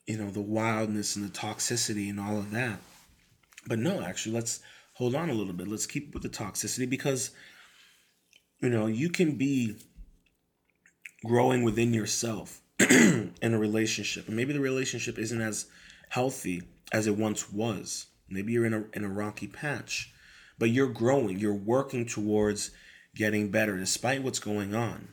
you 0.06 0.18
know, 0.18 0.30
the 0.30 0.40
wildness 0.40 1.16
and 1.16 1.24
the 1.24 1.38
toxicity 1.38 2.10
and 2.10 2.18
all 2.18 2.38
of 2.38 2.50
that. 2.50 2.80
But 3.66 3.78
no, 3.78 4.02
actually, 4.02 4.34
let's 4.34 4.60
hold 4.94 5.14
on 5.14 5.30
a 5.30 5.34
little 5.34 5.52
bit. 5.52 5.68
Let's 5.68 5.86
keep 5.86 6.12
with 6.12 6.22
the 6.22 6.28
toxicity 6.28 6.88
because, 6.88 7.30
you 8.60 8.68
know, 8.68 8.86
you 8.86 9.08
can 9.08 9.36
be 9.36 9.76
growing 11.24 11.62
within 11.62 11.92
yourself 11.92 12.60
in 12.80 13.32
a 13.42 13.58
relationship. 13.58 14.26
And 14.26 14.36
maybe 14.36 14.52
the 14.52 14.60
relationship 14.60 15.18
isn't 15.18 15.40
as 15.40 15.66
healthy 16.10 16.62
as 16.92 17.06
it 17.06 17.16
once 17.16 17.52
was. 17.52 18.06
Maybe 18.28 18.52
you're 18.52 18.66
in 18.66 18.74
a, 18.74 18.84
in 18.92 19.04
a 19.04 19.08
rocky 19.08 19.46
patch, 19.46 20.12
but 20.58 20.70
you're 20.70 20.88
growing. 20.88 21.38
You're 21.38 21.54
working 21.54 22.06
towards 22.06 22.70
getting 23.14 23.50
better 23.50 23.76
despite 23.76 24.22
what's 24.22 24.38
going 24.38 24.74
on 24.74 25.08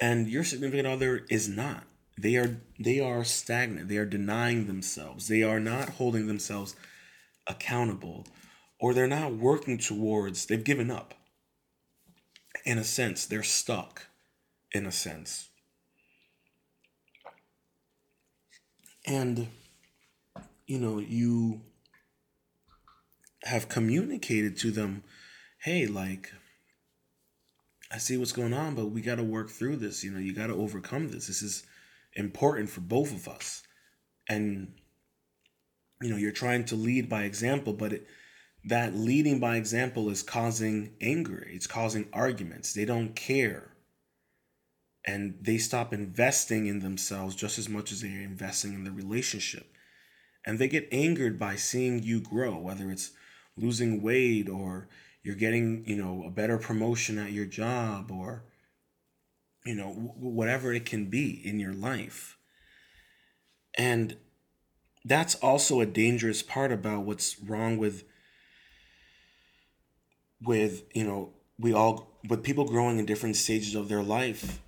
and 0.00 0.28
your 0.28 0.44
significant 0.44 0.86
other 0.86 1.26
is 1.28 1.48
not 1.48 1.84
they 2.18 2.36
are 2.36 2.60
they 2.78 2.98
are 2.98 3.22
stagnant 3.22 3.88
they 3.88 3.96
are 3.96 4.06
denying 4.06 4.66
themselves 4.66 5.28
they 5.28 5.42
are 5.42 5.60
not 5.60 5.90
holding 5.90 6.26
themselves 6.26 6.74
accountable 7.46 8.26
or 8.80 8.94
they're 8.94 9.06
not 9.06 9.34
working 9.34 9.76
towards 9.76 10.46
they've 10.46 10.64
given 10.64 10.90
up 10.90 11.14
in 12.64 12.78
a 12.78 12.84
sense 12.84 13.26
they're 13.26 13.42
stuck 13.42 14.06
in 14.72 14.86
a 14.86 14.92
sense 14.92 15.48
and 19.06 19.48
you 20.66 20.78
know 20.78 20.98
you 20.98 21.60
have 23.44 23.68
communicated 23.68 24.56
to 24.56 24.70
them 24.70 25.02
hey 25.58 25.86
like 25.86 26.32
I 27.90 27.98
see 27.98 28.16
what's 28.16 28.32
going 28.32 28.52
on, 28.52 28.74
but 28.74 28.86
we 28.86 29.00
got 29.00 29.16
to 29.16 29.24
work 29.24 29.50
through 29.50 29.76
this. 29.76 30.04
You 30.04 30.12
know, 30.12 30.20
you 30.20 30.32
got 30.32 30.46
to 30.46 30.54
overcome 30.54 31.08
this. 31.08 31.26
This 31.26 31.42
is 31.42 31.64
important 32.14 32.70
for 32.70 32.80
both 32.80 33.12
of 33.12 33.26
us. 33.26 33.62
And, 34.28 34.74
you 36.00 36.08
know, 36.08 36.16
you're 36.16 36.30
trying 36.30 36.64
to 36.66 36.76
lead 36.76 37.08
by 37.08 37.24
example, 37.24 37.72
but 37.72 37.94
it, 37.94 38.06
that 38.64 38.94
leading 38.94 39.40
by 39.40 39.56
example 39.56 40.10
is 40.10 40.22
causing 40.22 40.94
anger, 41.00 41.46
it's 41.50 41.66
causing 41.66 42.08
arguments. 42.12 42.72
They 42.72 42.84
don't 42.84 43.14
care. 43.14 43.68
And 45.06 45.38
they 45.40 45.56
stop 45.56 45.94
investing 45.94 46.66
in 46.66 46.80
themselves 46.80 47.34
just 47.34 47.58
as 47.58 47.68
much 47.68 47.90
as 47.90 48.02
they're 48.02 48.10
investing 48.10 48.74
in 48.74 48.84
the 48.84 48.92
relationship. 48.92 49.66
And 50.44 50.58
they 50.58 50.68
get 50.68 50.88
angered 50.92 51.38
by 51.38 51.56
seeing 51.56 52.02
you 52.02 52.20
grow, 52.20 52.58
whether 52.58 52.90
it's 52.90 53.12
losing 53.56 54.02
weight 54.02 54.48
or 54.48 54.88
you're 55.22 55.34
getting 55.34 55.84
you 55.86 55.96
know 55.96 56.24
a 56.26 56.30
better 56.30 56.58
promotion 56.58 57.18
at 57.18 57.32
your 57.32 57.46
job 57.46 58.10
or 58.10 58.44
you 59.64 59.74
know 59.74 59.92
whatever 59.92 60.72
it 60.72 60.86
can 60.86 61.06
be 61.06 61.40
in 61.44 61.60
your 61.60 61.74
life 61.74 62.38
and 63.74 64.16
that's 65.04 65.34
also 65.36 65.80
a 65.80 65.86
dangerous 65.86 66.42
part 66.42 66.72
about 66.72 67.02
what's 67.02 67.38
wrong 67.40 67.78
with 67.78 68.04
with 70.42 70.84
you 70.94 71.04
know 71.04 71.32
we 71.58 71.72
all 71.72 72.18
with 72.28 72.42
people 72.42 72.64
growing 72.64 72.98
in 72.98 73.06
different 73.06 73.36
stages 73.36 73.74
of 73.74 73.88
their 73.88 74.02
life 74.02 74.60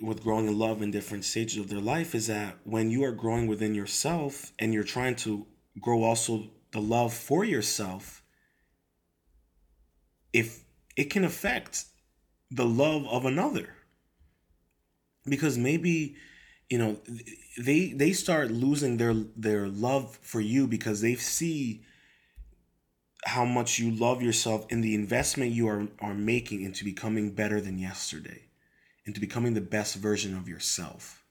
with 0.00 0.22
growing 0.22 0.48
in 0.48 0.58
love 0.58 0.82
in 0.82 0.90
different 0.90 1.24
stages 1.24 1.58
of 1.58 1.68
their 1.68 1.80
life 1.80 2.14
is 2.14 2.26
that 2.26 2.58
when 2.64 2.90
you 2.90 3.04
are 3.04 3.12
growing 3.12 3.46
within 3.46 3.74
yourself 3.74 4.52
and 4.58 4.74
you're 4.74 4.82
trying 4.82 5.14
to 5.14 5.46
grow 5.80 6.02
also 6.02 6.50
the 6.72 6.80
love 6.80 7.12
for 7.14 7.44
yourself 7.44 8.24
if 10.32 10.64
it 10.96 11.10
can 11.10 11.24
affect 11.24 11.86
the 12.50 12.66
love 12.66 13.06
of 13.06 13.24
another. 13.24 13.68
Because 15.24 15.56
maybe 15.56 16.16
you 16.68 16.78
know 16.78 16.98
they 17.58 17.92
they 17.92 18.12
start 18.12 18.50
losing 18.50 18.96
their 18.98 19.14
their 19.36 19.68
love 19.68 20.18
for 20.22 20.40
you 20.40 20.66
because 20.66 21.00
they 21.00 21.14
see 21.14 21.82
how 23.24 23.44
much 23.44 23.78
you 23.78 23.90
love 23.90 24.22
yourself 24.22 24.66
in 24.70 24.80
the 24.80 24.94
investment 24.94 25.52
you 25.52 25.68
are 25.68 25.88
are 26.00 26.14
making 26.14 26.62
into 26.62 26.84
becoming 26.84 27.30
better 27.30 27.60
than 27.60 27.78
yesterday 27.78 28.42
into 29.06 29.20
becoming 29.20 29.54
the 29.54 29.60
best 29.60 29.96
version 29.96 30.36
of 30.36 30.48
yourself 30.48 31.24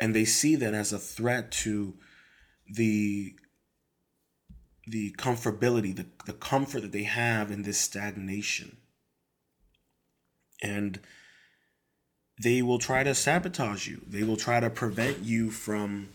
and 0.00 0.14
they 0.14 0.24
see 0.24 0.56
that 0.56 0.74
as 0.74 0.92
a 0.92 0.98
threat 0.98 1.50
to 1.50 1.94
the 2.68 3.34
the 4.86 5.12
comfortability, 5.18 5.94
the, 5.94 6.06
the 6.26 6.32
comfort 6.32 6.80
that 6.82 6.92
they 6.92 7.02
have 7.02 7.50
in 7.50 7.62
this 7.62 7.78
stagnation. 7.78 8.76
And 10.62 11.00
they 12.42 12.62
will 12.62 12.78
try 12.78 13.02
to 13.02 13.14
sabotage 13.14 13.88
you. 13.88 14.02
They 14.06 14.22
will 14.22 14.36
try 14.36 14.60
to 14.60 14.70
prevent 14.70 15.20
you 15.20 15.50
from 15.50 16.10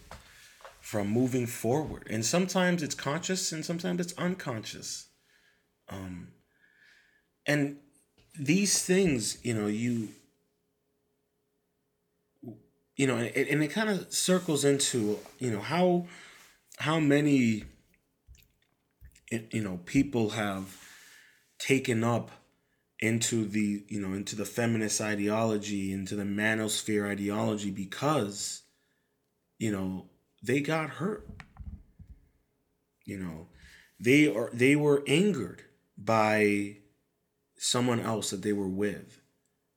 from 0.91 1.07
moving 1.07 1.47
forward. 1.47 2.05
And 2.09 2.25
sometimes 2.25 2.83
it's 2.83 2.95
conscious 2.95 3.53
and 3.53 3.63
sometimes 3.63 4.01
it's 4.01 4.13
unconscious. 4.17 5.07
Um 5.87 6.33
and 7.45 7.77
these 8.37 8.83
things, 8.83 9.37
you 9.41 9.53
know, 9.53 9.67
you 9.67 10.09
you 12.97 13.07
know, 13.07 13.15
and 13.15 13.33
and 13.37 13.63
it 13.63 13.69
kind 13.69 13.89
of 13.89 14.13
circles 14.13 14.65
into, 14.65 15.17
you 15.39 15.49
know, 15.49 15.61
how 15.61 16.07
how 16.77 16.99
many 16.99 17.63
you 19.31 19.63
know 19.63 19.79
people 19.85 20.31
have 20.31 20.77
taken 21.57 22.03
up 22.03 22.31
into 22.99 23.45
the 23.45 23.85
you 23.87 24.01
know 24.01 24.13
into 24.13 24.35
the 24.35 24.45
feminist 24.45 24.99
ideology 24.99 25.93
into 25.93 26.17
the 26.17 26.23
manosphere 26.23 27.09
ideology 27.09 27.71
because 27.71 28.63
you 29.57 29.71
know 29.71 30.10
they 30.41 30.61
got 30.61 30.91
hurt. 30.91 31.27
You 33.05 33.17
know 33.17 33.47
they 33.99 34.33
are 34.33 34.49
they 34.53 34.75
were 34.75 35.03
angered 35.07 35.63
by 35.97 36.77
someone 37.57 37.99
else 37.99 38.31
that 38.31 38.41
they 38.41 38.53
were 38.53 38.67
with 38.67 39.21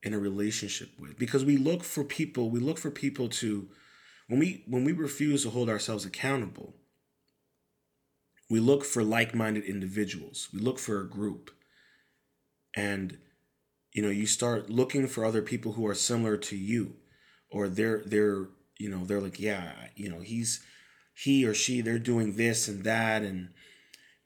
in 0.02 0.14
a 0.14 0.18
relationship 0.18 0.90
with. 0.98 1.18
Because 1.18 1.44
we 1.44 1.56
look 1.56 1.82
for 1.84 2.04
people 2.04 2.50
we 2.50 2.60
look 2.60 2.78
for 2.78 2.90
people 2.90 3.28
to 3.28 3.68
when 4.28 4.38
we 4.38 4.64
when 4.66 4.84
we 4.84 4.92
refuse 4.92 5.42
to 5.42 5.50
hold 5.50 5.68
ourselves 5.68 6.04
accountable 6.04 6.74
we 8.50 8.60
look 8.60 8.84
for 8.84 9.02
like 9.02 9.34
minded 9.34 9.64
individuals, 9.64 10.48
we 10.52 10.60
look 10.60 10.78
for 10.78 11.00
a 11.00 11.08
group. 11.08 11.50
And, 12.76 13.16
you 13.94 14.02
know 14.02 14.10
you 14.10 14.26
start 14.26 14.68
looking 14.68 15.06
for 15.06 15.24
other 15.24 15.40
people 15.40 15.72
who 15.72 15.86
are 15.86 15.94
similar 15.94 16.36
to 16.36 16.56
you 16.56 16.96
or 17.48 17.68
they're 17.68 18.02
they're 18.04 18.48
you 18.78 18.88
know 18.88 19.04
they're 19.04 19.20
like 19.20 19.40
yeah 19.40 19.72
you 19.94 20.08
know 20.08 20.20
he's 20.20 20.64
he 21.14 21.44
or 21.44 21.54
she 21.54 21.80
they're 21.80 21.98
doing 21.98 22.36
this 22.36 22.68
and 22.68 22.84
that 22.84 23.22
and 23.22 23.48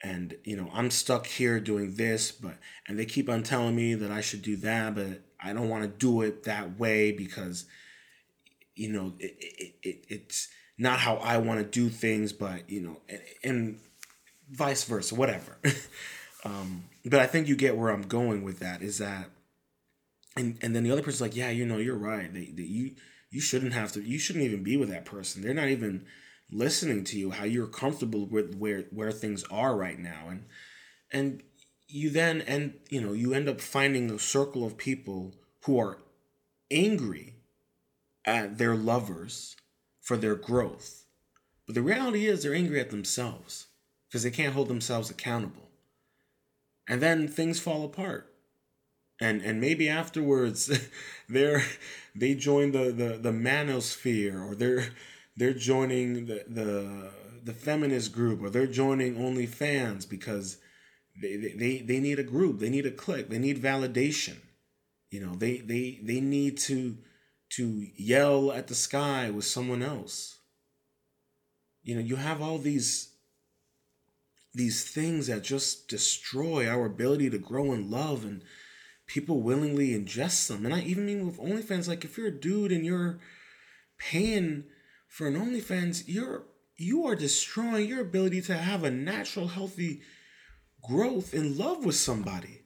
and 0.02 0.36
you 0.44 0.56
know 0.56 0.70
i'm 0.72 0.90
stuck 0.90 1.26
here 1.26 1.60
doing 1.60 1.94
this 1.94 2.30
but 2.30 2.54
and 2.86 2.98
they 2.98 3.04
keep 3.04 3.28
on 3.28 3.42
telling 3.42 3.76
me 3.76 3.94
that 3.94 4.10
i 4.10 4.20
should 4.20 4.42
do 4.42 4.56
that 4.56 4.94
but 4.94 5.20
i 5.42 5.52
don't 5.52 5.68
want 5.68 5.82
to 5.82 5.88
do 5.88 6.22
it 6.22 6.44
that 6.44 6.78
way 6.78 7.12
because 7.12 7.66
you 8.74 8.90
know 8.90 9.12
it, 9.18 9.36
it, 9.40 9.74
it 9.82 10.04
it's 10.08 10.48
not 10.78 10.98
how 10.98 11.16
i 11.16 11.36
want 11.36 11.58
to 11.58 11.64
do 11.64 11.88
things 11.88 12.32
but 12.32 12.68
you 12.70 12.80
know 12.80 12.96
and, 13.08 13.20
and 13.44 13.80
vice 14.50 14.84
versa 14.84 15.14
whatever. 15.14 15.58
Um 16.44 16.84
but 17.04 17.18
i 17.18 17.26
think 17.26 17.48
you 17.48 17.56
get 17.56 17.76
where 17.76 17.90
i'm 17.90 18.02
going 18.02 18.42
with 18.44 18.60
that 18.60 18.80
is 18.80 18.98
that 18.98 19.28
and 20.36 20.56
and 20.62 20.74
then 20.74 20.84
the 20.84 20.90
other 20.92 21.02
person's 21.02 21.20
like 21.20 21.34
yeah 21.34 21.50
you 21.50 21.66
know 21.66 21.78
you're 21.78 21.96
right 21.96 22.32
they, 22.32 22.46
they, 22.46 22.62
you 22.62 22.94
you 23.30 23.40
shouldn't 23.40 23.74
have 23.74 23.92
to 23.92 24.02
you 24.02 24.18
shouldn't 24.18 24.44
even 24.44 24.62
be 24.62 24.76
with 24.76 24.88
that 24.90 25.04
person. 25.04 25.42
They're 25.42 25.54
not 25.54 25.68
even 25.68 26.06
listening 26.50 27.04
to 27.04 27.18
you 27.18 27.30
how 27.30 27.44
you're 27.44 27.66
comfortable 27.66 28.26
with 28.26 28.54
where 28.56 28.84
where 28.90 29.12
things 29.12 29.44
are 29.50 29.76
right 29.76 29.98
now. 29.98 30.28
And 30.28 30.44
and 31.10 31.42
you 31.86 32.10
then 32.10 32.42
and 32.42 32.74
you 32.90 33.00
know 33.00 33.12
you 33.12 33.34
end 33.34 33.48
up 33.48 33.60
finding 33.60 34.10
a 34.10 34.18
circle 34.18 34.64
of 34.64 34.78
people 34.78 35.34
who 35.64 35.78
are 35.78 35.98
angry 36.70 37.36
at 38.24 38.58
their 38.58 38.74
lovers 38.74 39.56
for 40.00 40.16
their 40.16 40.34
growth. 40.34 41.04
But 41.66 41.74
the 41.74 41.82
reality 41.82 42.26
is 42.26 42.42
they're 42.42 42.54
angry 42.54 42.80
at 42.80 42.90
themselves 42.90 43.66
because 44.08 44.22
they 44.22 44.30
can't 44.30 44.54
hold 44.54 44.68
themselves 44.68 45.10
accountable. 45.10 45.68
And 46.88 47.02
then 47.02 47.28
things 47.28 47.60
fall 47.60 47.84
apart 47.84 48.27
and 49.20 49.42
and 49.42 49.60
maybe 49.60 49.88
afterwards 49.88 50.70
they're 51.28 51.62
they 52.14 52.34
join 52.34 52.72
the 52.72 52.92
the 52.92 53.18
the 53.18 53.32
manosphere 53.32 54.48
or 54.48 54.54
they're 54.54 54.88
they're 55.36 55.52
joining 55.52 56.26
the 56.26 56.44
the 56.48 57.10
the 57.44 57.52
feminist 57.52 58.12
group 58.12 58.42
or 58.42 58.50
they're 58.50 58.66
joining 58.66 59.14
OnlyFans 59.14 60.08
because 60.08 60.58
they, 61.20 61.36
they 61.36 61.78
they 61.78 62.00
need 62.00 62.18
a 62.18 62.24
group, 62.24 62.60
they 62.60 62.70
need 62.70 62.86
a 62.86 62.90
click, 62.90 63.28
they 63.28 63.38
need 63.38 63.62
validation. 63.62 64.36
You 65.10 65.24
know, 65.24 65.34
they 65.34 65.58
they 65.58 65.98
they 66.02 66.20
need 66.20 66.58
to 66.58 66.98
to 67.50 67.86
yell 67.96 68.52
at 68.52 68.66
the 68.66 68.74
sky 68.74 69.30
with 69.30 69.44
someone 69.44 69.82
else. 69.82 70.38
You 71.82 71.94
know, 71.94 72.02
you 72.02 72.16
have 72.16 72.42
all 72.42 72.58
these 72.58 73.14
these 74.54 74.90
things 74.90 75.28
that 75.28 75.42
just 75.42 75.88
destroy 75.88 76.68
our 76.68 76.86
ability 76.86 77.30
to 77.30 77.38
grow 77.38 77.72
in 77.72 77.90
love 77.90 78.24
and 78.24 78.42
people 79.08 79.40
willingly 79.40 79.88
ingest 79.88 80.46
them. 80.46 80.64
And 80.64 80.72
I 80.72 80.80
even 80.82 81.06
mean 81.06 81.26
with 81.26 81.40
OnlyFans, 81.40 81.88
like 81.88 82.04
if 82.04 82.16
you're 82.16 82.28
a 82.28 82.40
dude 82.40 82.70
and 82.70 82.86
you're 82.86 83.18
paying 83.98 84.64
for 85.08 85.26
an 85.26 85.34
OnlyFans, 85.34 86.04
you're 86.06 86.44
you 86.76 87.06
are 87.06 87.16
destroying 87.16 87.88
your 87.88 88.00
ability 88.00 88.40
to 88.42 88.56
have 88.56 88.84
a 88.84 88.90
natural, 88.90 89.48
healthy 89.48 90.00
growth 90.86 91.34
in 91.34 91.58
love 91.58 91.84
with 91.84 91.96
somebody. 91.96 92.62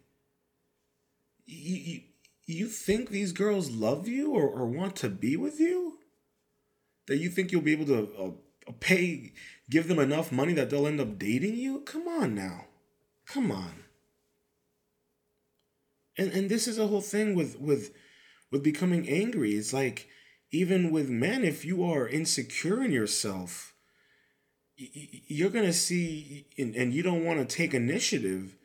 You, 1.46 1.76
you, 1.76 2.00
you 2.44 2.66
think 2.66 3.08
these 3.08 3.32
girls 3.32 3.70
love 3.70 4.06
you 4.06 4.32
or, 4.32 4.46
or 4.46 4.66
want 4.66 4.96
to 4.96 5.08
be 5.08 5.38
with 5.38 5.58
you? 5.58 5.98
That 7.06 7.16
you 7.16 7.30
think 7.30 7.50
you'll 7.52 7.62
be 7.62 7.72
able 7.72 7.86
to 7.86 8.36
uh, 8.68 8.72
pay, 8.80 9.32
give 9.70 9.88
them 9.88 9.98
enough 9.98 10.30
money 10.30 10.52
that 10.52 10.68
they'll 10.68 10.86
end 10.86 11.00
up 11.00 11.18
dating 11.18 11.56
you? 11.56 11.80
Come 11.80 12.06
on 12.06 12.34
now. 12.34 12.66
Come 13.26 13.50
on. 13.50 13.81
And 16.18 16.32
and 16.32 16.50
this 16.50 16.68
is 16.68 16.78
a 16.78 16.86
whole 16.86 17.00
thing 17.00 17.34
with 17.34 17.58
with 17.58 17.94
with 18.50 18.62
becoming 18.62 19.08
angry. 19.08 19.52
It's 19.52 19.72
like 19.72 20.08
even 20.50 20.90
with 20.90 21.08
men, 21.08 21.44
if 21.44 21.64
you 21.64 21.82
are 21.82 22.06
insecure 22.06 22.82
in 22.82 22.92
yourself, 22.92 23.74
you're 24.76 25.50
to 25.64 25.72
see, 25.72 26.46
and 26.58 26.76
and 26.76 26.92
you 26.92 27.02
don't 27.02 27.24
want 27.24 27.38
to 27.40 27.56
take 27.56 27.72
initiative, 27.72 28.56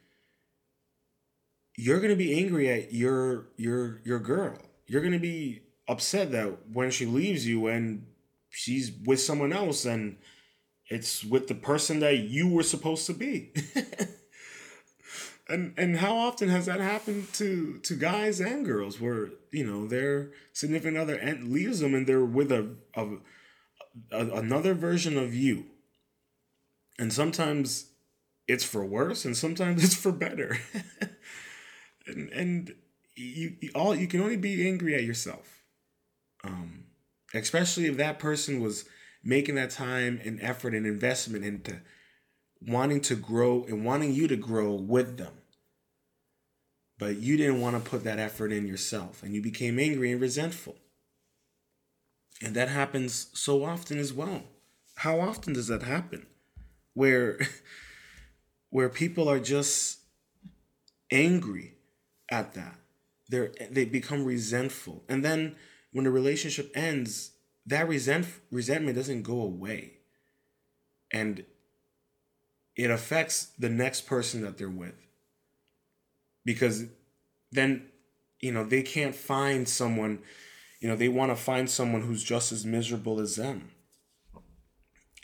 you're 1.78 2.00
to 2.10 2.16
be 2.16 2.38
angry 2.38 2.70
at 2.70 2.94
your 2.94 3.48
your 3.56 4.02
your 4.04 4.20
girl. 4.20 4.58
You're 4.88 5.02
to 5.14 5.20
be 5.20 5.62
upset 5.88 6.32
that 6.32 6.68
when 6.72 6.92
she 6.92 7.06
leaves 7.06 7.48
you 7.48 7.68
and 7.68 8.06
she's 8.50 8.92
with 9.06 9.22
someone 9.22 9.54
else 9.54 9.86
and 9.86 10.18
it's 10.90 11.24
with 11.24 11.48
the 11.48 11.56
person 11.56 12.00
that 12.00 12.18
you 12.18 12.48
were 12.48 12.64
supposed 12.64 13.06
to 13.08 13.14
be. 13.14 13.54
and 15.50 15.74
and 15.78 15.98
how 15.98 16.16
often 16.16 16.50
has 16.50 16.66
that 16.66 16.80
happened 16.80 17.32
to 17.34 17.80
to 17.80 17.96
guys 17.96 18.40
and 18.40 18.66
girls 18.66 19.00
where 19.00 19.30
you 19.52 19.66
know 19.66 19.88
their 19.88 20.32
significant 20.54 20.98
other 20.98 21.16
and 21.16 21.52
leaves 21.52 21.80
them 21.80 21.94
and 21.94 22.06
they're 22.08 22.26
with 22.26 22.52
a, 22.52 22.76
a, 22.96 23.08
a 24.12 24.26
another 24.38 24.74
version 24.74 25.18
of 25.18 25.34
you. 25.34 25.66
And 27.00 27.14
sometimes 27.14 27.92
it's 28.48 28.64
for 28.64 28.86
worse 28.86 29.26
and 29.26 29.38
sometimes 29.38 29.84
it's 29.84 29.96
for 29.96 30.12
better. 30.12 30.58
And 32.08 32.30
and 32.30 32.76
you, 33.18 33.58
all 33.76 33.94
you 33.94 34.08
can 34.08 34.22
only 34.22 34.38
be 34.38 34.66
angry 34.66 34.96
at 34.96 35.04
yourself 35.04 35.64
um 36.44 36.86
especially 37.34 37.86
if 37.88 37.98
that 37.98 38.20
person 38.20 38.62
was 38.62 38.86
making 39.24 39.56
that 39.56 39.72
time 39.72 40.22
and 40.24 40.40
effort 40.42 40.74
and 40.74 40.86
investment 40.86 41.44
into 41.44 41.82
wanting 42.66 43.02
to 43.02 43.16
grow 43.16 43.64
and 43.66 43.86
wanting 43.86 44.14
you 44.14 44.28
to 44.28 44.36
grow 44.36 44.74
with 44.74 45.18
them. 45.18 45.34
But 47.00 47.18
you 47.18 47.38
didn't 47.38 47.62
want 47.62 47.82
to 47.82 47.90
put 47.90 48.04
that 48.04 48.20
effort 48.20 48.52
in 48.52 48.68
yourself 48.68 49.22
and 49.22 49.34
you 49.34 49.42
became 49.42 49.80
angry 49.80 50.12
and 50.12 50.20
resentful. 50.20 50.76
And 52.42 52.56
that 52.56 52.70
happens 52.70 53.28
so 53.34 53.64
often 53.64 53.98
as 53.98 54.14
well. 54.14 54.44
How 54.96 55.20
often 55.20 55.54
does 55.54 55.68
that 55.68 55.84
happen? 55.84 56.26
Where 56.94 57.40
where 58.70 58.90
people 58.90 59.30
are 59.30 59.40
just 59.40 60.00
angry 61.12 61.76
at 62.30 62.54
that. 62.54 62.76
They're 63.30 63.52
they 63.70 63.86
become 63.86 64.26
resentful. 64.26 65.04
And 65.08 65.24
then 65.24 65.56
when 65.92 66.06
the 66.06 66.12
relationship 66.12 66.72
ends, 66.76 67.32
that 67.66 67.88
resent, 67.88 68.28
resentment 68.52 68.96
doesn't 68.96 69.24
go 69.24 69.42
away. 69.42 69.94
And 71.12 71.46
it 72.78 72.92
affects 72.92 73.48
the 73.58 73.70
next 73.70 74.02
person 74.02 74.42
that 74.42 74.58
they're 74.58 74.70
with. 74.70 74.94
Because 76.46 76.86
then, 77.52 77.88
you 78.40 78.52
know, 78.52 78.64
they 78.64 78.84
can't 78.84 79.16
find 79.16 79.68
someone, 79.68 80.20
you 80.80 80.88
know, 80.88 80.96
they 80.96 81.10
want 81.10 81.32
to 81.32 81.36
find 81.36 81.70
someone 81.70 82.04
who's 82.04 82.24
just 82.24 82.52
as 82.52 82.66
miserable 82.66 83.20
as 83.20 83.36
them. 83.36 83.72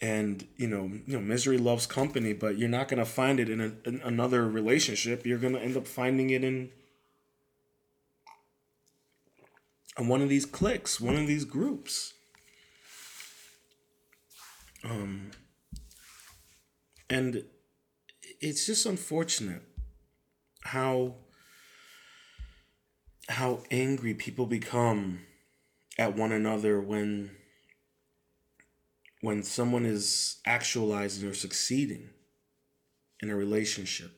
And 0.01 0.45
you 0.58 0.68
know, 0.68 0.91
you 1.06 1.16
know, 1.16 1.22
misery 1.22 1.58
loves 1.58 1.86
company, 1.86 2.34
but 2.34 2.58
you're 2.58 2.68
not 2.68 2.89
gonna 2.89 3.06
find 3.06 3.39
it 3.39 3.49
in, 3.49 3.62
a, 3.62 3.72
in 3.88 4.01
another 4.04 4.49
relationship. 4.49 5.26
You're 5.26 5.38
gonna 5.38 5.60
end 5.60 5.78
up 5.78 5.88
finding 5.88 6.32
it 6.32 6.43
in, 6.43 6.72
in 9.97 10.08
one 10.10 10.22
of 10.22 10.28
these 10.28 10.45
cliques, 10.45 10.99
one 10.99 11.16
of 11.16 11.28
these 11.28 11.45
groups. 11.45 12.14
Um, 14.84 15.32
and 17.14 17.43
it's 18.41 18.66
just 18.66 18.88
unfortunate 18.88 19.61
how 20.64 21.14
how 23.30 23.61
angry 23.70 24.16
people 24.16 24.47
become 24.47 25.20
at 25.99 26.18
one 26.18 26.32
another 26.32 26.82
when 26.82 27.30
when 29.22 29.43
someone 29.43 29.86
is 29.86 30.38
actualizing 30.47 31.30
or 31.30 31.36
succeeding 31.36 32.09
in 33.22 33.30
a 33.30 33.36
relationship. 33.36 34.11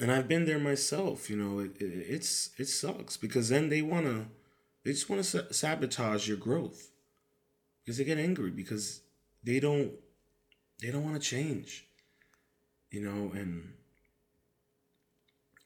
And 0.00 0.10
I've 0.10 0.28
been 0.28 0.46
there 0.46 0.60
myself, 0.60 1.28
you 1.28 1.36
know, 1.36 1.58
it, 1.58 1.72
it 1.80 2.06
it's 2.16 2.50
it 2.58 2.66
sucks 2.66 3.16
because 3.16 3.48
then 3.48 3.70
they 3.70 3.82
want 3.82 4.06
to 4.06 4.26
they 4.84 4.92
just 4.92 5.10
want 5.10 5.24
to 5.24 5.52
sabotage 5.52 6.28
your 6.28 6.36
growth. 6.36 6.90
Because 7.84 7.98
they 7.98 8.04
get 8.04 8.18
angry 8.18 8.50
because 8.50 9.00
they 9.44 9.60
don't 9.60 9.92
they 10.80 10.90
don't 10.90 11.04
want 11.04 11.14
to 11.14 11.28
change 11.28 11.86
you 12.90 13.00
know 13.00 13.30
and 13.34 13.74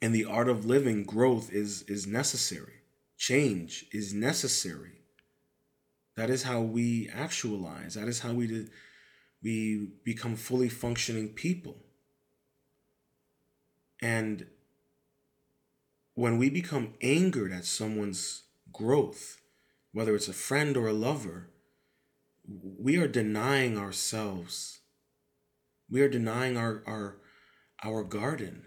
and 0.00 0.14
the 0.14 0.24
art 0.24 0.48
of 0.48 0.64
living 0.64 1.04
growth 1.04 1.52
is 1.52 1.82
is 1.82 2.06
necessary. 2.06 2.74
Change 3.16 3.86
is 3.92 4.14
necessary. 4.14 4.92
That 6.16 6.30
is 6.30 6.44
how 6.44 6.60
we 6.60 7.10
actualize. 7.12 7.94
That 7.94 8.08
is 8.08 8.20
how 8.20 8.32
we 8.32 8.46
do, 8.46 8.68
we 9.42 9.88
become 10.04 10.36
fully 10.36 10.68
functioning 10.68 11.30
people. 11.30 11.76
And 14.00 14.46
when 16.14 16.38
we 16.38 16.50
become 16.50 16.94
angered 17.00 17.52
at 17.52 17.64
someone's 17.64 18.42
growth 18.72 19.40
whether 19.92 20.14
it's 20.14 20.28
a 20.28 20.34
friend 20.34 20.76
or 20.76 20.86
a 20.86 20.92
lover 20.92 21.48
we 22.48 22.96
are 22.96 23.08
denying 23.08 23.78
ourselves. 23.78 24.80
We 25.90 26.00
are 26.02 26.08
denying 26.08 26.56
our 26.56 26.82
our 26.86 27.18
our 27.84 28.02
garden. 28.04 28.66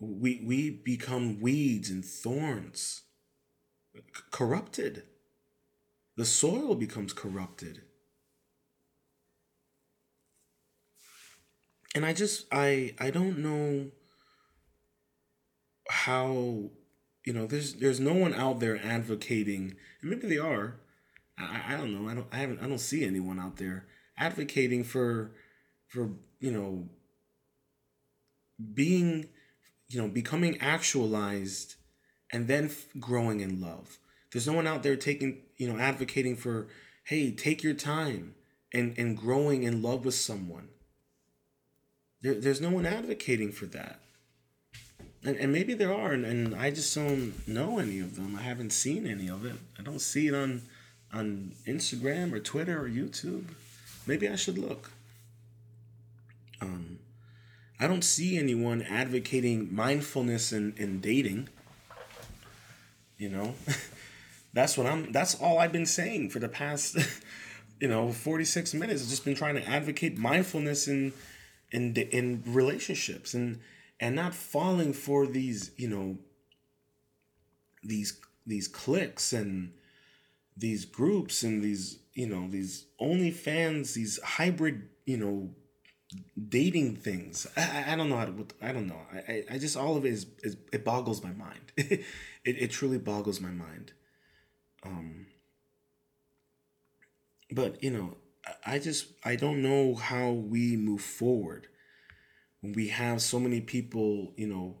we 0.00 0.42
we 0.44 0.70
become 0.70 1.40
weeds 1.40 1.90
and 1.90 2.04
thorns 2.04 3.02
c- 3.94 4.02
corrupted 4.30 5.04
the 6.16 6.24
soil 6.24 6.74
becomes 6.74 7.12
corrupted 7.12 7.82
and 11.94 12.04
i 12.06 12.12
just 12.12 12.46
i 12.52 12.94
i 12.98 13.10
don't 13.10 13.38
know 13.38 13.90
how 15.88 16.70
you 17.26 17.32
know 17.32 17.46
there's 17.46 17.74
there's 17.74 18.00
no 18.00 18.14
one 18.14 18.34
out 18.34 18.60
there 18.60 18.78
advocating 18.84 19.74
and 20.00 20.10
maybe 20.10 20.28
they 20.28 20.38
are 20.38 20.80
I, 21.40 21.74
I 21.74 21.76
don't 21.76 21.92
know. 21.94 22.10
I 22.10 22.14
don't 22.14 22.26
i 22.32 22.36
haven't 22.36 22.60
i 22.62 22.68
don't 22.68 22.78
see 22.78 23.04
anyone 23.04 23.38
out 23.38 23.56
there 23.56 23.86
advocating 24.18 24.84
for 24.84 25.32
for 25.88 26.10
you 26.38 26.52
know 26.52 26.88
being 28.74 29.28
you 29.88 30.00
know 30.00 30.08
becoming 30.08 30.58
actualized 30.60 31.74
and 32.32 32.46
then 32.46 32.66
f- 32.66 32.86
growing 33.00 33.40
in 33.40 33.60
love. 33.60 33.98
There's 34.30 34.46
no 34.46 34.52
one 34.52 34.66
out 34.66 34.82
there 34.82 34.96
taking 34.96 35.42
you 35.56 35.72
know 35.72 35.78
advocating 35.78 36.36
for 36.36 36.68
hey 37.04 37.32
take 37.32 37.62
your 37.62 37.74
time 37.74 38.34
and 38.72 38.96
and 38.98 39.16
growing 39.16 39.64
in 39.64 39.82
love 39.82 40.04
with 40.04 40.14
someone. 40.14 40.68
There, 42.22 42.34
there's 42.34 42.60
no 42.60 42.70
one 42.70 42.86
advocating 42.86 43.50
for 43.50 43.66
that. 43.66 44.00
And, 45.22 45.36
and 45.36 45.52
maybe 45.52 45.74
there 45.74 45.92
are 45.92 46.12
and, 46.12 46.24
and 46.24 46.54
i 46.54 46.70
just 46.70 46.94
don't 46.94 47.46
know 47.48 47.78
any 47.78 48.00
of 48.00 48.16
them. 48.16 48.36
I 48.38 48.42
haven't 48.42 48.72
seen 48.72 49.06
any 49.06 49.28
of 49.28 49.44
it. 49.44 49.56
I 49.78 49.82
don't 49.82 50.00
see 50.00 50.28
it 50.28 50.34
on 50.34 50.62
on 51.12 51.52
instagram 51.66 52.32
or 52.32 52.40
twitter 52.40 52.80
or 52.84 52.88
youtube 52.88 53.44
maybe 54.06 54.28
i 54.28 54.36
should 54.36 54.58
look. 54.58 54.92
Um 56.60 56.98
i 57.78 57.86
don't 57.86 58.04
see 58.04 58.38
anyone 58.38 58.82
advocating 58.82 59.74
mindfulness 59.74 60.52
in, 60.52 60.74
in 60.76 61.00
dating 61.00 61.48
you 63.18 63.28
know? 63.28 63.54
That's 64.52 64.76
what 64.76 64.88
i'm 64.88 65.12
that's 65.12 65.36
all 65.36 65.60
i've 65.60 65.70
been 65.70 65.86
saying 65.86 66.30
for 66.30 66.40
the 66.40 66.48
past 66.48 66.96
you 67.80 67.88
know 67.88 68.12
46 68.12 68.74
minutes. 68.74 69.02
I've 69.02 69.08
just 69.08 69.24
been 69.24 69.34
trying 69.34 69.56
to 69.56 69.68
advocate 69.68 70.18
mindfulness 70.18 70.86
in 70.86 71.12
in 71.72 71.94
in 71.94 72.42
relationships 72.46 73.34
and 73.34 73.60
and 73.98 74.14
not 74.14 74.34
falling 74.34 74.92
for 74.92 75.26
these 75.26 75.70
you 75.76 75.88
know 75.88 76.18
these 77.82 78.20
these 78.46 78.68
clicks 78.68 79.32
and 79.32 79.72
these 80.60 80.84
groups 80.84 81.42
and 81.42 81.62
these 81.62 81.98
you 82.14 82.26
know 82.26 82.48
these 82.48 82.86
only 82.98 83.30
fans 83.30 83.94
these 83.94 84.20
hybrid 84.22 84.88
you 85.06 85.16
know 85.16 85.50
dating 86.48 86.96
things. 86.96 87.46
I, 87.56 87.92
I 87.92 87.96
don't 87.96 88.08
know 88.08 88.16
how 88.16 88.24
to 88.26 88.46
i 88.60 88.72
don't 88.72 88.88
know. 88.88 89.00
I, 89.12 89.44
I 89.50 89.58
just 89.58 89.76
all 89.76 89.96
of 89.96 90.04
it 90.04 90.12
is, 90.12 90.26
is 90.42 90.56
it 90.72 90.84
boggles 90.84 91.22
my 91.22 91.32
mind. 91.32 91.72
It, 92.42 92.56
it 92.62 92.70
truly 92.70 92.96
boggles 92.96 93.38
my 93.38 93.50
mind. 93.50 93.92
Um 94.82 95.26
but 97.50 97.82
you 97.84 97.90
know 97.90 98.16
i 98.64 98.78
just 98.78 99.08
i 99.24 99.36
don't 99.36 99.60
know 99.60 99.94
how 99.94 100.30
we 100.30 100.76
move 100.76 101.02
forward. 101.02 101.66
When 102.62 102.72
we 102.72 102.88
have 102.88 103.20
so 103.20 103.38
many 103.38 103.60
people 103.60 104.32
you 104.36 104.46
know 104.46 104.78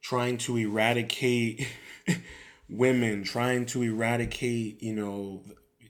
trying 0.00 0.38
to 0.38 0.56
eradicate 0.56 1.68
women 2.68 3.24
trying 3.24 3.64
to 3.66 3.82
eradicate 3.82 4.82
you 4.82 4.94
know 4.94 5.42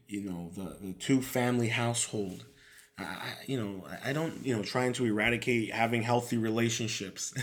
you 0.06 0.22
know 0.24 0.50
the, 0.54 0.76
the 0.86 0.92
two 0.94 1.20
family 1.20 1.68
household. 1.68 2.44
I, 3.00 3.34
you 3.46 3.60
know 3.60 3.86
i 4.04 4.12
don't 4.12 4.44
you 4.44 4.56
know 4.56 4.62
trying 4.62 4.92
to 4.94 5.04
eradicate 5.04 5.72
having 5.72 6.02
healthy 6.02 6.36
relationships. 6.36 7.34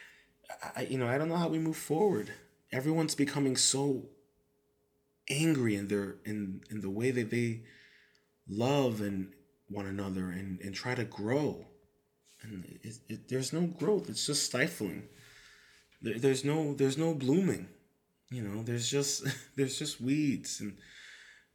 I, 0.76 0.82
you 0.82 0.98
know 0.98 1.08
i 1.08 1.18
don't 1.18 1.28
know 1.28 1.36
how 1.36 1.48
we 1.48 1.58
move 1.58 1.76
forward. 1.76 2.32
Everyone's 2.72 3.14
becoming 3.14 3.56
so 3.56 4.06
angry 5.28 5.74
in 5.76 5.88
their 5.88 6.16
in 6.24 6.62
in 6.70 6.80
the 6.80 6.90
way 6.90 7.10
that 7.10 7.30
they 7.30 7.62
love 8.48 9.00
and 9.00 9.32
one 9.68 9.86
another 9.86 10.30
and 10.30 10.60
and 10.60 10.74
try 10.74 10.94
to 10.94 11.04
grow. 11.04 11.66
And 12.42 12.78
it, 12.82 12.94
it, 13.08 13.28
there's 13.28 13.52
no 13.52 13.62
growth. 13.66 14.08
It's 14.08 14.26
just 14.26 14.44
stifling. 14.44 15.08
There, 16.00 16.18
there's 16.18 16.44
no 16.44 16.74
there's 16.74 16.96
no 16.96 17.14
blooming 17.14 17.68
you 18.30 18.42
know 18.42 18.62
there's 18.62 18.88
just 18.88 19.26
there's 19.56 19.78
just 19.78 20.00
weeds 20.00 20.60
and 20.60 20.76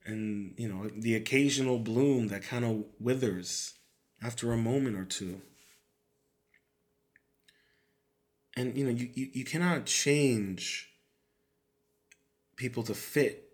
and 0.06 0.54
you 0.58 0.68
know 0.68 0.90
the 0.96 1.16
occasional 1.16 1.80
bloom 1.80 2.28
that 2.28 2.44
kind 2.44 2.66
of 2.66 2.84
withers 3.00 3.74
after 4.22 4.52
a 4.52 4.58
moment 4.58 4.98
or 4.98 5.06
two. 5.06 5.42
And 8.56 8.78
you 8.78 8.86
know 8.86 8.92
you, 8.92 9.10
you, 9.14 9.30
you 9.34 9.46
cannot 9.46 9.86
change 9.86 10.90
people 12.56 12.84
to 12.84 12.94
fit 12.94 13.50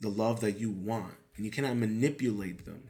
the 0.00 0.08
love 0.08 0.40
that 0.40 0.58
you 0.58 0.70
want 0.70 1.14
and 1.36 1.44
you 1.44 1.50
cannot 1.50 1.76
manipulate 1.76 2.64
them 2.64 2.82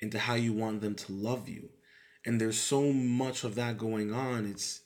into 0.00 0.18
how 0.18 0.34
you 0.34 0.52
want 0.52 0.80
them 0.80 0.94
to 0.94 1.12
love 1.12 1.48
you. 1.48 1.70
And 2.26 2.40
there's 2.40 2.58
so 2.58 2.92
much 2.92 3.44
of 3.44 3.54
that 3.54 3.78
going 3.78 4.12
on 4.12 4.46
it's 4.46 4.80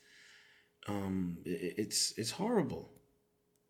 um 0.87 1.39
it, 1.45 1.75
it's 1.79 2.15
it's 2.17 2.33
horrible 2.33 2.91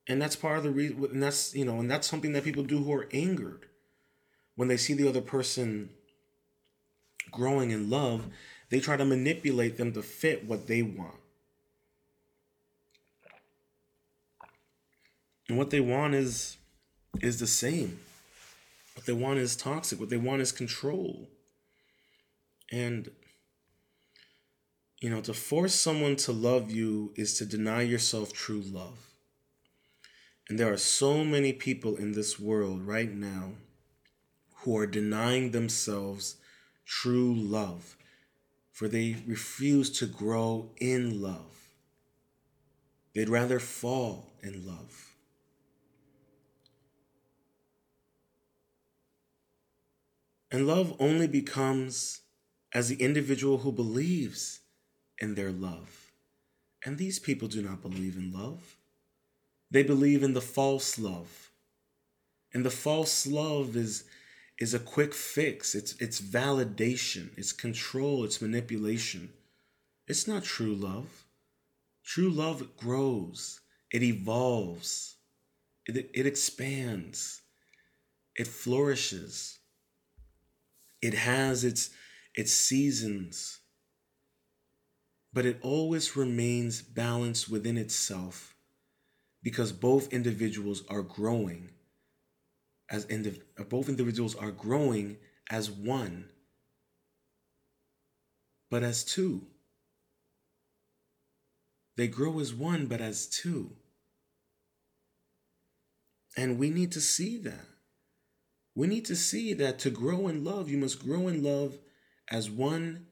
and 0.09 0.21
that's 0.21 0.37
part 0.37 0.59
of 0.59 0.65
the 0.65 0.71
reason 0.71 1.05
and 1.13 1.23
that's 1.23 1.55
you 1.55 1.65
know 1.65 1.79
and 1.79 1.91
that's 1.91 2.07
something 2.07 2.33
that 2.33 2.45
people 2.45 2.63
do 2.63 2.83
who 2.83 2.93
are 2.93 3.09
angered 3.13 3.67
when 4.57 4.69
they 4.69 4.77
see 4.77 4.95
the 4.95 5.09
other 5.09 5.21
person 5.21 5.91
growing 7.31 7.71
in 7.71 7.89
love 7.89 8.27
they 8.71 8.79
try 8.79 8.97
to 8.97 9.05
manipulate 9.05 9.77
them 9.77 9.93
to 9.93 10.03
fit 10.03 10.47
what 10.47 10.69
they 10.69 10.83
want. 10.83 11.17
And 15.49 15.59
what 15.59 15.71
they 15.71 15.81
want 15.81 16.15
is 16.15 16.57
is 17.21 17.41
the 17.41 17.47
same. 17.49 17.99
What 18.95 19.07
they 19.07 19.13
want 19.13 19.41
is 19.41 19.57
toxic. 19.57 19.99
What 19.99 20.09
they 20.09 20.17
want 20.17 20.41
is 20.41 20.53
control. 20.53 21.29
And 22.71 23.11
you 25.01 25.11
know 25.11 25.21
to 25.23 25.35
force 25.35 25.75
someone 25.75 26.15
to 26.15 26.31
love 26.31 26.71
you 26.71 27.13
is 27.17 27.37
to 27.39 27.45
deny 27.45 27.83
yourself 27.83 28.33
true 28.33 28.63
love 28.65 29.10
and 30.51 30.59
there 30.59 30.73
are 30.73 30.77
so 30.77 31.25
many 31.25 31.53
people 31.53 31.95
in 31.95 32.11
this 32.11 32.41
world 32.41 32.83
right 32.83 33.13
now 33.13 33.53
who 34.57 34.77
are 34.77 34.87
denying 34.87 35.53
themselves 35.53 36.39
true 36.85 37.33
love, 37.33 37.97
for 38.73 38.89
they 38.89 39.23
refuse 39.29 39.91
to 39.91 40.07
grow 40.07 40.73
in 40.79 41.23
love. 41.23 41.69
They'd 43.15 43.29
rather 43.29 43.61
fall 43.61 44.33
in 44.43 44.67
love. 44.67 45.15
And 50.51 50.67
love 50.67 50.97
only 50.99 51.29
becomes 51.29 52.23
as 52.75 52.89
the 52.89 53.01
individual 53.01 53.59
who 53.59 53.71
believes 53.71 54.63
in 55.21 55.37
their 55.37 55.53
love. 55.53 56.11
And 56.85 56.99
these 56.99 57.21
people 57.21 57.47
do 57.47 57.63
not 57.63 57.83
believe 57.83 58.17
in 58.17 58.33
love. 58.33 58.80
They 59.71 59.83
believe 59.83 60.23
in 60.23 60.35
the 60.35 60.41
false 60.41 60.99
love. 60.99 61.51
And 62.53 62.65
the 62.65 62.71
false 62.71 63.27
love 63.27 63.77
is 63.77 64.05
is 64.59 64.75
a 64.75 64.79
quick 64.79 65.15
fix. 65.15 65.75
It's 65.75 65.95
it's 66.01 66.21
validation, 66.21 67.31
it's 67.37 67.53
control, 67.53 68.25
it's 68.25 68.43
manipulation. 68.43 69.33
It's 70.07 70.27
not 70.27 70.43
true 70.45 70.75
love. 70.75 71.25
True 72.05 72.31
love 72.31 72.77
grows, 72.77 73.61
it 73.93 74.03
evolves, 74.03 75.15
it, 75.87 76.11
it 76.13 76.27
expands, 76.27 77.43
it 78.35 78.49
flourishes. 78.49 79.59
It 81.01 81.15
has 81.15 81.63
its 81.63 81.91
its 82.35 82.53
seasons, 82.53 83.61
but 85.33 85.47
it 85.47 85.59
always 85.63 86.17
remains 86.17 86.83
balanced 86.83 87.49
within 87.49 87.79
itself 87.79 88.55
because 89.43 89.73
both 89.73 90.13
individuals 90.13 90.83
are 90.89 91.03
growing 91.03 91.71
as 92.91 93.07
indiv- 93.07 93.43
both 93.69 93.89
individuals 93.89 94.35
are 94.35 94.51
growing 94.51 95.17
as 95.51 95.71
one 95.71 96.29
but 98.71 98.83
as 98.85 99.05
two. 99.05 99.43
They 101.97 102.07
grow 102.07 102.39
as 102.39 102.55
one 102.55 102.87
but 102.87 103.01
as 103.01 103.27
two. 103.27 103.73
And 106.37 106.59
we 106.59 106.71
need 106.71 106.93
to 106.93 107.01
see 107.01 107.37
that. 107.39 107.67
We 108.77 108.87
need 108.87 109.05
to 109.07 109.17
see 109.17 109.53
that 109.55 109.81
to 109.81 109.91
grow 109.91 110.29
in 110.29 110.45
love 110.45 110.71
you 110.71 110.79
must 110.79 111.05
grow 111.05 111.27
in 111.27 111.43
love 111.43 111.77
as 112.31 112.49
one 112.49 113.07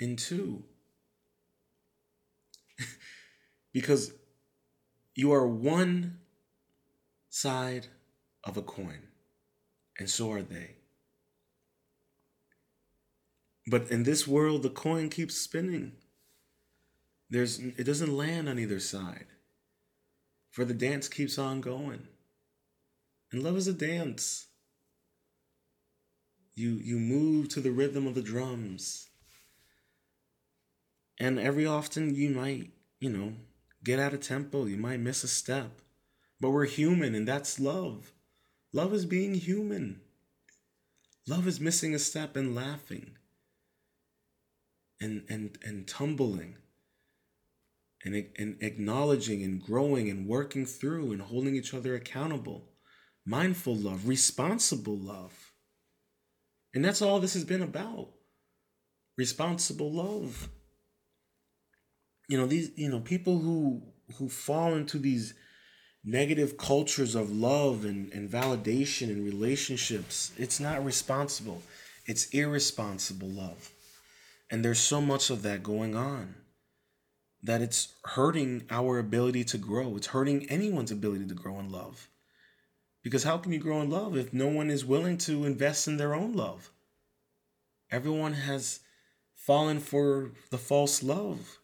and 0.00 0.18
two. 0.18 0.64
Because 3.74 4.12
you 5.18 5.32
are 5.32 5.48
one 5.48 6.16
side 7.28 7.88
of 8.44 8.56
a 8.56 8.62
coin, 8.62 9.00
and 9.98 10.08
so 10.08 10.30
are 10.30 10.42
they. 10.42 10.76
But 13.66 13.90
in 13.90 14.04
this 14.04 14.28
world, 14.28 14.62
the 14.62 14.70
coin 14.70 15.10
keeps 15.10 15.34
spinning. 15.34 15.94
There's 17.28 17.58
it 17.58 17.82
doesn't 17.82 18.16
land 18.16 18.48
on 18.48 18.60
either 18.60 18.78
side. 18.78 19.26
For 20.52 20.64
the 20.64 20.72
dance 20.72 21.08
keeps 21.08 21.36
on 21.36 21.62
going. 21.62 22.06
And 23.32 23.42
love 23.42 23.56
is 23.56 23.66
a 23.66 23.72
dance. 23.72 24.46
You 26.54 26.74
you 26.74 26.96
move 26.96 27.48
to 27.48 27.60
the 27.60 27.72
rhythm 27.72 28.06
of 28.06 28.14
the 28.14 28.22
drums. 28.22 29.08
And 31.18 31.40
every 31.40 31.66
often 31.66 32.14
you 32.14 32.30
might, 32.30 32.70
you 33.00 33.10
know, 33.10 33.32
get 33.84 33.98
out 33.98 34.14
of 34.14 34.20
tempo, 34.20 34.66
you 34.66 34.76
might 34.76 35.00
miss 35.00 35.24
a 35.24 35.28
step. 35.28 35.80
But 36.40 36.50
we're 36.50 36.66
human 36.66 37.14
and 37.14 37.26
that's 37.26 37.58
love. 37.58 38.12
Love 38.72 38.92
is 38.92 39.06
being 39.06 39.34
human. 39.34 40.00
Love 41.26 41.46
is 41.46 41.60
missing 41.60 41.94
a 41.94 41.98
step 41.98 42.36
and 42.36 42.54
laughing 42.54 43.16
and 45.00 45.24
and 45.28 45.58
and 45.64 45.86
tumbling 45.86 46.56
and, 48.04 48.26
and 48.36 48.56
acknowledging 48.60 49.42
and 49.42 49.62
growing 49.62 50.08
and 50.08 50.26
working 50.26 50.64
through 50.64 51.12
and 51.12 51.20
holding 51.20 51.56
each 51.56 51.74
other 51.74 51.94
accountable. 51.94 52.68
Mindful 53.26 53.76
love, 53.76 54.08
responsible 54.08 54.96
love. 54.96 55.52
And 56.74 56.84
that's 56.84 57.02
all 57.02 57.20
this 57.20 57.34
has 57.34 57.44
been 57.44 57.62
about. 57.62 58.10
Responsible 59.16 59.92
love. 59.92 60.48
You 62.28 62.38
know, 62.38 62.46
these, 62.46 62.70
you 62.76 62.88
know, 62.88 63.00
people 63.00 63.38
who 63.38 63.82
who 64.16 64.28
fall 64.28 64.74
into 64.74 64.98
these 64.98 65.34
negative 66.04 66.56
cultures 66.56 67.14
of 67.14 67.30
love 67.30 67.84
and, 67.84 68.12
and 68.12 68.30
validation 68.30 69.08
and 69.08 69.24
relationships, 69.24 70.32
it's 70.38 70.60
not 70.60 70.84
responsible. 70.84 71.62
It's 72.06 72.28
irresponsible 72.30 73.28
love. 73.28 73.70
And 74.50 74.64
there's 74.64 74.78
so 74.78 75.00
much 75.00 75.28
of 75.28 75.42
that 75.42 75.62
going 75.62 75.94
on 75.94 76.34
that 77.42 77.60
it's 77.60 77.94
hurting 78.04 78.64
our 78.70 78.98
ability 78.98 79.44
to 79.44 79.58
grow. 79.58 79.96
It's 79.96 80.08
hurting 80.08 80.48
anyone's 80.48 80.90
ability 80.90 81.26
to 81.26 81.34
grow 81.34 81.58
in 81.60 81.70
love. 81.70 82.08
Because 83.02 83.24
how 83.24 83.38
can 83.38 83.52
you 83.52 83.58
grow 83.58 83.80
in 83.80 83.90
love 83.90 84.16
if 84.16 84.32
no 84.32 84.48
one 84.48 84.70
is 84.70 84.84
willing 84.84 85.18
to 85.18 85.44
invest 85.44 85.86
in 85.86 85.98
their 85.98 86.14
own 86.14 86.32
love? 86.32 86.70
Everyone 87.90 88.32
has 88.32 88.80
fallen 89.34 89.78
for 89.80 90.32
the 90.50 90.58
false 90.58 91.02
love. 91.02 91.58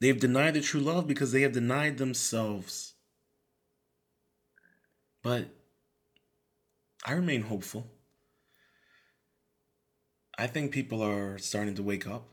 They've 0.00 0.18
denied 0.18 0.54
the 0.54 0.60
true 0.60 0.80
love 0.80 1.06
because 1.06 1.32
they 1.32 1.42
have 1.42 1.52
denied 1.52 1.98
themselves. 1.98 2.94
But 5.22 5.48
I 7.04 7.12
remain 7.12 7.42
hopeful. 7.42 7.86
I 10.38 10.46
think 10.46 10.70
people 10.70 11.02
are 11.02 11.38
starting 11.38 11.74
to 11.76 11.82
wake 11.82 12.06
up 12.06 12.28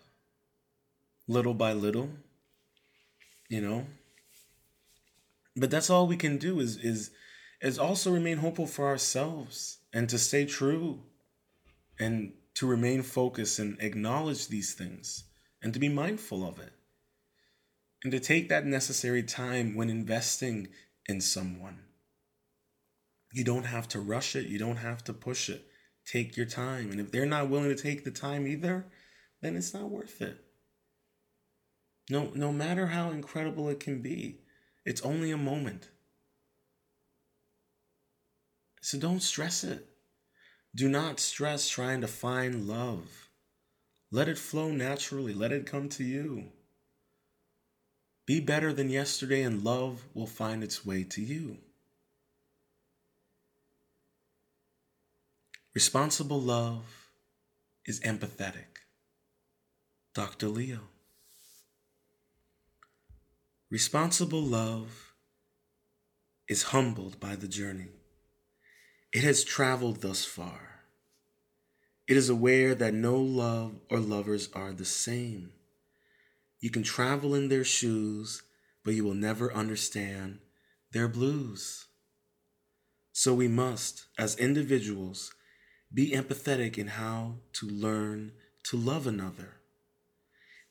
little 1.28 1.54
by 1.54 1.74
little, 1.74 2.10
you 3.48 3.62
know. 3.62 3.86
But 5.56 5.72
that's 5.72 5.90
all 5.90 6.08
we 6.08 6.18
can 6.18 6.38
do 6.38 6.60
is 6.60 6.78
is 6.78 7.12
is 7.62 7.80
also 7.80 8.12
remain 8.12 8.38
hopeful 8.38 8.68
for 8.68 8.88
ourselves 8.88 9.78
and 9.94 10.10
to 10.10 10.20
stay 10.20 10.46
true 10.46 11.00
and 11.98 12.34
to 12.56 12.68
remain 12.68 13.02
focused 13.02 13.58
and 13.60 13.80
acknowledge 13.80 14.48
these 14.48 14.74
things 14.74 15.24
and 15.62 15.74
to 15.74 15.80
be 15.80 15.88
mindful 15.88 16.46
of 16.46 16.60
it. 16.60 16.74
And 18.04 18.12
to 18.12 18.20
take 18.20 18.50
that 18.50 18.66
necessary 18.66 19.24
time 19.24 19.76
when 19.76 19.90
investing 19.90 20.68
in 21.08 21.22
someone. 21.22 21.80
You 23.32 23.44
don't 23.44 23.66
have 23.66 23.88
to 23.90 24.00
rush 24.00 24.36
it, 24.36 24.48
you 24.48 24.60
don't 24.60 24.78
have 24.78 25.04
to 25.06 25.14
push 25.14 25.50
it. 25.50 25.66
Take 26.06 26.36
your 26.36 26.46
time. 26.46 26.92
And 26.92 27.00
if 27.00 27.12
they're 27.12 27.26
not 27.26 27.50
willing 27.50 27.74
to 27.74 27.82
take 27.82 28.04
the 28.04 28.12
time 28.12 28.46
either, 28.46 28.86
then 29.42 29.56
it's 29.56 29.74
not 29.74 29.90
worth 29.90 30.22
it. 30.22 30.38
No, 32.10 32.32
no 32.36 32.52
matter 32.52 32.88
how 32.88 33.12
incredible 33.12 33.70
it 33.70 33.80
can 33.80 34.02
be, 34.02 34.42
it's 34.86 35.02
only 35.02 35.32
a 35.32 35.38
moment. 35.38 35.90
So 38.82 39.00
don't 39.00 39.22
stress 39.22 39.64
it. 39.64 39.88
Do 40.76 40.90
not 40.90 41.20
stress 41.20 41.70
trying 41.70 42.02
to 42.02 42.08
find 42.08 42.68
love. 42.68 43.30
Let 44.12 44.28
it 44.28 44.38
flow 44.38 44.72
naturally, 44.72 45.34
let 45.34 45.54
it 45.54 45.66
come 45.66 45.88
to 45.90 46.04
you. 46.04 46.52
Be 48.26 48.40
better 48.40 48.72
than 48.72 48.90
yesterday, 48.90 49.42
and 49.44 49.64
love 49.64 50.06
will 50.14 50.28
find 50.28 50.64
its 50.64 50.86
way 50.86 51.04
to 51.04 51.22
you. 51.22 51.58
Responsible 55.74 56.40
love 56.40 57.10
is 57.86 58.00
empathetic. 58.02 58.84
Dr. 60.14 60.48
Leo. 60.48 60.80
Responsible 63.72 64.44
love 64.44 65.16
is 66.48 66.64
humbled 66.64 67.20
by 67.20 67.36
the 67.36 67.48
journey. 67.48 67.90
It 69.12 69.24
has 69.24 69.44
traveled 69.44 70.02
thus 70.02 70.24
far. 70.24 70.82
It 72.08 72.18
is 72.18 72.30
aware 72.30 72.76
that 72.76 72.94
no 72.94 73.18
love 73.18 73.74
or 73.90 74.00
lovers 74.00 74.50
are 74.54 74.74
the 74.74 74.86
same. 74.86 75.54
You 76.64 76.70
can 76.70 76.84
travel 76.84 77.36
in 77.36 77.50
their 77.50 77.66
shoes, 77.66 78.42
but 78.86 78.94
you 78.94 79.04
will 79.04 79.14
never 79.14 79.54
understand 79.54 80.40
their 80.94 81.10
blues. 81.10 81.88
So 83.12 83.34
we 83.34 83.50
must, 83.50 84.06
as 84.18 84.38
individuals, 84.38 85.34
be 85.94 86.12
empathetic 86.12 86.78
in 86.78 86.88
how 86.88 87.40
to 87.60 87.68
learn 87.68 88.32
to 88.70 88.78
love 88.78 89.08
another. 89.08 89.56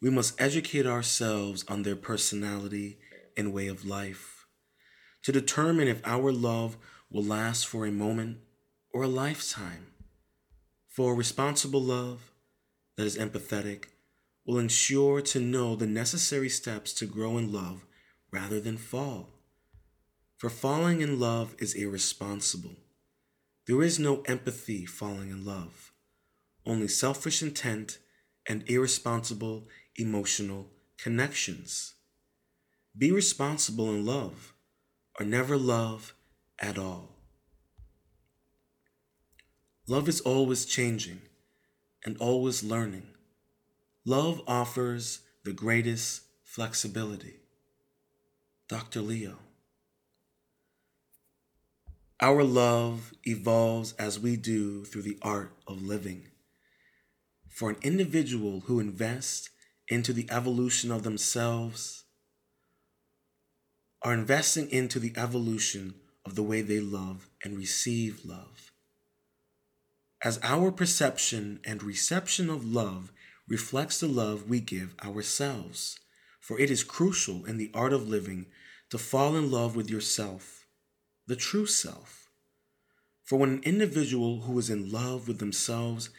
We 0.01 0.09
must 0.09 0.41
educate 0.41 0.87
ourselves 0.87 1.63
on 1.69 1.83
their 1.83 1.95
personality 1.95 2.97
and 3.37 3.53
way 3.53 3.67
of 3.67 3.85
life 3.85 4.47
to 5.25 5.31
determine 5.31 5.89
if 5.89 6.01
our 6.07 6.33
love 6.33 6.79
will 7.11 7.23
last 7.23 7.67
for 7.67 7.85
a 7.85 7.93
moment 7.93 8.39
or 8.95 9.03
a 9.03 9.09
lifetime. 9.09 9.89
For 10.89 11.15
responsible 11.15 11.83
love 11.83 12.33
that 12.97 13.05
is 13.05 13.19
empathetic 13.19 13.89
will 14.45 14.59
ensure 14.59 15.21
to 15.21 15.41
know 15.41 15.77
the 15.77 15.87
necessary 15.87 16.49
steps 16.49 16.93
to 16.93 17.07
grow 17.07 17.39
in 17.39 17.53
love 17.53 17.85
rather 18.33 18.61
than 18.61 18.77
fall. 18.77 19.31
For 20.37 20.51
falling 20.51 21.01
in 21.01 21.21
love 21.21 21.55
is 21.59 21.75
irresponsible. 21.75 22.77
There 23.67 23.83
is 23.83 23.99
no 23.99 24.23
empathy 24.23 24.85
falling 24.85 25.31
in 25.31 25.45
love, 25.45 25.93
only 26.67 26.89
selfish 26.89 27.43
intent 27.43 27.99
and 28.49 28.69
irresponsible 28.69 29.69
emotional 29.97 30.71
connections. 30.99 31.95
Be 32.99 33.13
responsible 33.13 33.91
in 33.91 34.05
love, 34.05 34.53
or 35.19 35.25
never 35.25 35.57
love 35.57 36.15
at 36.59 36.77
all. 36.77 37.11
Love 39.87 40.09
is 40.09 40.21
always 40.21 40.65
changing 40.65 41.21
and 42.05 42.17
always 42.19 42.65
learning. 42.65 43.07
Love 44.05 44.43
offers 44.49 45.21
the 45.45 45.53
greatest 45.53 46.23
flexibility. 46.43 47.37
Dr. 48.69 49.01
Leo. 49.01 49.39
Our 52.21 52.43
love 52.43 53.13
evolves 53.23 53.93
as 54.01 54.19
we 54.19 54.37
do 54.37 54.85
through 54.85 55.03
the 55.03 55.19
art 55.23 55.53
of 55.69 55.83
living. 55.83 56.27
For 57.49 57.71
an 57.71 57.77
individual 57.83 58.61
who 58.67 58.81
invests 58.81 59.51
into 59.87 60.13
the 60.13 60.29
evolution 60.33 60.91
of 60.91 61.05
themselves 61.05 62.03
are 64.03 64.15
investing 64.15 64.69
into 64.71 64.99
the 64.99 65.13
evolution 65.17 65.95
of 66.25 66.35
the 66.35 66.43
way 66.43 66.61
they 66.61 66.81
love 66.81 67.29
and 67.45 67.57
receive 67.57 68.25
love. 68.25 68.73
As 70.25 70.41
our 70.43 70.73
perception 70.73 71.61
and 71.65 71.85
reception 71.85 72.51
of 72.51 72.65
love 72.65 73.12
reflects 73.49 74.01
the 74.01 74.07
love 74.07 74.49
we 74.49 74.61
give 74.61 74.95
ourselves, 75.05 75.99
for 76.41 76.59
it 76.59 76.71
is 76.71 76.85
crucial 76.85 77.45
in 77.45 77.57
the 77.57 77.71
art 77.75 77.93
of 77.93 78.09
living 78.09 78.47
to 78.91 78.99
fall 78.99 79.37
in 79.37 79.51
love 79.51 79.75
with 79.75 79.91
yourself, 79.91 80.67
the 81.27 81.37
true 81.37 81.67
self. 81.67 82.31
For 83.25 83.39
when 83.39 83.51
an 83.51 83.63
individual 83.65 84.43
who 84.43 84.59
is 84.59 84.69
in 84.69 84.91
love 84.91 85.29
with 85.29 85.39
themselves, 85.39 86.11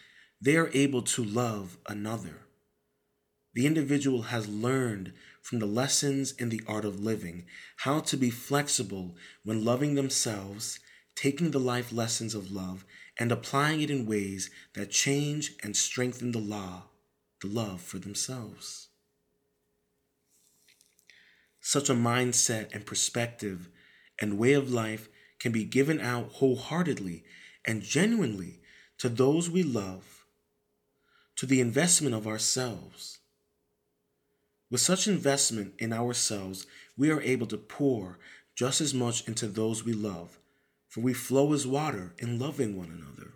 they 0.42 0.58
are 0.58 0.72
able 0.74 1.02
to 1.02 1.24
love 1.24 1.78
another. 1.88 2.42
The 3.54 3.68
individual 3.68 4.24
has 4.24 4.48
learned 4.48 5.14
from 5.42 5.60
the 5.60 5.66
lessons 5.66 6.32
in 6.32 6.50
the 6.50 6.62
art 6.68 6.86
of 6.86 7.00
living 7.00 7.46
how 7.78 8.00
to 8.00 8.18
be 8.18 8.30
flexible 8.30 9.16
when 9.44 9.64
loving 9.64 9.96
themselves, 9.96 10.80
taking 11.16 11.52
the 11.52 11.60
life 11.60 11.94
lessons 11.94 12.34
of 12.34 12.52
love, 12.52 12.84
and 13.20 13.32
applying 13.32 13.82
it 13.82 13.92
in 13.92 14.08
ways 14.08 14.50
that 14.74 14.90
change 14.90 15.54
and 15.62 15.78
strengthen 15.78 16.32
the 16.32 16.40
law, 16.40 16.86
the 17.44 17.50
love 17.50 17.82
for 17.82 18.00
themselves. 18.00 18.90
Such 21.62 21.90
a 21.90 21.94
mindset 21.94 22.74
and 22.74 22.86
perspective 22.86 23.70
and 24.20 24.40
way 24.40 24.54
of 24.54 24.72
life 24.72 25.10
can 25.40 25.52
be 25.52 25.66
given 25.66 26.00
out 26.00 26.32
wholeheartedly 26.34 27.24
and 27.66 27.82
genuinely 27.84 28.62
to 28.98 29.10
those 29.10 29.50
we 29.50 29.64
love, 29.64 30.26
to 31.36 31.46
the 31.46 31.62
investment 31.62 32.16
of 32.16 32.28
ourselves 32.28 33.20
With 34.74 34.82
such 34.82 35.08
investment 35.08 35.76
in 35.78 35.94
ourselves, 35.94 36.66
we 36.98 37.12
are 37.12 37.22
able 37.22 37.46
to 37.48 37.58
pour 37.58 38.18
just 38.56 38.82
as 38.82 38.94
much 38.94 39.28
into 39.28 39.48
those 39.48 39.86
we 39.86 39.94
love, 39.94 40.40
for 40.90 41.02
we 41.02 41.14
flow 41.14 41.54
as 41.54 41.68
water 41.68 42.16
in 42.18 42.40
loving 42.40 42.76
one 42.76 42.90
another. 42.90 43.34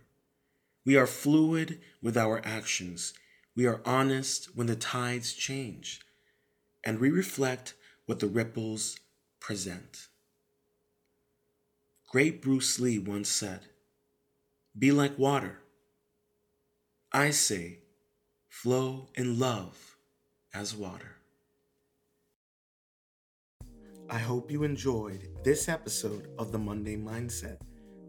We 0.84 0.96
are 0.98 1.06
fluid 1.06 1.80
with 2.02 2.18
our 2.18 2.42
actions. 2.44 3.14
We 3.58 3.66
are 3.66 3.82
honest 3.86 4.56
when 4.56 4.68
the 4.68 4.76
tides 4.76 5.34
change, 5.34 6.02
and 6.86 7.00
we 7.00 7.10
reflect 7.10 7.74
what 8.06 8.20
the 8.20 8.28
ripples 8.28 9.00
present. 9.40 10.10
Great 12.08 12.40
Bruce 12.40 12.80
Lee 12.80 13.00
once 13.00 13.30
said, 13.30 13.62
Be 14.78 14.92
like 14.92 15.18
water. 15.18 15.58
I 17.12 17.32
say, 17.32 17.80
flow 18.48 19.10
in 19.16 19.40
love 19.40 19.98
as 20.54 20.76
water. 20.76 21.16
I 24.08 24.20
hope 24.20 24.52
you 24.52 24.66
enjoyed 24.66 25.30
this 25.44 25.68
episode 25.68 26.28
of 26.38 26.52
the 26.52 26.60
Monday 26.60 26.96
Mindset. 26.96 27.58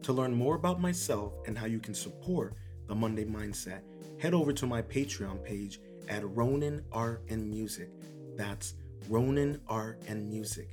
To 0.03 0.13
learn 0.13 0.35
more 0.35 0.57
about 0.57 0.79
myself 0.79 1.33
and 1.47 1.57
how 1.57 1.65
you 1.65 1.79
can 1.79 1.95
support 1.95 2.55
the 2.87 2.95
Monday 2.95 3.25
Mindset, 3.25 3.81
head 4.19 4.35
over 4.35 4.53
to 4.53 4.67
my 4.67 4.83
Patreon 4.83 5.43
page 5.45 5.81
at 6.09 6.29
Ronin 6.37 6.85
Art 6.93 7.23
and 7.29 7.49
Music. 7.49 7.91
That's 8.37 8.75
Ronin 9.09 9.61
Art 9.69 10.03
and 10.09 10.29
Music. 10.29 10.69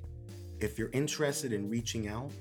If 0.59 0.79
you're 0.79 0.89
interested 0.93 1.53
in 1.53 1.69
reaching 1.69 2.07
out, 2.07 2.31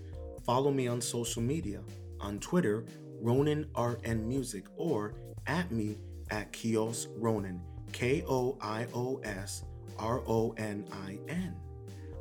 follow 0.46 0.70
me 0.70 0.88
on 0.88 1.00
social 1.00 1.42
media 1.42 1.80
on 2.20 2.38
Twitter, 2.38 2.84
Ronin 3.20 3.66
Art 3.74 4.00
and 4.05 4.26
Music, 4.26 4.64
or 4.76 5.14
at 5.46 5.70
me 5.70 5.98
at 6.30 6.52
Koios 6.52 7.09
Ronin, 7.16 7.61
K 7.92 8.24
O 8.26 8.57
I 8.61 8.86
O 8.94 9.20
S 9.24 9.64
R 9.98 10.22
O 10.26 10.55
N 10.57 10.86
I 11.07 11.18
N. 11.28 11.55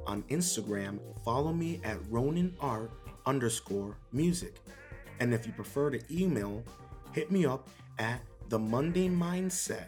On 0.07 0.23
Instagram, 0.23 0.99
follow 1.23 1.53
me 1.53 1.79
at 1.85 1.97
Ronin 2.09 2.53
Art 2.59 2.91
underscore 3.25 3.97
music. 4.11 4.59
And 5.21 5.33
if 5.33 5.47
you 5.47 5.53
prefer 5.53 5.89
to 5.91 6.01
email, 6.13 6.63
hit 7.13 7.31
me 7.31 7.45
up 7.45 7.69
at 7.97 8.21
the 8.53 8.59
Monday 8.59 9.09
Mindset 9.09 9.87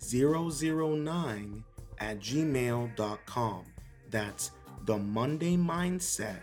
009 0.00 1.64
at 1.98 2.20
gmail.com. 2.20 3.64
That's 4.08 4.52
the 4.84 4.96
Monday 4.96 5.56
Mindset 5.56 6.38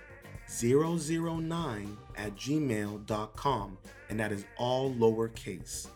009 0.49 1.97
at 2.17 2.35
gmail.com. 2.35 3.77
And 4.09 4.19
that 4.19 4.33
is 4.33 4.43
all 4.57 4.93
lowercase. 4.95 5.87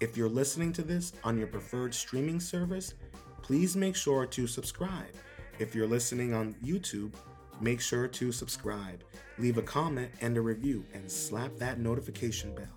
If 0.00 0.18
you're 0.18 0.28
listening 0.28 0.70
to 0.74 0.82
this 0.82 1.14
on 1.24 1.38
your 1.38 1.46
preferred 1.46 1.94
streaming 1.94 2.38
service, 2.38 2.92
please 3.40 3.74
make 3.76 3.96
sure 3.96 4.26
to 4.26 4.46
subscribe 4.46 5.14
if 5.58 5.74
you're 5.74 5.86
listening 5.86 6.34
on 6.34 6.54
YouTube, 6.62 7.14
make 7.62 7.80
sure 7.80 8.06
to 8.06 8.32
subscribe, 8.32 9.02
leave 9.38 9.56
a 9.56 9.62
comment 9.62 10.10
and 10.20 10.36
a 10.36 10.42
review, 10.42 10.84
and 10.92 11.10
slap 11.10 11.56
that 11.56 11.78
notification 11.78 12.54
bell. 12.54 12.76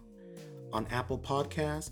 On 0.72 0.88
Apple 0.88 1.20
Podcasts, 1.20 1.92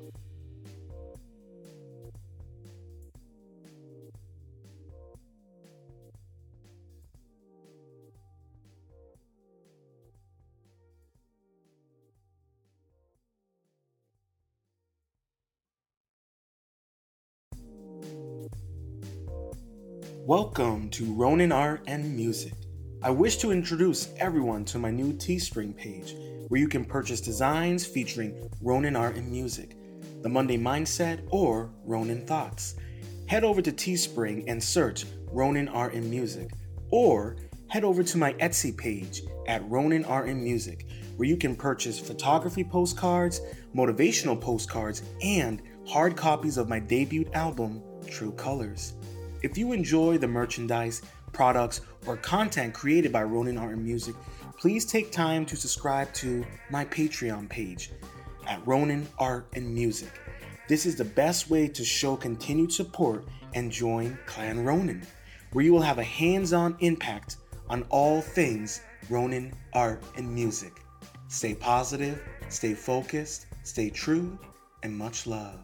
Welcome 20.31 20.89
to 20.91 21.13
Ronin 21.13 21.51
Art 21.51 21.83
and 21.87 22.15
Music. 22.15 22.53
I 23.03 23.09
wish 23.09 23.35
to 23.39 23.51
introduce 23.51 24.13
everyone 24.15 24.63
to 24.63 24.79
my 24.79 24.89
new 24.89 25.11
Teespring 25.11 25.75
page, 25.75 26.15
where 26.47 26.61
you 26.61 26.69
can 26.69 26.85
purchase 26.85 27.19
designs 27.19 27.85
featuring 27.85 28.49
Ronin 28.61 28.95
Art 28.95 29.17
and 29.17 29.29
Music, 29.29 29.75
the 30.21 30.29
Monday 30.29 30.57
Mindset, 30.57 31.27
or 31.31 31.69
Ronin 31.83 32.25
Thoughts. 32.25 32.75
Head 33.27 33.43
over 33.43 33.61
to 33.61 33.73
Teespring 33.73 34.45
and 34.47 34.63
search 34.63 35.03
Ronin 35.33 35.67
Art 35.67 35.95
and 35.95 36.09
Music, 36.09 36.49
or 36.91 37.35
head 37.67 37.83
over 37.83 38.01
to 38.01 38.17
my 38.17 38.31
Etsy 38.35 38.75
page 38.77 39.23
at 39.49 39.69
Ronin 39.69 40.05
Art 40.05 40.29
and 40.29 40.41
Music, 40.41 40.87
where 41.17 41.27
you 41.27 41.35
can 41.35 41.57
purchase 41.57 41.99
photography 41.99 42.63
postcards, 42.63 43.41
motivational 43.75 44.39
postcards, 44.39 45.01
and 45.21 45.61
hard 45.85 46.15
copies 46.15 46.55
of 46.55 46.69
my 46.69 46.79
debut 46.79 47.29
album, 47.33 47.83
True 48.07 48.31
Colors. 48.31 48.93
If 49.41 49.57
you 49.57 49.71
enjoy 49.71 50.19
the 50.19 50.27
merchandise, 50.27 51.01
products, 51.31 51.81
or 52.05 52.15
content 52.17 52.75
created 52.75 53.11
by 53.11 53.23
Ronin 53.23 53.57
Art 53.57 53.73
and 53.73 53.83
Music, 53.83 54.13
please 54.59 54.85
take 54.85 55.11
time 55.11 55.47
to 55.47 55.55
subscribe 55.55 56.13
to 56.13 56.45
my 56.69 56.85
Patreon 56.85 57.49
page 57.49 57.91
at 58.47 58.65
Ronin 58.67 59.07
Art 59.17 59.47
and 59.55 59.73
Music. 59.73 60.11
This 60.67 60.85
is 60.85 60.95
the 60.95 61.05
best 61.05 61.49
way 61.49 61.67
to 61.67 61.83
show 61.83 62.15
continued 62.15 62.71
support 62.71 63.25
and 63.55 63.71
join 63.71 64.17
Clan 64.27 64.63
Ronin, 64.63 65.01
where 65.53 65.65
you 65.65 65.73
will 65.73 65.81
have 65.81 65.97
a 65.97 66.03
hands 66.03 66.53
on 66.53 66.77
impact 66.79 67.37
on 67.67 67.83
all 67.89 68.21
things 68.21 68.81
Ronin 69.09 69.53
art 69.73 70.03
and 70.17 70.31
music. 70.31 70.83
Stay 71.29 71.55
positive, 71.55 72.21
stay 72.49 72.75
focused, 72.75 73.47
stay 73.63 73.89
true, 73.89 74.37
and 74.83 74.95
much 74.95 75.25
love. 75.25 75.59